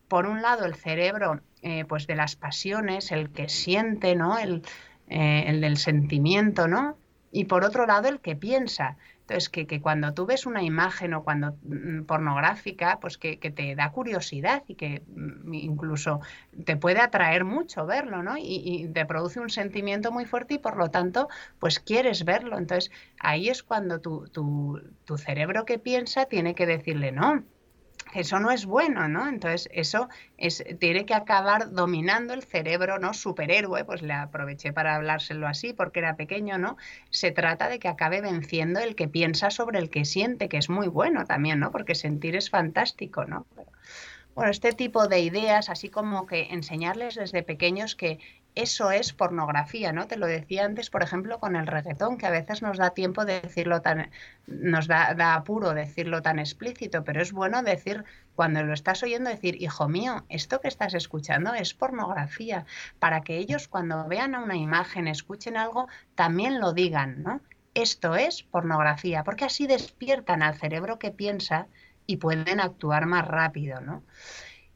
Por 0.08 0.26
un 0.26 0.42
lado 0.42 0.64
el 0.64 0.74
cerebro 0.74 1.40
eh, 1.62 1.86
pues 1.86 2.06
de 2.06 2.14
las 2.14 2.36
pasiones, 2.36 3.10
el 3.10 3.30
que 3.30 3.48
siente, 3.48 4.14
¿no? 4.14 4.38
El, 4.38 4.62
eh, 5.08 5.44
el 5.46 5.62
del 5.62 5.78
sentimiento, 5.78 6.68
¿no? 6.68 6.98
Y 7.32 7.46
por 7.46 7.64
otro 7.64 7.86
lado 7.86 8.08
el 8.08 8.20
que 8.20 8.36
piensa. 8.36 8.98
Entonces, 9.24 9.48
que, 9.48 9.66
que, 9.66 9.80
cuando 9.80 10.12
tú 10.12 10.26
ves 10.26 10.44
una 10.44 10.62
imagen 10.62 11.14
o 11.14 11.24
cuando 11.24 11.56
mm, 11.62 12.02
pornográfica, 12.04 12.98
pues 13.00 13.16
que, 13.16 13.38
que, 13.38 13.50
te 13.50 13.74
da 13.74 13.90
curiosidad 13.90 14.62
y 14.68 14.74
que 14.74 15.02
mm, 15.06 15.54
incluso 15.54 16.20
te 16.66 16.76
puede 16.76 17.00
atraer 17.00 17.44
mucho 17.44 17.86
verlo, 17.86 18.22
¿no? 18.22 18.36
Y, 18.36 18.60
y, 18.64 18.88
te 18.88 19.06
produce 19.06 19.40
un 19.40 19.48
sentimiento 19.48 20.12
muy 20.12 20.26
fuerte 20.26 20.54
y 20.54 20.58
por 20.58 20.76
lo 20.76 20.90
tanto, 20.90 21.28
pues 21.58 21.80
quieres 21.80 22.26
verlo. 22.26 22.58
Entonces, 22.58 22.90
ahí 23.18 23.48
es 23.48 23.62
cuando 23.62 23.98
tu, 24.00 24.28
tu, 24.28 24.78
tu 25.06 25.16
cerebro 25.16 25.64
que 25.64 25.78
piensa 25.78 26.26
tiene 26.26 26.54
que 26.54 26.66
decirle, 26.66 27.10
no, 27.10 27.44
eso 28.14 28.38
no 28.38 28.50
es 28.50 28.64
bueno, 28.64 29.08
¿no? 29.08 29.28
Entonces, 29.28 29.68
eso 29.72 30.08
es, 30.38 30.64
tiene 30.78 31.04
que 31.04 31.14
acabar 31.14 31.72
dominando 31.72 32.32
el 32.32 32.42
cerebro, 32.42 32.98
¿no? 32.98 33.12
Superhéroe, 33.12 33.84
pues 33.84 34.02
le 34.02 34.12
aproveché 34.12 34.72
para 34.72 34.94
hablárselo 34.94 35.46
así 35.46 35.72
porque 35.72 35.98
era 35.98 36.16
pequeño, 36.16 36.58
¿no? 36.58 36.76
Se 37.10 37.32
trata 37.32 37.68
de 37.68 37.78
que 37.78 37.88
acabe 37.88 38.20
venciendo 38.20 38.80
el 38.80 38.94
que 38.94 39.08
piensa 39.08 39.50
sobre 39.50 39.78
el 39.78 39.90
que 39.90 40.04
siente, 40.04 40.48
que 40.48 40.58
es 40.58 40.70
muy 40.70 40.88
bueno 40.88 41.24
también, 41.24 41.60
¿no? 41.60 41.72
Porque 41.72 41.94
sentir 41.94 42.36
es 42.36 42.50
fantástico, 42.50 43.24
¿no? 43.24 43.46
Bueno, 44.34 44.50
este 44.50 44.72
tipo 44.72 45.06
de 45.06 45.20
ideas, 45.20 45.68
así 45.68 45.88
como 45.88 46.26
que 46.26 46.48
enseñarles 46.50 47.14
desde 47.14 47.42
pequeños 47.44 47.94
que 47.94 48.18
eso 48.54 48.92
es 48.92 49.12
pornografía, 49.12 49.92
¿no? 49.92 50.06
Te 50.06 50.16
lo 50.16 50.26
decía 50.26 50.64
antes, 50.64 50.88
por 50.88 51.02
ejemplo, 51.02 51.40
con 51.40 51.56
el 51.56 51.66
reggaetón, 51.66 52.18
que 52.18 52.26
a 52.26 52.30
veces 52.30 52.62
nos 52.62 52.78
da 52.78 52.90
tiempo 52.90 53.24
de 53.24 53.40
decirlo 53.40 53.82
tan, 53.82 54.10
nos 54.46 54.86
da, 54.86 55.14
da, 55.14 55.34
apuro 55.34 55.74
decirlo 55.74 56.22
tan 56.22 56.38
explícito, 56.38 57.02
pero 57.02 57.20
es 57.20 57.32
bueno 57.32 57.62
decir, 57.62 58.04
cuando 58.36 58.62
lo 58.62 58.72
estás 58.72 59.02
oyendo, 59.02 59.30
decir, 59.30 59.60
hijo 59.60 59.88
mío, 59.88 60.24
esto 60.28 60.60
que 60.60 60.68
estás 60.68 60.94
escuchando 60.94 61.52
es 61.54 61.74
pornografía, 61.74 62.64
para 63.00 63.22
que 63.22 63.38
ellos 63.38 63.66
cuando 63.66 64.06
vean 64.06 64.36
una 64.36 64.56
imagen, 64.56 65.08
escuchen 65.08 65.56
algo, 65.56 65.88
también 66.14 66.60
lo 66.60 66.72
digan, 66.72 67.22
¿no? 67.22 67.40
Esto 67.74 68.14
es 68.14 68.44
pornografía, 68.44 69.24
porque 69.24 69.46
así 69.46 69.66
despiertan 69.66 70.42
al 70.42 70.54
cerebro 70.54 71.00
que 71.00 71.10
piensa 71.10 71.66
y 72.06 72.18
pueden 72.18 72.60
actuar 72.60 73.06
más 73.06 73.26
rápido, 73.26 73.80
¿no? 73.80 74.04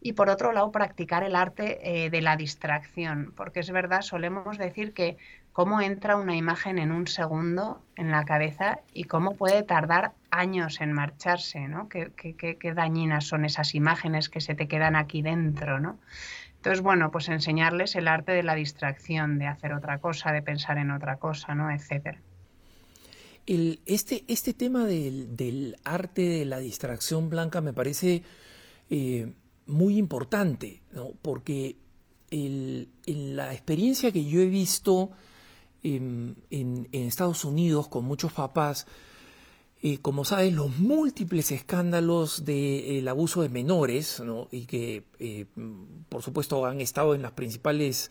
Y 0.00 0.12
por 0.12 0.28
otro 0.30 0.52
lado, 0.52 0.70
practicar 0.70 1.24
el 1.24 1.34
arte 1.34 2.04
eh, 2.04 2.10
de 2.10 2.20
la 2.20 2.36
distracción, 2.36 3.32
porque 3.36 3.60
es 3.60 3.70
verdad, 3.70 4.02
solemos 4.02 4.56
decir 4.56 4.92
que 4.92 5.16
cómo 5.52 5.80
entra 5.80 6.16
una 6.16 6.36
imagen 6.36 6.78
en 6.78 6.92
un 6.92 7.08
segundo 7.08 7.82
en 7.96 8.12
la 8.12 8.24
cabeza 8.24 8.80
y 8.94 9.04
cómo 9.04 9.34
puede 9.34 9.64
tardar 9.64 10.12
años 10.30 10.80
en 10.80 10.92
marcharse, 10.92 11.66
¿no? 11.66 11.88
Qué, 11.88 12.12
qué, 12.16 12.56
qué, 12.56 12.74
dañinas 12.74 13.24
son 13.24 13.44
esas 13.44 13.74
imágenes 13.74 14.28
que 14.28 14.40
se 14.40 14.54
te 14.54 14.68
quedan 14.68 14.94
aquí 14.94 15.20
dentro, 15.20 15.80
¿no? 15.80 15.98
Entonces, 16.56 16.80
bueno, 16.80 17.10
pues 17.10 17.28
enseñarles 17.28 17.96
el 17.96 18.06
arte 18.06 18.32
de 18.32 18.44
la 18.44 18.54
distracción, 18.54 19.38
de 19.38 19.46
hacer 19.46 19.72
otra 19.72 19.98
cosa, 19.98 20.32
de 20.32 20.42
pensar 20.42 20.78
en 20.78 20.92
otra 20.92 21.16
cosa, 21.16 21.54
¿no? 21.56 21.70
Etcétera 21.72 22.20
este, 23.86 24.24
este 24.28 24.52
tema 24.52 24.84
del, 24.84 25.76
arte 25.84 26.22
de 26.22 26.44
la 26.44 26.58
distracción 26.58 27.30
blanca 27.30 27.62
me 27.62 27.72
parece 27.72 28.22
eh, 28.90 29.32
muy 29.68 29.96
importante, 29.96 30.82
¿no? 30.92 31.12
porque 31.22 31.76
en 32.30 32.88
la 33.36 33.52
experiencia 33.52 34.12
que 34.12 34.24
yo 34.24 34.40
he 34.40 34.46
visto 34.46 35.10
en, 35.82 36.36
Estados 36.92 37.44
Unidos 37.44 37.88
con 37.88 38.04
muchos 38.04 38.32
papás, 38.32 38.86
eh, 39.80 39.98
como 39.98 40.24
sabes, 40.24 40.52
los 40.52 40.78
múltiples 40.78 41.52
escándalos 41.52 42.44
del 42.44 43.06
abuso 43.06 43.42
de 43.42 43.48
menores, 43.48 44.20
¿no? 44.20 44.48
y 44.50 44.66
que 44.66 45.04
eh, 45.20 45.46
por 46.08 46.22
supuesto 46.22 46.66
han 46.66 46.80
estado 46.80 47.14
en 47.14 47.22
las 47.22 47.32
principales 47.32 48.10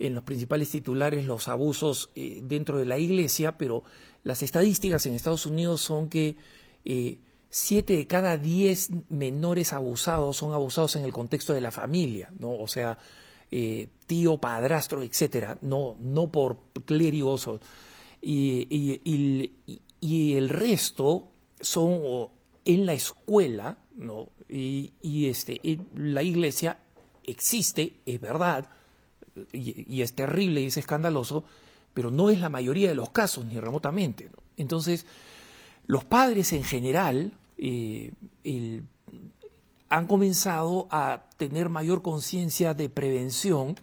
en 0.00 0.14
los 0.14 0.22
principales 0.22 0.70
titulares 0.70 1.26
los 1.26 1.48
abusos 1.48 2.10
dentro 2.14 2.78
de 2.78 2.84
la 2.84 2.98
iglesia, 2.98 3.58
pero 3.58 3.82
las 4.22 4.44
estadísticas 4.44 5.06
en 5.06 5.14
Estados 5.14 5.44
Unidos 5.44 5.80
son 5.80 6.08
que 6.08 6.36
eh, 6.84 7.18
siete 7.50 7.96
de 7.96 8.06
cada 8.06 8.36
diez 8.36 8.90
menores 9.08 9.72
abusados 9.72 10.36
son 10.36 10.52
abusados 10.52 10.96
en 10.96 11.04
el 11.04 11.12
contexto 11.12 11.54
de 11.54 11.60
la 11.60 11.70
familia, 11.70 12.30
¿no? 12.38 12.52
O 12.52 12.68
sea, 12.68 12.98
eh, 13.50 13.88
tío, 14.06 14.38
padrastro, 14.38 15.02
etcétera, 15.02 15.58
no, 15.62 15.96
no 16.00 16.30
por 16.30 16.58
clérigos. 16.84 17.48
y, 18.20 18.66
y, 20.00 20.34
el 20.34 20.48
resto 20.48 21.28
son 21.60 22.28
en 22.64 22.86
la 22.86 22.92
escuela, 22.92 23.78
¿no? 23.96 24.28
Y, 24.48 25.26
este, 25.26 25.60
la 25.94 26.22
iglesia 26.22 26.78
existe, 27.24 28.00
es 28.06 28.20
verdad, 28.20 28.68
y, 29.52 30.02
es 30.02 30.14
terrible 30.14 30.62
y 30.62 30.66
es 30.66 30.76
escandaloso, 30.76 31.44
pero 31.94 32.10
no 32.10 32.30
es 32.30 32.40
la 32.40 32.48
mayoría 32.48 32.88
de 32.88 32.94
los 32.94 33.10
casos, 33.10 33.44
ni 33.44 33.58
remotamente. 33.58 34.30
Entonces, 34.56 35.06
los 35.88 36.04
padres 36.04 36.52
en 36.52 36.62
general 36.62 37.32
eh, 37.56 38.12
han 39.88 40.06
comenzado 40.06 40.86
a 40.90 41.24
tener 41.36 41.70
mayor 41.70 42.02
conciencia 42.02 42.74
de 42.74 42.88
prevención 42.88 43.74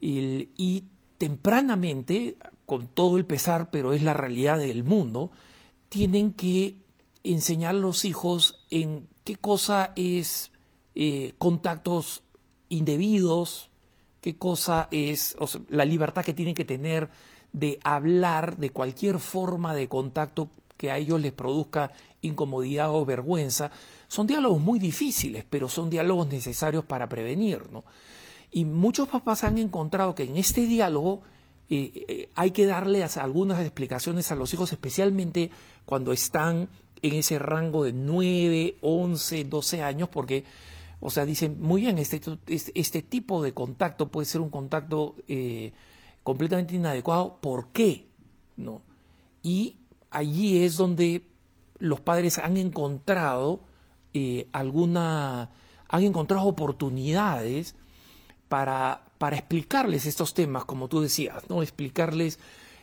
y 0.00 0.84
tempranamente, 1.16 2.36
con 2.66 2.88
todo 2.88 3.16
el 3.16 3.24
pesar, 3.24 3.70
pero 3.70 3.92
es 3.92 4.02
la 4.02 4.14
realidad 4.14 4.58
del 4.58 4.84
mundo, 4.84 5.30
tienen 5.88 6.32
que 6.32 6.76
enseñar 7.24 7.70
a 7.70 7.78
los 7.78 8.04
hijos 8.04 8.66
en 8.70 9.08
qué 9.24 9.36
cosa 9.36 9.92
es 9.96 10.50
eh, 10.94 11.34
contactos 11.38 12.22
indebidos, 12.68 13.70
qué 14.20 14.36
cosa 14.36 14.88
es 14.90 15.36
la 15.68 15.84
libertad 15.84 16.24
que 16.24 16.34
tienen 16.34 16.54
que 16.54 16.64
tener 16.64 17.08
de 17.52 17.78
hablar 17.84 18.56
de 18.56 18.70
cualquier 18.70 19.18
forma 19.20 19.74
de 19.74 19.88
contacto 19.88 20.50
que 20.76 20.90
a 20.90 20.98
ellos 20.98 21.20
les 21.20 21.32
produzca 21.32 21.92
incomodidad 22.22 22.94
o 22.94 23.04
vergüenza. 23.04 23.70
Son 24.08 24.26
diálogos 24.26 24.60
muy 24.60 24.78
difíciles, 24.78 25.44
pero 25.48 25.68
son 25.68 25.90
diálogos 25.90 26.28
necesarios 26.28 26.84
para 26.84 27.08
prevenir. 27.08 27.70
¿no? 27.70 27.84
Y 28.50 28.64
muchos 28.64 29.08
papás 29.08 29.44
han 29.44 29.58
encontrado 29.58 30.14
que 30.14 30.24
en 30.24 30.36
este 30.36 30.66
diálogo 30.66 31.22
eh, 31.68 32.04
eh, 32.08 32.28
hay 32.34 32.52
que 32.52 32.66
darle 32.66 33.04
algunas 33.16 33.60
explicaciones 33.60 34.30
a 34.30 34.36
los 34.36 34.52
hijos, 34.54 34.72
especialmente 34.72 35.50
cuando 35.84 36.12
están 36.12 36.68
en 37.02 37.14
ese 37.14 37.38
rango 37.38 37.84
de 37.84 37.92
9, 37.92 38.76
11, 38.80 39.44
12 39.44 39.82
años, 39.82 40.08
porque 40.08 40.44
o 41.00 41.10
sea, 41.10 41.26
dicen, 41.26 41.60
muy 41.60 41.82
bien, 41.82 41.98
este, 41.98 42.20
este, 42.46 42.72
este, 42.74 43.02
tipo 43.02 43.42
de 43.42 43.52
contacto 43.52 44.08
puede 44.08 44.24
ser 44.26 44.40
un 44.40 44.50
contacto 44.50 45.14
eh, 45.28 45.72
completamente 46.22 46.74
inadecuado. 46.74 47.38
¿Por 47.40 47.68
qué? 47.68 48.06
¿No? 48.56 48.82
Y 49.42 49.76
allí 50.10 50.64
es 50.64 50.76
donde 50.76 51.26
los 51.78 52.00
padres 52.00 52.38
han 52.38 52.56
encontrado 52.56 53.60
eh, 54.14 54.48
alguna, 54.52 55.50
han 55.88 56.02
encontrado 56.02 56.46
oportunidades 56.46 57.74
para, 58.48 59.04
para 59.18 59.36
explicarles 59.36 60.06
estos 60.06 60.34
temas, 60.34 60.64
como 60.64 60.88
tú 60.88 61.00
decías, 61.00 61.48
¿no? 61.50 61.62
Explicarles, 61.62 62.38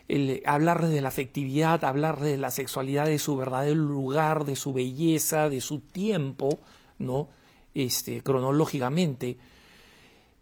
el, 0.07 0.43
hablarles 0.45 0.91
de 0.91 1.01
la 1.01 1.07
afectividad, 1.07 1.83
hablarles 1.83 2.31
de 2.31 2.37
la 2.37 2.51
sexualidad, 2.51 3.05
de 3.05 3.19
su 3.19 3.35
verdadero 3.37 3.75
lugar, 3.75 4.45
de 4.45 4.55
su 4.55 4.73
belleza, 4.73 5.49
de 5.49 5.61
su 5.61 5.79
tiempo, 5.79 6.59
¿no? 6.99 7.29
este, 7.73 8.21
cronológicamente. 8.21 9.37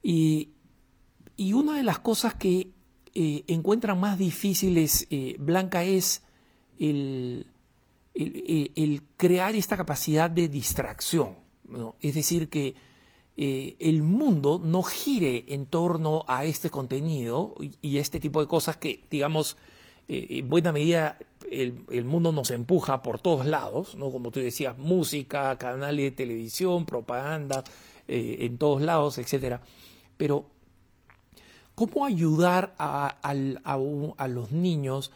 Y, 0.04 0.50
y, 1.38 1.54
una 1.54 1.76
de 1.78 1.84
las 1.84 2.00
cosas 2.00 2.34
que 2.34 2.72
eh, 3.14 3.44
encuentran 3.48 4.00
más 4.00 4.18
difíciles, 4.18 5.08
eh, 5.10 5.36
Blanca, 5.40 5.84
es 5.84 6.24
el, 6.90 7.48
el, 8.14 9.02
crear 9.18 9.56
esta 9.56 9.78
capacidad 9.78 10.30
de 10.30 10.48
distracción. 10.48 11.36
Es 12.02 12.16
decir, 12.16 12.50
que 12.50 12.76
eh, 13.38 13.76
el 13.80 14.04
mundo 14.04 14.60
no 14.64 14.84
gire 14.84 15.46
en 15.48 15.66
torno 15.66 16.26
a 16.28 16.44
este 16.46 16.70
contenido 16.70 17.56
y, 17.60 17.72
y 17.82 17.98
este 17.98 18.20
tipo 18.20 18.42
de 18.42 18.48
cosas 18.48 18.78
que, 18.78 19.06
digamos, 19.10 19.58
en 20.08 20.50
buena 20.50 20.74
medida 20.74 21.18
el, 21.52 22.06
mundo 22.06 22.32
nos 22.32 22.50
empuja 22.52 23.02
por 23.02 23.20
todos 23.20 23.46
lados, 23.46 23.96
¿no? 23.96 24.10
Como 24.12 24.32
tú 24.32 24.40
decías, 24.40 24.78
música, 24.78 25.58
canales 25.58 26.06
de 26.06 26.12
televisión, 26.12 26.86
propaganda, 26.86 27.64
eh, 28.08 28.38
en 28.42 28.58
todos 28.58 28.82
lados, 28.82 29.18
etcétera. 29.18 29.62
Pero, 30.18 30.46
¿cómo 31.76 32.06
ayudar 32.06 32.74
a, 32.78 33.34
los 34.28 34.52
niños 34.52 35.12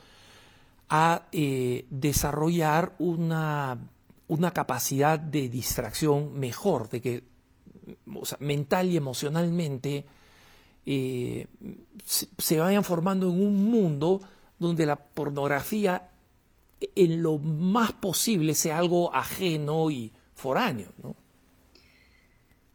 a 0.90 1.28
eh, 1.32 1.86
desarrollar 1.90 2.96
una, 3.00 3.78
una, 4.28 4.52
capacidad 4.52 5.20
de 5.20 5.50
distracción 5.50 6.40
mejor, 6.40 6.90
de 6.90 7.02
que 7.02 7.24
mental 8.40 8.90
y 8.90 8.98
emocionalmente 8.98 10.06
eh, 10.86 11.48
se, 12.06 12.60
vayan 12.60 12.84
formando 12.84 13.30
en 13.30 13.42
un 13.42 13.66
mundo 13.70 14.22
donde 14.60 14.86
la 14.86 14.96
pornografía 14.96 16.10
en 16.80 17.24
lo 17.24 17.40
más 17.40 17.94
posible 17.94 18.54
sea 18.54 18.78
algo 18.78 19.14
ajeno 19.14 19.90
y 19.90 20.12
foráneo, 20.36 20.90
¿no? 21.02 21.16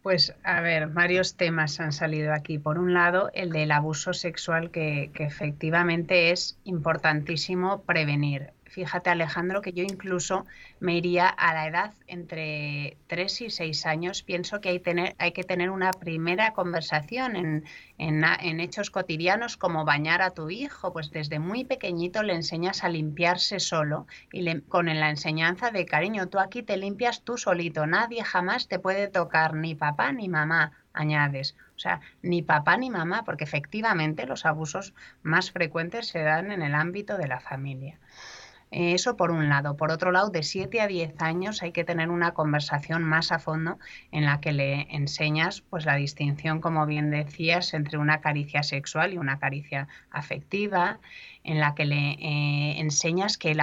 Pues 0.03 0.34
a 0.44 0.61
ver, 0.62 0.86
varios 0.88 1.36
temas 1.36 1.78
han 1.78 1.92
salido 1.92 2.32
aquí. 2.32 2.59
Por 2.59 2.78
un 2.78 2.94
lado, 2.94 3.30
el 3.34 3.51
del 3.51 3.70
abuso 3.70 4.14
sexual 4.14 4.70
que, 4.70 5.11
que 5.12 5.24
efectivamente 5.24 6.30
es 6.30 6.59
importantísimo 6.64 7.82
prevenir 7.82 8.53
fíjate 8.71 9.11
Alejandro 9.11 9.61
que 9.61 9.73
yo 9.73 9.83
incluso 9.83 10.47
me 10.79 10.97
iría 10.97 11.29
a 11.29 11.53
la 11.53 11.66
edad 11.66 11.93
entre 12.07 12.97
3 13.09 13.41
y 13.43 13.51
6 13.51 13.87
años. 13.87 14.23
Pienso 14.23 14.61
que 14.61 14.71
hay, 14.71 14.81
tener, 14.81 15.14
hay 15.18 15.33
que 15.33 15.45
tener 15.45 15.71
una 15.71 15.91
primera 15.93 16.53
conversación 16.53 17.37
en, 17.37 17.64
hechos 18.61 18.91
cotidianos 18.91 19.57
como 19.57 19.85
bañar 19.85 20.23
a 20.23 20.31
tu 20.31 20.51
hijo. 20.51 20.93
Pues 20.93 21.11
desde 21.11 21.39
muy 21.39 21.64
pequeñito 21.64 22.23
le 22.23 22.35
enseñas 22.35 22.85
a 22.85 22.89
limpiarse 22.89 23.59
solo 23.59 24.07
y 24.33 24.43
le, 24.43 24.62
con 24.62 24.87
la 24.87 25.11
enseñanza 25.11 25.71
de 25.71 25.85
cariño, 25.85 26.29
tú 26.29 26.39
aquí 26.39 26.62
te 26.62 26.77
limpias 26.77 27.23
tú 27.23 27.37
solito, 27.37 27.87
nadie 27.87 28.23
jamás 28.25 28.68
te 28.68 28.79
puede 28.79 29.09
tocar, 29.09 29.55
ni 29.55 29.75
papá 29.75 30.12
ni 30.12 30.29
mamá 30.29 30.73
añades. 30.93 31.57
O 31.77 31.79
sea, 31.79 32.01
ni 32.23 32.43
papá 32.43 32.77
ni 32.77 32.91
mamá, 32.91 33.25
porque 33.25 33.45
efectivamente 33.45 34.27
los 34.27 34.45
abusos 34.47 34.95
más 35.23 35.51
frecuentes 35.51 36.09
se 36.09 36.23
dan 36.23 36.53
en 36.53 36.62
el 36.62 36.75
ámbito 36.75 37.16
de 37.16 37.29
la 37.29 37.41
familia. 37.41 37.99
Eso 38.71 39.16
por 39.16 39.33
un 39.33 39.49
lado. 39.49 39.77
Por 39.77 39.91
otro 39.91 40.12
lado, 40.12 40.31
de 40.31 40.45
7 40.45 40.81
a 40.81 40.87
10 40.87 41.21
años 41.21 41.61
hay 41.62 41.73
que 41.73 41.83
tener 41.83 42.09
una 42.09 42.35
conversación 42.35 43.03
más 43.03 43.33
a 43.33 43.41
fondo 43.41 43.79
en 44.12 44.25
la 44.25 44.41
que 44.41 44.53
le 44.53 44.87
enseñas 44.95 45.61
pues 45.61 45.87
la 45.87 45.97
distinción, 45.97 46.61
como 46.61 46.87
bien 46.87 47.11
decías, 47.11 47.75
entre 47.75 47.99
una 47.99 48.21
caricia 48.21 48.62
sexual 48.62 49.12
y 49.12 49.18
una 49.18 49.41
caricia 49.41 49.89
afectiva, 50.12 51.01
en 51.43 51.59
la 51.59 51.75
que 51.75 51.85
le 51.85 52.12
eh, 52.12 52.81
enseñas 52.81 53.39
que, 53.39 53.51
el 53.51 53.61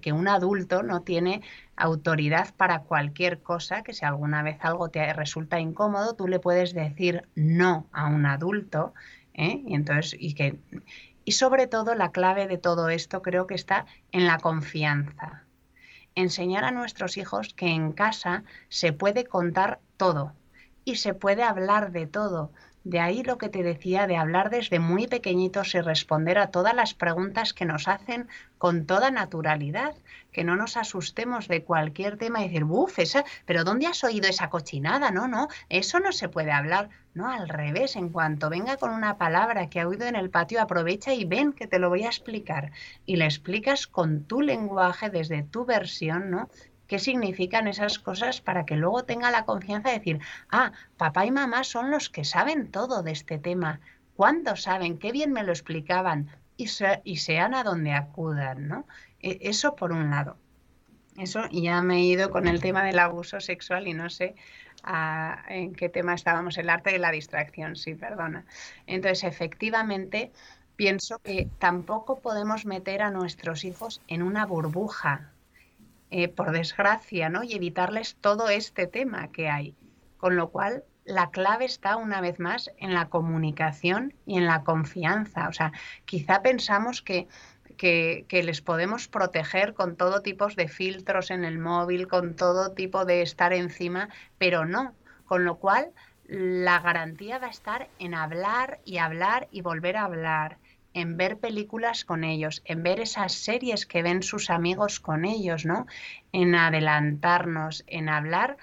que 0.00 0.12
un 0.12 0.26
adulto 0.26 0.82
no 0.82 1.02
tiene 1.02 1.42
autoridad 1.76 2.52
para 2.56 2.80
cualquier 2.80 3.40
cosa, 3.40 3.82
que 3.82 3.92
si 3.92 4.04
alguna 4.04 4.42
vez 4.42 4.58
algo 4.62 4.88
te 4.88 5.12
resulta 5.12 5.60
incómodo, 5.60 6.16
tú 6.16 6.26
le 6.26 6.40
puedes 6.40 6.74
decir 6.74 7.28
no 7.36 7.86
a 7.92 8.06
un 8.06 8.26
adulto. 8.26 8.92
¿eh? 9.34 9.62
Y 9.66 9.74
entonces, 9.74 10.16
y 10.18 10.34
que 10.34 10.58
y 11.28 11.32
sobre 11.32 11.66
todo 11.66 11.94
la 11.94 12.10
clave 12.10 12.46
de 12.46 12.56
todo 12.56 12.88
esto 12.88 13.20
creo 13.20 13.46
que 13.46 13.54
está 13.54 13.84
en 14.12 14.26
la 14.26 14.38
confianza. 14.38 15.44
Enseñar 16.14 16.64
a 16.64 16.70
nuestros 16.70 17.18
hijos 17.18 17.52
que 17.52 17.66
en 17.66 17.92
casa 17.92 18.44
se 18.70 18.94
puede 18.94 19.26
contar 19.26 19.78
todo 19.98 20.32
y 20.86 20.96
se 20.96 21.12
puede 21.12 21.42
hablar 21.42 21.92
de 21.92 22.06
todo. 22.06 22.50
De 22.82 23.00
ahí 23.00 23.22
lo 23.22 23.36
que 23.36 23.50
te 23.50 23.62
decía 23.62 24.06
de 24.06 24.16
hablar 24.16 24.48
desde 24.48 24.78
muy 24.78 25.06
pequeñitos 25.06 25.74
y 25.74 25.82
responder 25.82 26.38
a 26.38 26.50
todas 26.50 26.74
las 26.74 26.94
preguntas 26.94 27.52
que 27.52 27.66
nos 27.66 27.88
hacen 27.88 28.26
con 28.56 28.86
toda 28.86 29.10
naturalidad, 29.10 29.94
que 30.32 30.44
no 30.44 30.56
nos 30.56 30.78
asustemos 30.78 31.46
de 31.46 31.62
cualquier 31.62 32.16
tema 32.16 32.40
y 32.40 32.44
decir, 32.44 32.64
buf, 32.64 32.98
esa, 32.98 33.26
pero 33.44 33.64
¿dónde 33.64 33.86
has 33.86 34.02
oído 34.02 34.28
esa 34.28 34.48
cochinada? 34.48 35.10
No, 35.10 35.28
no, 35.28 35.48
eso 35.68 36.00
no 36.00 36.12
se 36.12 36.30
puede 36.30 36.52
hablar. 36.52 36.88
No, 37.18 37.28
al 37.28 37.48
revés, 37.48 37.96
en 37.96 38.10
cuanto 38.10 38.48
venga 38.48 38.76
con 38.76 38.92
una 38.92 39.18
palabra 39.18 39.68
que 39.68 39.80
ha 39.80 39.88
oído 39.88 40.06
en 40.06 40.14
el 40.14 40.30
patio, 40.30 40.62
aprovecha 40.62 41.12
y 41.12 41.24
ven 41.24 41.52
que 41.52 41.66
te 41.66 41.80
lo 41.80 41.88
voy 41.88 42.04
a 42.04 42.06
explicar. 42.14 42.70
Y 43.06 43.16
le 43.16 43.24
explicas 43.24 43.88
con 43.88 44.22
tu 44.22 44.40
lenguaje, 44.40 45.10
desde 45.10 45.42
tu 45.42 45.64
versión, 45.64 46.30
¿no? 46.30 46.48
qué 46.86 47.00
significan 47.00 47.66
esas 47.66 47.98
cosas 47.98 48.40
para 48.40 48.64
que 48.64 48.76
luego 48.76 49.02
tenga 49.02 49.32
la 49.32 49.44
confianza 49.44 49.88
de 49.88 49.98
decir, 49.98 50.20
ah, 50.48 50.70
papá 50.96 51.26
y 51.26 51.32
mamá 51.32 51.64
son 51.64 51.90
los 51.90 52.08
que 52.08 52.24
saben 52.24 52.70
todo 52.70 53.02
de 53.02 53.10
este 53.10 53.36
tema. 53.38 53.80
¿Cuándo 54.14 54.54
saben? 54.54 54.96
Qué 54.96 55.10
bien 55.10 55.32
me 55.32 55.42
lo 55.42 55.50
explicaban 55.50 56.30
y, 56.56 56.68
y 57.02 57.16
sean 57.16 57.52
a 57.52 57.64
donde 57.64 57.94
acudan, 57.94 58.68
¿no? 58.68 58.86
E, 59.18 59.38
eso 59.40 59.74
por 59.74 59.90
un 59.90 60.10
lado. 60.10 60.36
Eso, 61.16 61.40
ya 61.50 61.82
me 61.82 61.96
he 61.96 62.04
ido 62.04 62.30
con 62.30 62.46
el 62.46 62.60
tema 62.60 62.84
del 62.84 63.00
abuso 63.00 63.40
sexual 63.40 63.88
y 63.88 63.92
no 63.92 64.08
sé 64.08 64.36
en 65.48 65.74
qué 65.74 65.88
tema 65.88 66.14
estábamos, 66.14 66.58
el 66.58 66.70
arte 66.70 66.90
de 66.92 66.98
la 66.98 67.10
distracción, 67.10 67.76
sí, 67.76 67.94
perdona. 67.94 68.44
Entonces, 68.86 69.24
efectivamente, 69.24 70.32
pienso 70.76 71.18
que 71.18 71.48
tampoco 71.58 72.20
podemos 72.20 72.64
meter 72.64 73.02
a 73.02 73.10
nuestros 73.10 73.64
hijos 73.64 74.00
en 74.06 74.22
una 74.22 74.46
burbuja, 74.46 75.32
eh, 76.10 76.28
por 76.28 76.52
desgracia, 76.52 77.28
¿no? 77.28 77.42
Y 77.42 77.54
evitarles 77.54 78.16
todo 78.20 78.48
este 78.48 78.86
tema 78.86 79.28
que 79.32 79.48
hay. 79.48 79.74
Con 80.16 80.36
lo 80.36 80.50
cual, 80.50 80.84
la 81.04 81.30
clave 81.30 81.64
está 81.64 81.96
una 81.96 82.20
vez 82.20 82.38
más 82.38 82.70
en 82.76 82.94
la 82.94 83.08
comunicación 83.08 84.14
y 84.24 84.36
en 84.36 84.46
la 84.46 84.62
confianza. 84.62 85.48
O 85.48 85.52
sea, 85.52 85.72
quizá 86.04 86.42
pensamos 86.42 87.02
que, 87.02 87.28
que, 87.78 88.26
les 88.30 88.60
podemos 88.60 89.08
proteger 89.08 89.72
con 89.72 89.96
todo 89.96 90.20
tipo 90.20 90.48
de 90.48 90.68
filtros 90.68 91.30
en 91.30 91.44
el 91.44 91.58
móvil, 91.58 92.08
con 92.08 92.34
todo 92.36 92.72
tipo 92.72 93.06
de 93.06 93.22
estar 93.22 93.54
encima, 93.54 94.10
pero 94.36 94.66
no. 94.66 94.94
Con 95.24 95.44
lo 95.44 95.56
cual, 95.56 95.92
la 96.26 96.80
garantía 96.80 97.38
va 97.38 97.46
a 97.46 97.50
estar 97.50 97.88
en 97.98 98.12
hablar 98.14 98.80
y 98.84 98.98
hablar 98.98 99.48
y 99.50 99.62
volver 99.62 99.96
a 99.96 100.04
hablar, 100.04 100.58
en 100.92 101.16
ver 101.16 101.38
películas 101.38 102.04
con 102.04 102.24
ellos, 102.24 102.62
en 102.66 102.82
ver 102.82 103.00
esas 103.00 103.32
series 103.32 103.86
que 103.86 104.02
ven 104.02 104.22
sus 104.22 104.50
amigos 104.50 105.00
con 105.00 105.24
ellos, 105.24 105.64
¿no? 105.64 105.86
En 106.32 106.54
adelantarnos, 106.54 107.84
en 107.86 108.08
hablar 108.08 108.58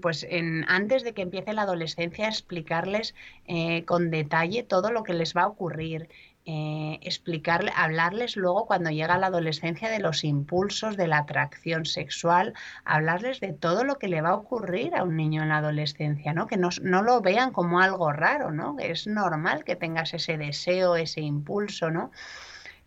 pues 0.00 0.26
en, 0.28 0.64
antes 0.68 1.04
de 1.04 1.14
que 1.14 1.22
empiece 1.22 1.52
la 1.52 1.62
adolescencia, 1.62 2.28
explicarles 2.28 3.14
eh, 3.46 3.84
con 3.84 4.10
detalle 4.10 4.62
todo 4.62 4.90
lo 4.90 5.04
que 5.04 5.14
les 5.14 5.36
va 5.36 5.42
a 5.42 5.46
ocurrir, 5.46 6.08
eh, 6.50 6.98
explicarle, 7.02 7.70
hablarles 7.76 8.34
luego 8.34 8.64
cuando 8.64 8.88
llega 8.88 9.18
la 9.18 9.26
adolescencia 9.26 9.90
de 9.90 9.98
los 9.98 10.24
impulsos, 10.24 10.96
de 10.96 11.06
la 11.06 11.18
atracción 11.18 11.84
sexual, 11.84 12.54
hablarles 12.86 13.40
de 13.40 13.52
todo 13.52 13.84
lo 13.84 13.98
que 13.98 14.08
le 14.08 14.22
va 14.22 14.30
a 14.30 14.36
ocurrir 14.36 14.96
a 14.96 15.02
un 15.02 15.14
niño 15.14 15.42
en 15.42 15.50
la 15.50 15.58
adolescencia, 15.58 16.32
¿no? 16.32 16.46
Que 16.46 16.56
no, 16.56 16.70
no 16.80 17.02
lo 17.02 17.20
vean 17.20 17.52
como 17.52 17.80
algo 17.80 18.14
raro, 18.14 18.50
¿no? 18.50 18.76
Es 18.78 19.06
normal 19.06 19.62
que 19.62 19.76
tengas 19.76 20.14
ese 20.14 20.38
deseo, 20.38 20.96
ese 20.96 21.20
impulso, 21.20 21.90
¿no? 21.90 22.12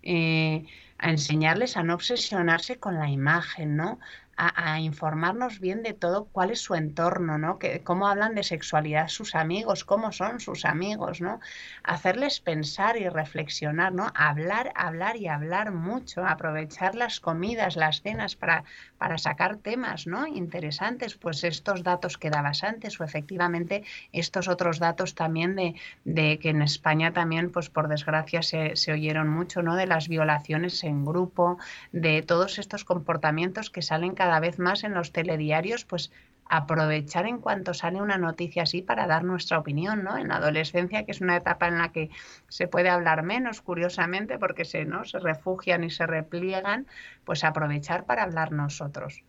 Eh, 0.01 0.65
a 0.97 1.11
enseñarles 1.11 1.77
a 1.77 1.83
no 1.83 1.93
obsesionarse 1.93 2.79
con 2.79 2.97
la 2.97 3.11
imagen, 3.11 3.75
¿no? 3.75 3.99
A, 4.43 4.79
informarnos 4.79 5.59
bien 5.59 5.83
de 5.83 5.93
todo, 5.93 6.25
cuál 6.25 6.49
es 6.49 6.61
su 6.61 6.73
entorno, 6.73 7.37
¿no? 7.37 7.59
Que, 7.59 7.83
cómo 7.83 8.07
hablan 8.07 8.33
de 8.33 8.43
sexualidad 8.43 9.07
sus 9.07 9.35
amigos, 9.35 9.85
cómo 9.85 10.11
son 10.11 10.39
sus 10.39 10.65
amigos, 10.65 11.21
¿no? 11.21 11.39
Hacerles 11.83 12.39
pensar 12.39 12.97
y 12.97 13.07
reflexionar, 13.07 13.93
¿no? 13.93 14.11
Hablar, 14.15 14.71
hablar 14.75 15.15
y 15.17 15.27
hablar 15.27 15.71
mucho, 15.71 16.25
aprovechar 16.25 16.95
las 16.95 17.19
comidas, 17.19 17.75
las 17.75 18.01
cenas 18.01 18.35
para, 18.35 18.63
para 19.01 19.17
sacar 19.17 19.57
temas, 19.57 20.05
¿no? 20.05 20.27
Interesantes, 20.27 21.15
pues 21.15 21.43
estos 21.43 21.81
datos 21.81 22.19
que 22.19 22.29
dabas 22.29 22.63
antes 22.63 23.01
o 23.01 23.03
efectivamente 23.03 23.83
estos 24.11 24.47
otros 24.47 24.77
datos 24.77 25.15
también 25.15 25.55
de, 25.55 25.73
de 26.05 26.37
que 26.37 26.49
en 26.49 26.61
España 26.61 27.11
también, 27.11 27.51
pues 27.51 27.71
por 27.71 27.87
desgracia 27.87 28.43
se, 28.43 28.75
se 28.75 28.93
oyeron 28.93 29.27
mucho, 29.27 29.63
¿no? 29.63 29.75
De 29.75 29.87
las 29.87 30.07
violaciones 30.07 30.83
en 30.83 31.03
grupo, 31.03 31.57
de 31.91 32.21
todos 32.21 32.59
estos 32.59 32.85
comportamientos 32.85 33.71
que 33.71 33.81
salen 33.81 34.13
cada 34.13 34.39
vez 34.39 34.59
más 34.59 34.83
en 34.83 34.93
los 34.93 35.11
telediarios, 35.11 35.83
pues 35.83 36.11
aprovechar 36.53 37.27
en 37.27 37.37
cuanto 37.39 37.73
sale 37.73 38.01
una 38.01 38.17
noticia 38.17 38.63
así 38.63 38.81
para 38.81 39.07
dar 39.07 39.23
nuestra 39.23 39.57
opinión, 39.57 40.03
¿no? 40.03 40.17
En 40.17 40.27
la 40.27 40.35
adolescencia, 40.35 41.05
que 41.05 41.13
es 41.13 41.21
una 41.21 41.37
etapa 41.37 41.69
en 41.69 41.77
la 41.77 41.93
que 41.93 42.09
se 42.49 42.67
puede 42.67 42.89
hablar 42.89 43.23
menos, 43.23 43.61
curiosamente, 43.61 44.37
porque 44.37 44.65
se, 44.65 44.83
¿no? 44.83 45.05
se 45.05 45.19
refugian 45.19 45.85
y 45.85 45.89
se 45.89 46.05
repliegan, 46.05 46.87
pues 47.23 47.45
aprovechar 47.45 48.05
para 48.05 48.23
hablar 48.23 48.51
nosotros. 48.51 49.23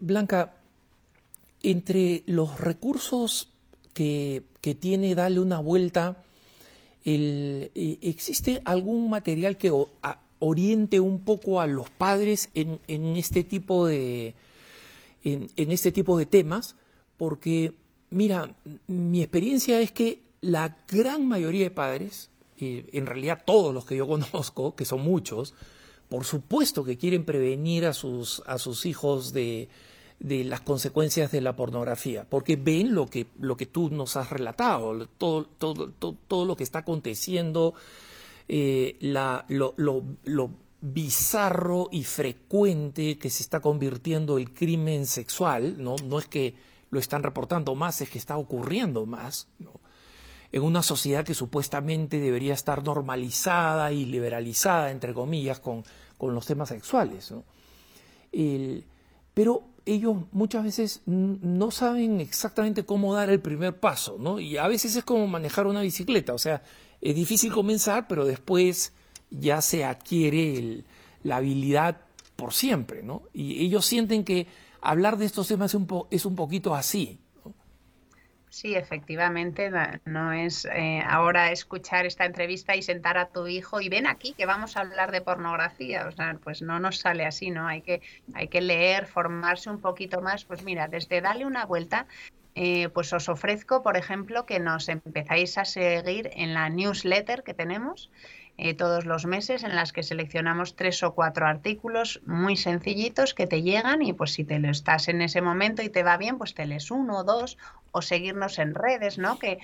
Blanca, 0.00 0.54
entre 1.62 2.22
los 2.24 2.58
recursos 2.58 3.52
que, 3.92 4.42
que 4.62 4.74
tiene 4.74 5.14
Dale 5.14 5.40
una 5.40 5.58
vuelta, 5.58 6.16
el, 7.04 7.70
eh, 7.74 7.98
¿existe 8.00 8.62
algún 8.64 9.10
material 9.10 9.58
que 9.58 9.70
oriente 10.38 10.98
un 10.98 11.20
poco 11.20 11.60
a 11.60 11.66
los 11.66 11.90
padres 11.90 12.48
en, 12.54 12.78
este 13.16 13.44
tipo 13.44 13.86
de 13.86 14.34
en, 15.32 15.70
este 15.70 15.92
tipo 15.92 16.18
de 16.18 16.26
temas 16.26 16.76
porque 17.16 17.74
mira 18.10 18.54
mi 18.86 19.22
experiencia 19.22 19.80
es 19.80 19.92
que 19.92 20.22
la 20.40 20.76
gran 20.88 21.26
mayoría 21.26 21.64
de 21.64 21.70
padres 21.70 22.30
en 22.58 23.06
realidad 23.06 23.42
todos 23.46 23.72
los 23.72 23.84
que 23.84 23.96
yo 23.96 24.06
conozco 24.08 24.74
que 24.74 24.84
son 24.84 25.02
muchos 25.02 25.54
por 26.08 26.24
supuesto 26.24 26.84
que 26.84 26.96
quieren 26.96 27.24
prevenir 27.24 27.86
a 27.86 27.92
sus 27.92 28.42
a 28.46 28.58
sus 28.58 28.86
hijos 28.86 29.32
de, 29.32 29.68
de 30.20 30.44
las 30.44 30.60
consecuencias 30.60 31.30
de 31.30 31.40
la 31.40 31.54
pornografía, 31.54 32.26
porque 32.28 32.56
ven 32.56 32.94
lo 32.94 33.06
que, 33.06 33.26
lo 33.38 33.56
que 33.56 33.66
tú 33.66 33.90
nos 33.90 34.16
has 34.16 34.30
relatado, 34.30 35.06
todo, 35.18 35.44
todo, 35.44 35.90
todo, 35.90 36.16
todo 36.26 36.44
lo 36.44 36.56
que 36.56 36.64
está 36.64 36.80
aconteciendo 36.80 37.74
eh, 38.48 38.96
la, 39.00 39.44
lo, 39.48 39.74
lo, 39.76 40.50
bizarro 40.80 41.88
y 41.90 42.04
frecuente 42.04 43.18
que 43.18 43.30
se 43.30 43.42
está 43.42 43.60
convirtiendo 43.60 44.38
el 44.38 44.52
crimen 44.52 45.06
sexual, 45.06 45.82
¿no? 45.82 45.96
No 46.04 46.18
es 46.18 46.26
que 46.26 46.54
lo 46.90 46.98
están 46.98 47.22
reportando 47.22 47.74
más, 47.74 48.00
es 48.00 48.10
que 48.10 48.18
está 48.18 48.36
ocurriendo 48.36 49.06
más, 49.06 49.48
En 50.50 50.62
una 50.62 50.82
sociedad 50.82 51.26
que 51.26 51.34
supuestamente 51.34 52.18
debería 52.20 52.54
estar 52.54 52.82
normalizada 52.82 53.92
y 53.92 54.06
liberalizada, 54.06 54.90
entre 54.90 55.12
comillas, 55.12 55.60
con, 55.60 55.84
con 56.16 56.34
los 56.34 56.46
temas 56.46 56.70
sexuales, 56.70 57.34
pero 59.34 59.64
ellos 59.84 60.16
muchas 60.32 60.64
veces 60.64 61.02
no 61.06 61.70
saben 61.70 62.20
exactamente 62.20 62.84
cómo 62.84 63.14
dar 63.14 63.30
el 63.30 63.40
primer 63.40 63.78
paso, 63.78 64.16
¿no? 64.18 64.40
Y 64.40 64.56
a 64.56 64.68
veces 64.68 64.96
es 64.96 65.04
como 65.04 65.26
manejar 65.26 65.66
una 65.66 65.82
bicicleta, 65.82 66.34
o 66.34 66.38
sea, 66.38 66.62
es 67.00 67.14
difícil 67.14 67.52
comenzar, 67.52 68.08
pero 68.08 68.24
después 68.24 68.92
ya 69.30 69.60
se 69.60 69.84
adquiere 69.84 70.84
la 71.22 71.36
habilidad 71.36 71.98
por 72.36 72.52
siempre, 72.52 73.02
¿no? 73.02 73.22
Y 73.32 73.64
ellos 73.64 73.84
sienten 73.84 74.24
que 74.24 74.46
hablar 74.80 75.16
de 75.16 75.26
estos 75.26 75.48
temas 75.48 75.72
es 75.72 75.74
un, 75.74 76.06
es 76.10 76.24
un 76.24 76.36
poquito 76.36 76.74
así. 76.74 77.20
Sí, 78.50 78.74
efectivamente, 78.74 79.70
no 80.06 80.32
es 80.32 80.64
eh, 80.64 81.02
ahora 81.06 81.52
escuchar 81.52 82.06
esta 82.06 82.24
entrevista 82.24 82.74
y 82.74 82.82
sentar 82.82 83.18
a 83.18 83.28
tu 83.28 83.46
hijo 83.46 83.80
y 83.80 83.88
ven 83.88 84.06
aquí 84.06 84.32
que 84.32 84.46
vamos 84.46 84.76
a 84.76 84.80
hablar 84.80 85.12
de 85.12 85.20
pornografía, 85.20 86.06
o 86.08 86.12
sea, 86.12 86.38
pues 86.42 86.62
no 86.62 86.80
nos 86.80 86.98
sale 86.98 87.26
así, 87.26 87.50
¿no? 87.50 87.68
Hay 87.68 87.82
que, 87.82 88.00
hay 88.34 88.48
que 88.48 88.62
leer, 88.62 89.06
formarse 89.06 89.68
un 89.68 89.80
poquito 89.80 90.22
más, 90.22 90.44
pues 90.44 90.64
mira, 90.64 90.88
desde 90.88 91.20
darle 91.20 91.44
una 91.44 91.66
vuelta, 91.66 92.06
eh, 92.54 92.88
pues 92.88 93.12
os 93.12 93.28
ofrezco, 93.28 93.82
por 93.82 93.96
ejemplo, 93.96 94.46
que 94.46 94.60
nos 94.60 94.88
empezáis 94.88 95.58
a 95.58 95.64
seguir 95.64 96.30
en 96.32 96.54
la 96.54 96.70
newsletter 96.70 97.42
que 97.42 97.54
tenemos 97.54 98.10
eh, 98.60 98.74
todos 98.74 99.06
los 99.06 99.24
meses 99.24 99.62
en 99.62 99.76
las 99.76 99.92
que 99.92 100.02
seleccionamos 100.02 100.74
tres 100.74 101.04
o 101.04 101.14
cuatro 101.14 101.46
artículos 101.46 102.20
muy 102.26 102.56
sencillitos 102.56 103.32
que 103.32 103.46
te 103.46 103.62
llegan 103.62 104.02
y 104.02 104.12
pues 104.12 104.32
si 104.32 104.42
te 104.42 104.58
lo 104.58 104.68
estás 104.68 105.06
en 105.06 105.22
ese 105.22 105.40
momento 105.40 105.80
y 105.82 105.88
te 105.88 106.02
va 106.02 106.16
bien, 106.16 106.38
pues 106.38 106.54
te 106.54 106.66
lees 106.66 106.90
uno 106.90 107.18
o 107.18 107.24
dos 107.24 107.56
o 107.92 108.02
seguirnos 108.02 108.58
en 108.58 108.74
redes, 108.74 109.16
¿no? 109.16 109.38
Que, 109.38 109.58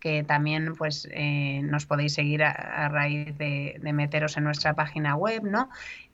que 0.00 0.24
también 0.24 0.74
pues 0.74 1.06
eh, 1.12 1.60
nos 1.64 1.84
podéis 1.84 2.14
seguir 2.14 2.42
a, 2.42 2.88
raíz 2.88 3.36
de, 3.36 3.78
meteros 3.92 4.38
en 4.38 4.44
nuestra 4.44 4.72
página 4.72 5.16
web, 5.16 5.42
¿no? 5.44 5.68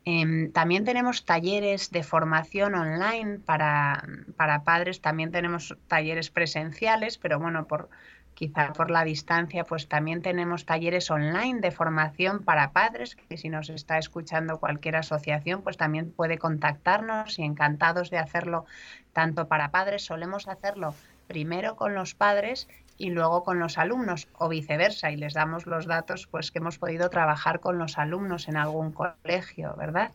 Em, 0.05 0.51
también 0.51 0.85
tenemos 0.85 1.25
talleres 1.25 1.93
de 1.93 2.03
formación 2.03 2.75
online 2.75 3.39
para, 3.39 4.05
para 4.37 4.65
padres, 4.65 5.01
también 5.01 5.31
tenemos 5.31 5.77
talleres 5.87 6.31
presenciales, 6.31 7.19
pero 7.19 7.39
bueno, 7.39 7.69
por 7.69 7.89
quizá 8.37 8.75
por 8.75 8.91
la 8.91 9.03
distancia, 9.03 9.65
pues 9.65 9.89
también 9.89 10.21
tenemos 10.21 10.67
talleres 10.67 11.11
online 11.11 11.61
de 11.61 11.71
formación 11.71 12.45
para 12.45 12.71
padres, 12.71 13.17
que 13.17 13.39
si 13.39 13.49
nos 13.49 13.71
está 13.71 13.97
escuchando 13.97 14.61
cualquier 14.61 14.97
asociación, 14.97 15.63
pues 15.63 15.79
también 15.79 16.13
puede 16.13 16.37
contactarnos 16.37 17.39
y 17.39 17.43
encantados 17.43 18.11
de 18.11 18.19
hacerlo 18.19 18.67
tanto 19.15 19.49
para 19.49 19.71
padres. 19.71 20.05
Solemos 20.05 20.49
hacerlo 20.49 20.95
primero 21.27 21.77
con 21.77 21.95
los 21.95 22.15
padres 22.15 22.69
y 22.99 23.09
luego 23.09 23.43
con 23.43 23.59
los 23.59 23.79
alumnos 23.79 24.29
o 24.39 24.51
viceversa 24.51 25.11
y 25.11 25.17
les 25.17 25.33
damos 25.33 25.67
los 25.67 25.87
datos 25.87 26.29
pues 26.31 26.51
que 26.51 26.59
hemos 26.59 26.79
podido 26.79 27.09
trabajar 27.09 27.61
con 27.61 27.79
los 27.79 27.97
alumnos 27.97 28.49
en 28.49 28.59
algún 28.59 28.93
colegio, 28.93 29.75
¿verdad? 29.77 30.13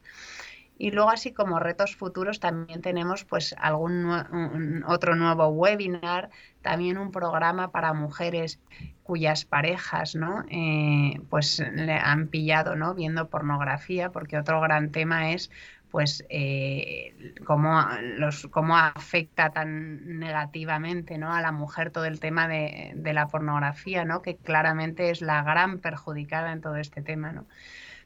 Y 0.82 0.90
luego 0.90 1.12
así 1.12 1.32
como 1.32 1.60
retos 1.60 1.96
futuros 1.96 2.40
también 2.40 2.82
tenemos 2.82 3.24
pues 3.24 3.54
algún 3.60 4.84
otro 4.88 5.16
nuevo 5.16 5.50
webinar, 5.50 6.32
también 6.64 6.98
un 6.98 7.12
programa 7.12 7.72
para 7.72 7.94
mujeres 7.94 8.60
cuyas 9.04 9.46
parejas 9.46 10.16
¿no? 10.16 10.44
Eh, 10.50 11.22
pues 11.30 11.60
le 11.60 11.94
han 11.94 12.30
pillado 12.30 12.76
¿no? 12.76 12.96
viendo 12.96 13.30
pornografía, 13.30 14.12
porque 14.12 14.40
otro 14.40 14.60
gran 14.60 14.92
tema 14.92 15.34
es 15.34 15.52
pues 15.92 16.26
eh, 16.30 17.36
cómo, 17.46 17.80
los, 18.18 18.48
cómo 18.48 18.76
afecta 18.76 19.52
tan 19.52 20.18
negativamente 20.18 21.20
¿no? 21.20 21.32
a 21.32 21.42
la 21.42 21.52
mujer 21.52 21.92
todo 21.92 22.06
el 22.06 22.20
tema 22.20 22.48
de, 22.48 22.94
de 22.96 23.14
la 23.14 23.28
pornografía, 23.28 24.04
¿no? 24.04 24.24
que 24.24 24.36
claramente 24.36 25.12
es 25.12 25.22
la 25.22 25.44
gran 25.44 25.78
perjudicada 25.78 26.52
en 26.52 26.62
todo 26.62 26.78
este 26.78 27.04
tema. 27.04 27.32
¿no? 27.34 27.46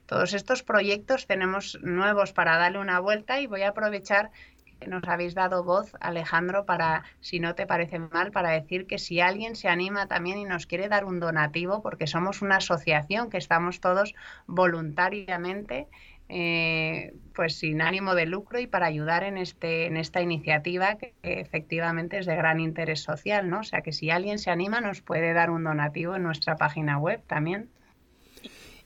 Todos 0.06 0.34
estos 0.34 0.64
proyectos 0.64 1.28
tenemos 1.28 1.80
nuevos 1.82 2.34
para 2.34 2.58
darle 2.58 2.80
una 2.80 3.00
vuelta 3.00 3.40
y 3.40 3.48
voy 3.48 3.64
a 3.64 3.70
aprovechar 3.70 4.32
que 4.80 4.88
nos 4.88 5.04
habéis 5.08 5.36
dado 5.36 5.64
voz, 5.64 5.94
Alejandro, 6.00 6.66
para, 6.66 7.04
si 7.22 7.40
no 7.40 7.56
te 7.56 7.66
parece 7.66 8.00
mal, 8.00 8.32
para 8.32 8.52
decir 8.52 8.88
que 8.88 9.00
si 9.00 9.20
alguien 9.20 9.56
se 9.56 9.70
anima 9.70 10.08
también 10.08 10.38
y 10.38 10.46
nos 10.46 10.66
quiere 10.66 10.90
dar 10.90 11.06
un 11.06 11.20
donativo, 11.20 11.82
porque 11.82 12.08
somos 12.08 12.42
una 12.42 12.58
asociación 12.58 13.30
que 13.30 13.38
estamos 13.38 13.80
todos 13.80 14.14
voluntariamente, 14.48 15.88
eh, 16.28 17.14
pues 17.36 17.60
sin 17.60 17.82
ánimo 17.82 18.16
de 18.16 18.26
lucro 18.26 18.60
y 18.60 18.68
para 18.68 18.88
ayudar 18.88 19.24
en, 19.24 19.38
este, 19.38 19.86
en 19.86 19.96
esta 19.96 20.22
iniciativa 20.22 20.96
que, 20.96 21.14
que 21.22 21.40
efectivamente 21.40 22.18
es 22.18 22.26
de 22.26 22.36
gran 22.36 22.60
interés 22.60 23.04
social, 23.04 23.50
¿no? 23.50 23.60
O 23.60 23.64
sea 23.64 23.82
que 23.82 23.92
si 23.92 24.10
alguien 24.10 24.40
se 24.40 24.50
anima 24.50 24.82
nos 24.82 25.02
puede 25.02 25.34
dar 25.34 25.52
un 25.52 25.64
donativo 25.64 26.16
en 26.16 26.24
nuestra 26.24 26.56
página 26.56 26.98
web 26.98 27.22
también. 27.28 27.70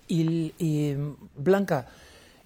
Y, 0.10 0.96
Blanca, 1.36 1.88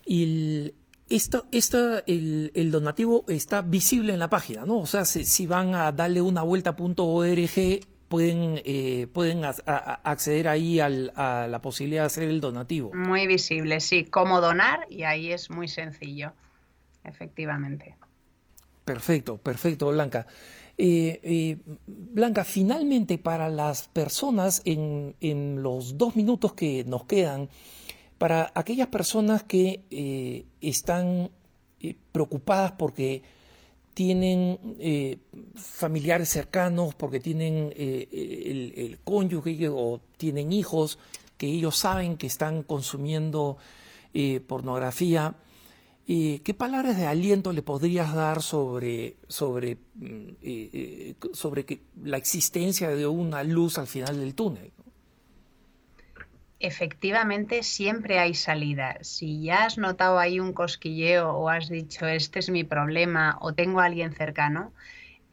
el, 0.06 0.76
esto, 1.10 1.46
esto, 1.52 2.06
el, 2.06 2.52
el, 2.54 2.72
donativo 2.72 3.24
está 3.30 3.62
visible 3.62 4.14
en 4.14 4.20
la 4.20 4.30
página, 4.30 4.66
¿no? 4.66 4.80
O 4.80 4.86
sea, 4.86 5.06
si, 5.06 5.48
van 5.48 5.74
a 5.74 5.92
darle 5.94 6.22
una 6.22 6.44
vuelta 6.44 6.72
a 6.72 6.76
.org, 6.78 7.80
pueden, 8.10 8.62
eh, 8.66 9.08
pueden 9.14 9.44
acceder 9.46 10.50
ahí 10.50 10.82
al, 10.82 11.14
a 11.16 11.48
la 11.48 11.62
posibilidad 11.62 12.04
de 12.04 12.08
hacer 12.08 12.24
el 12.26 12.42
donativo. 12.42 12.92
Muy 12.94 13.28
visible, 13.28 13.80
sí. 13.80 14.04
Cómo 14.04 14.42
donar 14.42 14.86
y 14.90 15.04
ahí 15.04 15.32
es 15.32 15.50
muy 15.50 15.70
sencillo, 15.70 16.34
efectivamente. 17.06 17.96
Perfecto, 18.84 19.38
perfecto, 19.38 19.90
Blanca. 19.90 20.28
Eh, 20.86 21.22
eh, 21.24 21.58
Blanca, 21.88 22.44
finalmente 22.44 23.18
para 23.18 23.48
las 23.48 23.88
personas 23.88 24.62
en, 24.66 25.64
los 25.64 25.98
dos 25.98 26.18
minutos 26.18 26.56
que 26.56 26.84
nos 26.84 27.06
quedan, 27.06 27.48
para 28.18 28.52
aquellas 28.54 28.88
personas 28.90 29.44
que 29.44 29.86
eh, 29.90 30.44
están 30.60 31.32
preocupadas 32.12 32.74
porque 32.74 33.24
tienen 33.94 34.60
familiares 35.56 36.28
cercanos, 36.28 36.96
porque 36.96 37.22
tienen 37.22 37.74
el, 37.78 39.00
cónyuge 39.06 39.70
o 39.70 40.02
tienen 40.18 40.52
hijos 40.52 41.00
que 41.38 41.48
ellos 41.48 41.78
saben 41.78 42.18
que 42.18 42.28
están 42.28 42.62
consumiendo 42.62 43.56
pornografía, 44.48 45.34
¿Qué 46.06 46.54
palabras 46.58 46.98
de 46.98 47.06
aliento 47.06 47.54
le 47.54 47.62
podrías 47.62 48.14
dar 48.14 48.42
sobre, 48.42 49.16
sobre, 49.30 49.78
mm, 49.96 50.28
eh, 50.42 50.70
eh, 50.74 51.16
sobre 51.34 51.66
que, 51.66 51.82
la 52.04 52.18
existencia 52.18 52.90
de 52.90 53.08
una 53.08 53.42
luz 53.44 53.78
al 53.78 53.88
final 53.88 54.20
del 54.20 54.36
túnel? 54.36 54.72
Efectivamente, 56.60 57.64
siempre 57.64 58.20
hay 58.20 58.34
salida. 58.34 58.98
Si 59.02 59.44
ya 59.44 59.66
has 59.66 59.78
notado 59.78 60.20
ahí 60.20 60.40
un 60.40 60.54
cosquilleo 60.54 61.32
o 61.32 61.50
has 61.50 61.70
dicho, 61.70 62.06
este 62.06 62.40
es 62.40 62.50
mi 62.50 62.64
problema 62.66 63.38
o 63.42 63.54
tengo 63.54 63.80
a 63.80 63.86
alguien 63.86 64.14
cercano, 64.14 64.74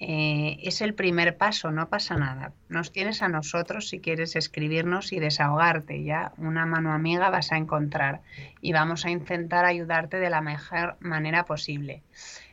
eh, 0.03 0.57
es 0.63 0.81
el 0.81 0.95
primer 0.95 1.37
paso, 1.37 1.71
no 1.71 1.91
pasa 1.91 2.17
nada. 2.17 2.55
Nos 2.71 2.91
tienes 2.91 3.21
a 3.21 3.29
nosotros 3.29 3.91
si 3.91 4.01
quieres 4.01 4.35
escribirnos 4.35 5.13
y 5.13 5.21
desahogarte, 5.21 6.03
ya 6.03 6.33
una 6.39 6.65
mano 6.65 6.95
amiga 6.95 7.29
vas 7.29 7.53
a 7.53 7.59
encontrar 7.59 8.23
y 8.63 8.73
vamos 8.73 9.05
a 9.05 9.11
intentar 9.11 9.67
ayudarte 9.67 10.17
de 10.17 10.31
la 10.31 10.41
mejor 10.41 10.97
manera 11.01 11.45
posible. 11.45 12.03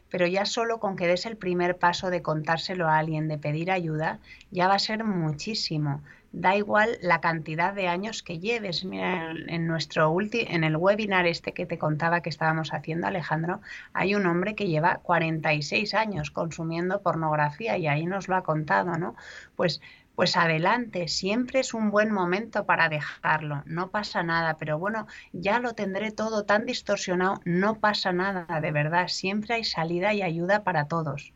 Pero 0.09 0.27
ya 0.27 0.45
solo 0.45 0.79
con 0.79 0.97
que 0.97 1.07
des 1.07 1.25
el 1.25 1.37
primer 1.37 1.77
paso 1.77 2.09
de 2.09 2.21
contárselo 2.21 2.89
a 2.89 2.97
alguien, 2.97 3.29
de 3.29 3.37
pedir 3.37 3.71
ayuda, 3.71 4.19
ya 4.51 4.67
va 4.67 4.75
a 4.75 4.79
ser 4.79 5.05
muchísimo 5.05 6.03
da 6.31 6.55
igual 6.55 6.97
la 7.01 7.21
cantidad 7.21 7.73
de 7.73 7.87
años 7.87 8.23
que 8.23 8.39
lleves. 8.39 8.85
Mira, 8.85 9.31
en 9.31 9.67
nuestro 9.67 10.15
en 10.19 10.63
el 10.63 10.77
webinar 10.77 11.25
este 11.27 11.53
que 11.53 11.65
te 11.65 11.77
contaba 11.77 12.21
que 12.21 12.29
estábamos 12.29 12.73
haciendo, 12.73 13.07
Alejandro, 13.07 13.61
hay 13.93 14.15
un 14.15 14.25
hombre 14.25 14.55
que 14.55 14.67
lleva 14.67 14.99
46 15.03 15.93
años 15.93 16.31
consumiendo 16.31 17.01
pornografía 17.01 17.77
y 17.77 17.87
ahí 17.87 18.05
nos 18.05 18.27
lo 18.27 18.35
ha 18.35 18.43
contado, 18.43 18.97
¿no? 18.97 19.15
Pues 19.55 19.81
pues 20.17 20.35
adelante, 20.35 21.07
siempre 21.09 21.59
es 21.59 21.75
un 21.75 21.91
buen 21.91 22.11
momento 22.11 22.65
para 22.65 22.89
dejarlo, 22.89 23.61
no 23.67 23.91
pasa 23.91 24.23
nada, 24.23 24.57
pero 24.57 24.79
bueno, 24.79 25.05
ya 25.31 25.59
lo 25.59 25.73
tendré 25.73 26.11
todo 26.11 26.43
tan 26.43 26.65
distorsionado, 26.65 27.39
no 27.45 27.75
pasa 27.75 28.11
nada, 28.13 28.47
de 28.59 28.71
verdad, 28.71 29.09
siempre 29.09 29.53
hay 29.53 29.63
salida 29.63 30.15
y 30.15 30.23
ayuda 30.23 30.63
para 30.63 30.87
todos. 30.87 31.33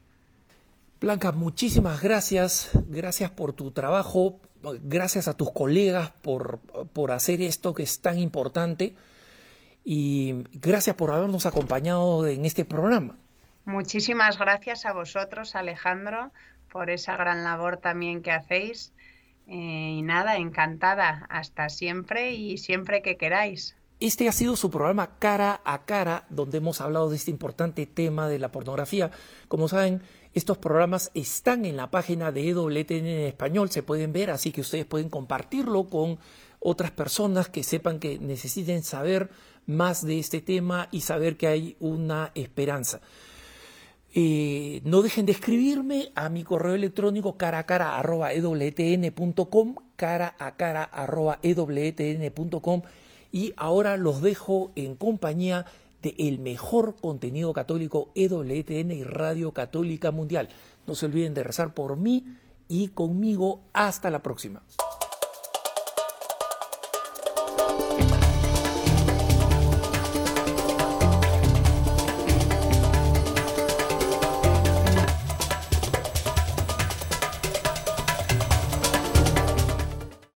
Blanca, 0.99 1.31
muchísimas 1.31 2.01
gracias, 2.01 2.71
gracias 2.87 3.29
por 3.29 3.53
tu 3.53 3.69
trabajo, 3.69 4.39
gracias 4.83 5.27
a 5.27 5.35
tus 5.35 5.51
colegas 5.51 6.11
por, 6.21 6.59
por 6.93 7.11
hacer 7.11 7.41
esto 7.41 7.73
que 7.73 7.83
es 7.83 8.01
tan 8.01 8.17
importante 8.17 8.93
y 9.83 10.43
gracias 10.53 10.95
por 10.95 11.11
habernos 11.11 11.45
acompañado 11.45 12.27
en 12.27 12.45
este 12.45 12.65
programa. 12.65 13.17
Muchísimas 13.65 14.37
gracias 14.37 14.85
a 14.85 14.93
vosotros, 14.93 15.55
Alejandro, 15.55 16.31
por 16.71 16.89
esa 16.89 17.15
gran 17.15 17.43
labor 17.43 17.77
también 17.77 18.21
que 18.21 18.31
hacéis. 18.31 18.93
Eh, 19.47 19.95
y 19.97 20.01
nada, 20.01 20.37
encantada. 20.37 21.25
Hasta 21.29 21.69
siempre 21.69 22.33
y 22.33 22.57
siempre 22.57 23.01
que 23.01 23.17
queráis. 23.17 23.75
este 23.99 24.27
ha 24.27 24.31
sido 24.31 24.55
su 24.55 24.71
programa 24.71 25.19
Cara 25.19 25.61
a 25.63 25.85
Cara, 25.85 26.25
donde 26.29 26.57
hemos 26.57 26.81
hablado 26.81 27.09
de 27.09 27.17
este 27.17 27.31
importante 27.31 27.85
tema 27.85 28.27
de 28.27 28.39
la 28.39 28.51
pornografía. 28.51 29.11
Como 29.47 29.67
saben, 29.67 30.01
estos 30.33 30.57
programas 30.57 31.11
están 31.13 31.65
en 31.65 31.77
la 31.77 31.91
página 31.91 32.31
de 32.31 32.49
EWTN 32.49 33.05
en 33.05 33.27
español, 33.27 33.69
se 33.69 33.83
pueden 33.83 34.13
ver, 34.13 34.31
así 34.31 34.51
que 34.51 34.61
ustedes 34.61 34.85
pueden 34.85 35.09
compartirlo 35.09 35.89
con 35.89 36.19
otras 36.59 36.91
personas 36.91 37.49
que 37.49 37.63
sepan 37.63 37.99
que 37.99 38.19
necesiten 38.19 38.83
saber 38.83 39.29
más 39.65 40.05
de 40.05 40.19
este 40.19 40.41
tema 40.41 40.87
y 40.91 41.01
saber 41.01 41.35
que 41.37 41.47
hay 41.47 41.75
una 41.79 42.31
esperanza. 42.35 43.01
Eh, 44.13 44.81
no 44.83 45.01
dejen 45.01 45.25
de 45.25 45.31
escribirme 45.31 46.11
a 46.15 46.27
mi 46.29 46.43
correo 46.43 46.75
electrónico 46.75 47.37
cara 47.37 47.59
a 47.59 47.65
cara 47.65 47.97
arroba 47.97 48.33
ewtn.com, 48.33 49.75
cara 49.95 50.35
a 50.37 50.57
cara 50.57 50.83
arroba 50.83 51.39
ewtn.com 51.41 52.81
y 53.31 53.53
ahora 53.55 53.95
los 53.95 54.21
dejo 54.21 54.73
en 54.75 54.95
compañía 54.95 55.65
de 56.01 56.15
el 56.17 56.39
mejor 56.39 56.95
contenido 56.95 57.53
católico 57.53 58.09
EWTN 58.15 58.91
y 58.91 59.03
Radio 59.03 59.51
Católica 59.51 60.11
Mundial. 60.11 60.49
No 60.87 60.95
se 60.95 61.05
olviden 61.05 61.33
de 61.33 61.43
rezar 61.43 61.73
por 61.73 61.97
mí 61.97 62.25
y 62.67 62.89
conmigo. 62.89 63.61
Hasta 63.73 64.09
la 64.09 64.23
próxima. 64.23 64.63